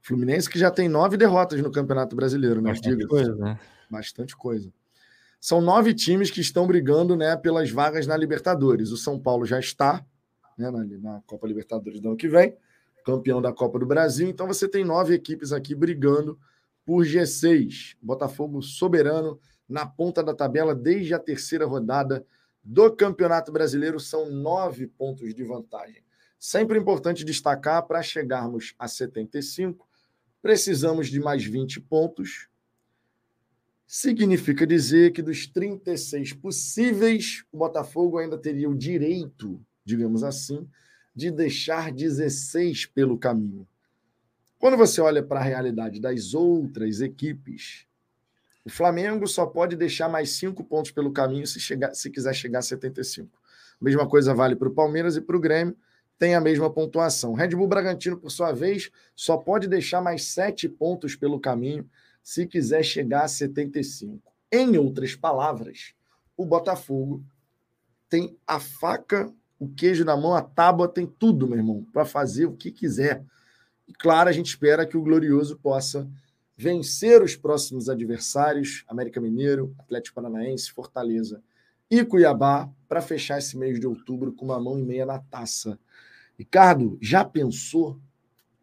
[0.00, 2.70] Fluminense que já tem nove derrotas no Campeonato Brasileiro, né?
[2.70, 3.58] Bastante coisa, né?
[3.90, 4.72] Bastante coisa.
[5.40, 8.90] São nove times que estão brigando né, pelas vagas na Libertadores.
[8.90, 10.04] O São Paulo já está
[10.58, 12.56] né, na, na Copa Libertadores do ano que vem,
[13.04, 14.28] campeão da Copa do Brasil.
[14.28, 16.38] Então você tem nove equipes aqui brigando
[16.84, 17.96] por G6.
[18.00, 19.38] Botafogo soberano
[19.68, 22.24] na ponta da tabela desde a terceira rodada
[22.62, 23.98] do Campeonato Brasileiro.
[23.98, 26.03] São nove pontos de vantagem.
[26.46, 29.88] Sempre importante destacar para chegarmos a 75,
[30.42, 32.50] precisamos de mais 20 pontos.
[33.86, 40.68] Significa dizer que dos 36 possíveis, o Botafogo ainda teria o direito, digamos assim,
[41.14, 43.66] de deixar 16 pelo caminho.
[44.58, 47.86] Quando você olha para a realidade das outras equipes,
[48.62, 52.58] o Flamengo só pode deixar mais cinco pontos pelo caminho se, chegar, se quiser chegar
[52.58, 53.30] a 75.
[53.80, 55.74] Mesma coisa vale para o Palmeiras e para o Grêmio,
[56.18, 57.34] tem a mesma pontuação.
[57.34, 61.88] Red Bull Bragantino, por sua vez, só pode deixar mais sete pontos pelo caminho
[62.22, 64.32] se quiser chegar a 75.
[64.50, 65.94] Em outras palavras,
[66.36, 67.22] o Botafogo
[68.08, 72.46] tem a faca, o queijo na mão, a tábua, tem tudo, meu irmão, para fazer
[72.46, 73.24] o que quiser
[73.86, 76.08] e claro, a gente espera que o Glorioso possa
[76.56, 81.42] vencer os próximos adversários, América Mineiro, Atlético Paranaense, Fortaleza
[81.90, 85.78] e Cuiabá, para fechar esse mês de outubro com uma mão e meia na taça.
[86.38, 88.00] Ricardo, já pensou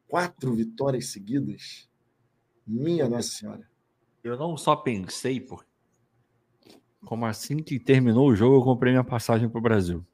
[0.08, 1.90] quatro vitórias seguidas?
[2.66, 3.70] Minha Nossa Senhora.
[4.24, 5.66] Eu não só pensei, por
[7.06, 10.06] como assim que terminou o jogo, eu comprei minha passagem para o Brasil.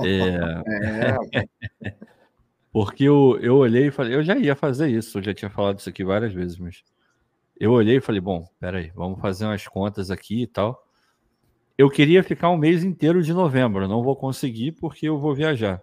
[0.00, 1.38] É...
[1.82, 1.96] é.
[2.72, 5.78] Porque eu, eu olhei e falei, eu já ia fazer isso, eu já tinha falado
[5.78, 6.82] isso aqui várias vezes, mas
[7.60, 10.82] eu olhei e falei, bom, peraí, vamos fazer umas contas aqui e tal.
[11.76, 15.82] Eu queria ficar um mês inteiro de novembro, não vou conseguir porque eu vou viajar.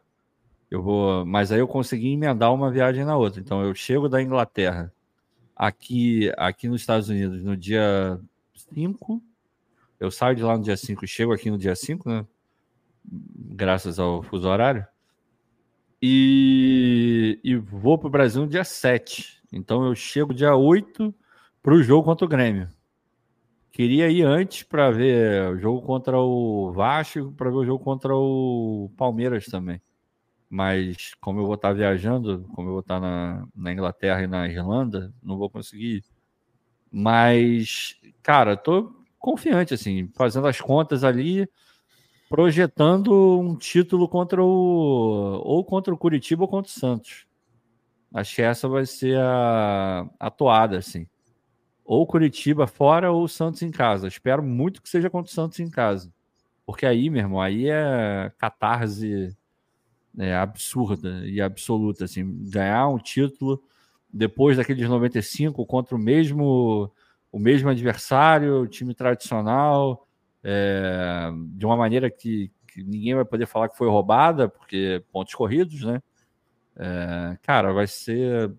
[0.69, 3.39] Eu vou, mas aí eu consegui emendar uma viagem na outra.
[3.41, 4.93] Então eu chego da Inglaterra
[5.55, 8.19] aqui aqui nos Estados Unidos no dia
[8.73, 9.21] 5.
[9.99, 12.25] Eu saio de lá no dia 5 e chego aqui no dia 5, né?
[13.03, 14.85] Graças ao fuso horário.
[16.01, 19.41] E, e vou para o Brasil no dia 7.
[19.51, 21.13] Então eu chego dia 8
[21.61, 22.69] para o jogo contra o Grêmio.
[23.71, 28.15] Queria ir antes para ver o jogo contra o Vasco, para ver o jogo contra
[28.15, 29.81] o Palmeiras também.
[30.49, 34.47] Mas como eu vou estar viajando, como eu vou estar na, na Inglaterra e na
[34.47, 36.03] Irlanda, não vou conseguir.
[36.91, 41.47] Mas, cara, tô confiante, assim, fazendo as contas ali
[42.30, 47.27] projetando um título contra o ou contra o Curitiba ou contra o Santos.
[48.13, 51.07] Acho que essa vai ser a, a toada, assim.
[51.85, 54.07] Ou Curitiba fora ou Santos em casa.
[54.07, 56.11] Espero muito que seja contra o Santos em casa.
[56.65, 59.35] Porque aí, meu irmão, aí é catarse
[60.18, 62.06] é, absurda e absoluta.
[62.06, 63.61] Assim, ganhar um título
[64.11, 66.91] depois daqueles 95 contra o mesmo,
[67.31, 70.07] o mesmo adversário, o time tradicional
[70.44, 75.34] é, de uma maneira que, que, ninguém vai poder falar que foi roubada, porque pontos
[75.34, 76.02] corridos, né?
[76.77, 78.52] É, cara, vai ser.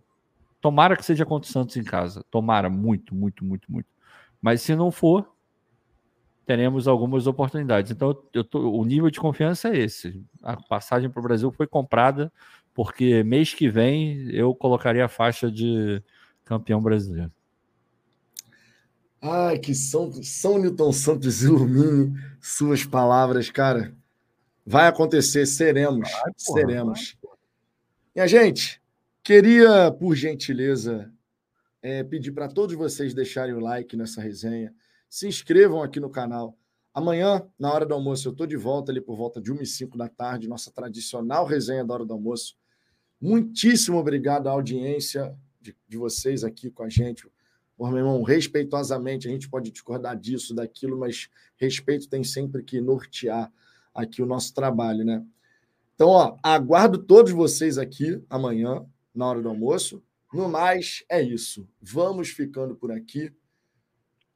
[0.60, 2.22] Tomara que seja contra o Santos em casa.
[2.30, 3.88] Tomara, muito, muito, muito, muito.
[4.42, 5.34] Mas se não for,
[6.50, 7.92] teremos algumas oportunidades.
[7.92, 10.20] Então, eu tô, o nível de confiança é esse.
[10.42, 12.32] A passagem para o Brasil foi comprada,
[12.74, 16.02] porque mês que vem eu colocaria a faixa de
[16.44, 17.30] campeão brasileiro.
[19.22, 23.94] Ai, que São, São Newton Santos ilumine suas palavras, cara.
[24.66, 27.16] Vai acontecer, seremos, vai, porra, seremos.
[27.22, 27.32] Vai,
[28.16, 28.82] Minha gente,
[29.22, 31.12] queria, por gentileza,
[31.80, 34.74] é, pedir para todos vocês deixarem o like nessa resenha,
[35.10, 36.56] se inscrevam aqui no canal.
[36.94, 39.66] Amanhã, na hora do almoço, eu estou de volta ali por volta de 1 e
[39.66, 42.56] 5 da tarde, nossa tradicional resenha da hora do almoço.
[43.20, 47.26] Muitíssimo obrigado à audiência de, de vocês aqui com a gente
[47.80, 52.78] Pô, meu irmão, respeitosamente, a gente pode discordar disso, daquilo, mas respeito tem sempre que
[52.78, 53.50] nortear
[53.94, 55.24] aqui o nosso trabalho, né?
[55.94, 58.84] Então, ó, aguardo todos vocês aqui amanhã,
[59.14, 60.02] na hora do almoço.
[60.30, 61.66] No mais, é isso.
[61.80, 63.32] Vamos ficando por aqui.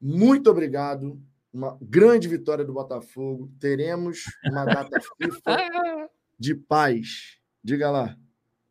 [0.05, 1.19] Muito obrigado.
[1.51, 3.51] Uma grande vitória do Botafogo.
[3.59, 7.39] Teremos uma data FIFA de paz.
[7.63, 8.15] Diga lá.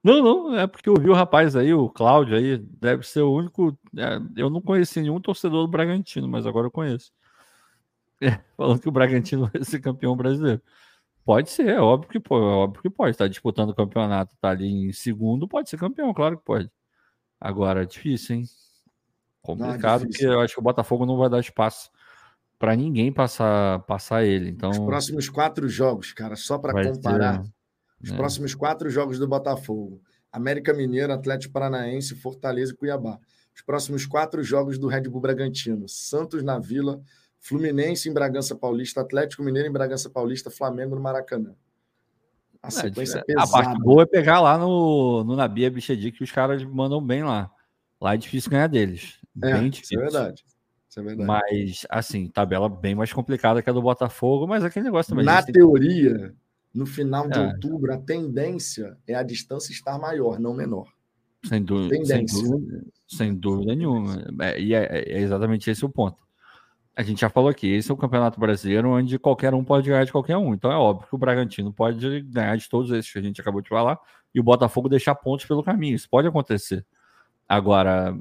[0.03, 3.33] Não, não, é porque eu vi o rapaz aí, o Cláudio aí, deve ser o
[3.33, 3.75] único.
[3.97, 7.11] É, eu não conheci nenhum torcedor do Bragantino, mas agora eu conheço.
[8.21, 10.61] É, falando que o Bragantino vai ser campeão brasileiro.
[11.25, 13.11] Pode ser, é óbvio que pode, é óbvio que pode.
[13.11, 16.69] Está disputando o campeonato, está ali em segundo, pode ser campeão, claro que pode.
[17.39, 18.43] Agora, difícil, hein?
[19.43, 21.91] Complicado, não, porque eu acho que o Botafogo não vai dar espaço
[22.57, 24.49] para ninguém passar, passar ele.
[24.49, 27.43] Então, os próximos quatro jogos, cara, só para comparar.
[27.43, 27.51] Ter,
[28.01, 28.15] os é.
[28.15, 30.01] próximos quatro jogos do Botafogo:
[30.31, 33.19] América Mineiro, Atlético Paranaense, Fortaleza e Cuiabá.
[33.53, 37.01] Os próximos quatro jogos do Red Bull Bragantino: Santos na Vila,
[37.37, 41.53] Fluminense em Bragança Paulista, Atlético Mineiro em Bragança Paulista, Flamengo no Maracanã.
[42.61, 43.45] A é, sequência é, pesada.
[43.45, 47.23] A parte boa é pegar lá no, no Nabia Bichedi, que os caras mandam bem
[47.23, 47.51] lá.
[47.99, 49.19] Lá é difícil ganhar deles.
[49.41, 49.99] É, bem difícil.
[49.99, 50.45] Isso é verdade.
[50.89, 51.27] Isso é verdade.
[51.27, 55.25] Mas, assim, tabela bem mais complicada que a do Botafogo, mas aquele negócio também.
[55.25, 56.35] Na teoria,
[56.73, 57.47] no final de é.
[57.47, 60.87] outubro, a tendência é a distância estar maior, não menor.
[61.45, 64.23] Sem, dúvida, sem dúvida, sem dúvida nenhuma.
[64.41, 66.17] É, e é, é, exatamente esse o ponto.
[66.95, 70.05] A gente já falou aqui, esse é o Campeonato Brasileiro onde qualquer um pode ganhar
[70.05, 70.53] de qualquer um.
[70.53, 73.61] Então é óbvio que o Bragantino pode ganhar de todos esses que a gente acabou
[73.61, 73.99] de falar
[74.33, 75.95] e o Botafogo deixar pontos pelo caminho.
[75.95, 76.85] Isso pode acontecer.
[77.49, 78.15] Agora,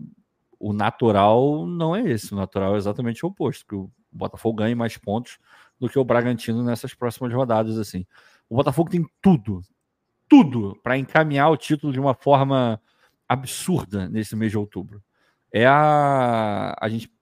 [0.63, 2.33] o natural não é esse.
[2.33, 5.39] O natural é exatamente o oposto, que o Botafogo ganhe mais pontos
[5.77, 7.77] do que o Bragantino nessas próximas rodadas.
[7.77, 8.07] assim.
[8.49, 9.61] O Botafogo tem tudo,
[10.29, 12.81] tudo para encaminhar o título de uma forma
[13.29, 15.03] absurda nesse mês de outubro.
[15.53, 17.13] É a a gente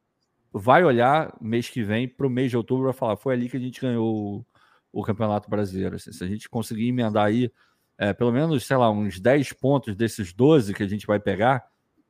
[0.52, 3.56] vai olhar mês que vem para o mês de outubro vai falar foi ali que
[3.56, 4.44] a gente ganhou
[4.92, 5.96] o, o Campeonato Brasileiro.
[5.96, 7.50] Assim, se a gente conseguir emendar aí
[7.96, 11.64] é, pelo menos, sei lá, uns 10 pontos desses 12 que a gente vai pegar,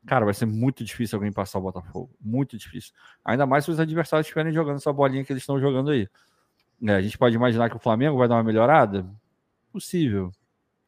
[0.06, 2.10] cara, vai ser muito difícil alguém passar o Botafogo.
[2.20, 2.92] Muito difícil.
[3.24, 6.08] Ainda mais se os adversários estiverem jogando essa bolinha que eles estão jogando aí.
[6.86, 9.06] É, a gente pode imaginar que o Flamengo vai dar uma melhorada?
[9.72, 10.30] Possível.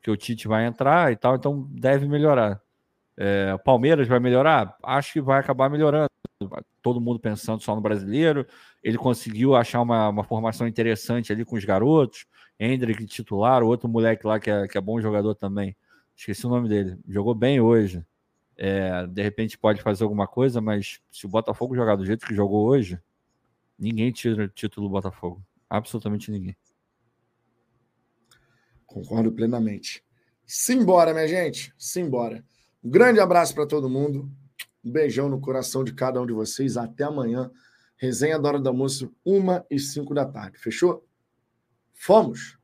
[0.00, 2.60] Que o Tite vai entrar e tal, então deve melhorar.
[3.16, 4.76] É, o Palmeiras vai melhorar?
[4.82, 6.08] Acho que vai acabar melhorando.
[6.80, 8.46] Todo mundo pensando só no brasileiro.
[8.82, 12.26] Ele conseguiu achar uma, uma formação interessante ali com os garotos.
[12.58, 15.76] Hendrick titular, outro moleque lá que é, que é bom jogador também.
[16.16, 16.98] Esqueci o nome dele.
[17.08, 18.04] Jogou bem hoje.
[18.56, 22.34] É, de repente pode fazer alguma coisa, mas se o Botafogo jogar do jeito que
[22.34, 23.00] jogou hoje,
[23.78, 25.42] ninguém tira o título do Botafogo.
[25.68, 26.56] Absolutamente ninguém.
[28.86, 30.04] Concordo plenamente.
[30.46, 31.74] Simbora, minha gente.
[31.78, 32.44] Simbora.
[32.84, 34.30] Um grande abraço para todo mundo.
[34.84, 36.76] Um beijão no coração de cada um de vocês.
[36.76, 37.50] Até amanhã.
[37.96, 40.58] Resenha da Hora do Almoço, 1 e 5 da tarde.
[40.58, 41.06] Fechou?
[41.94, 42.58] Fomos!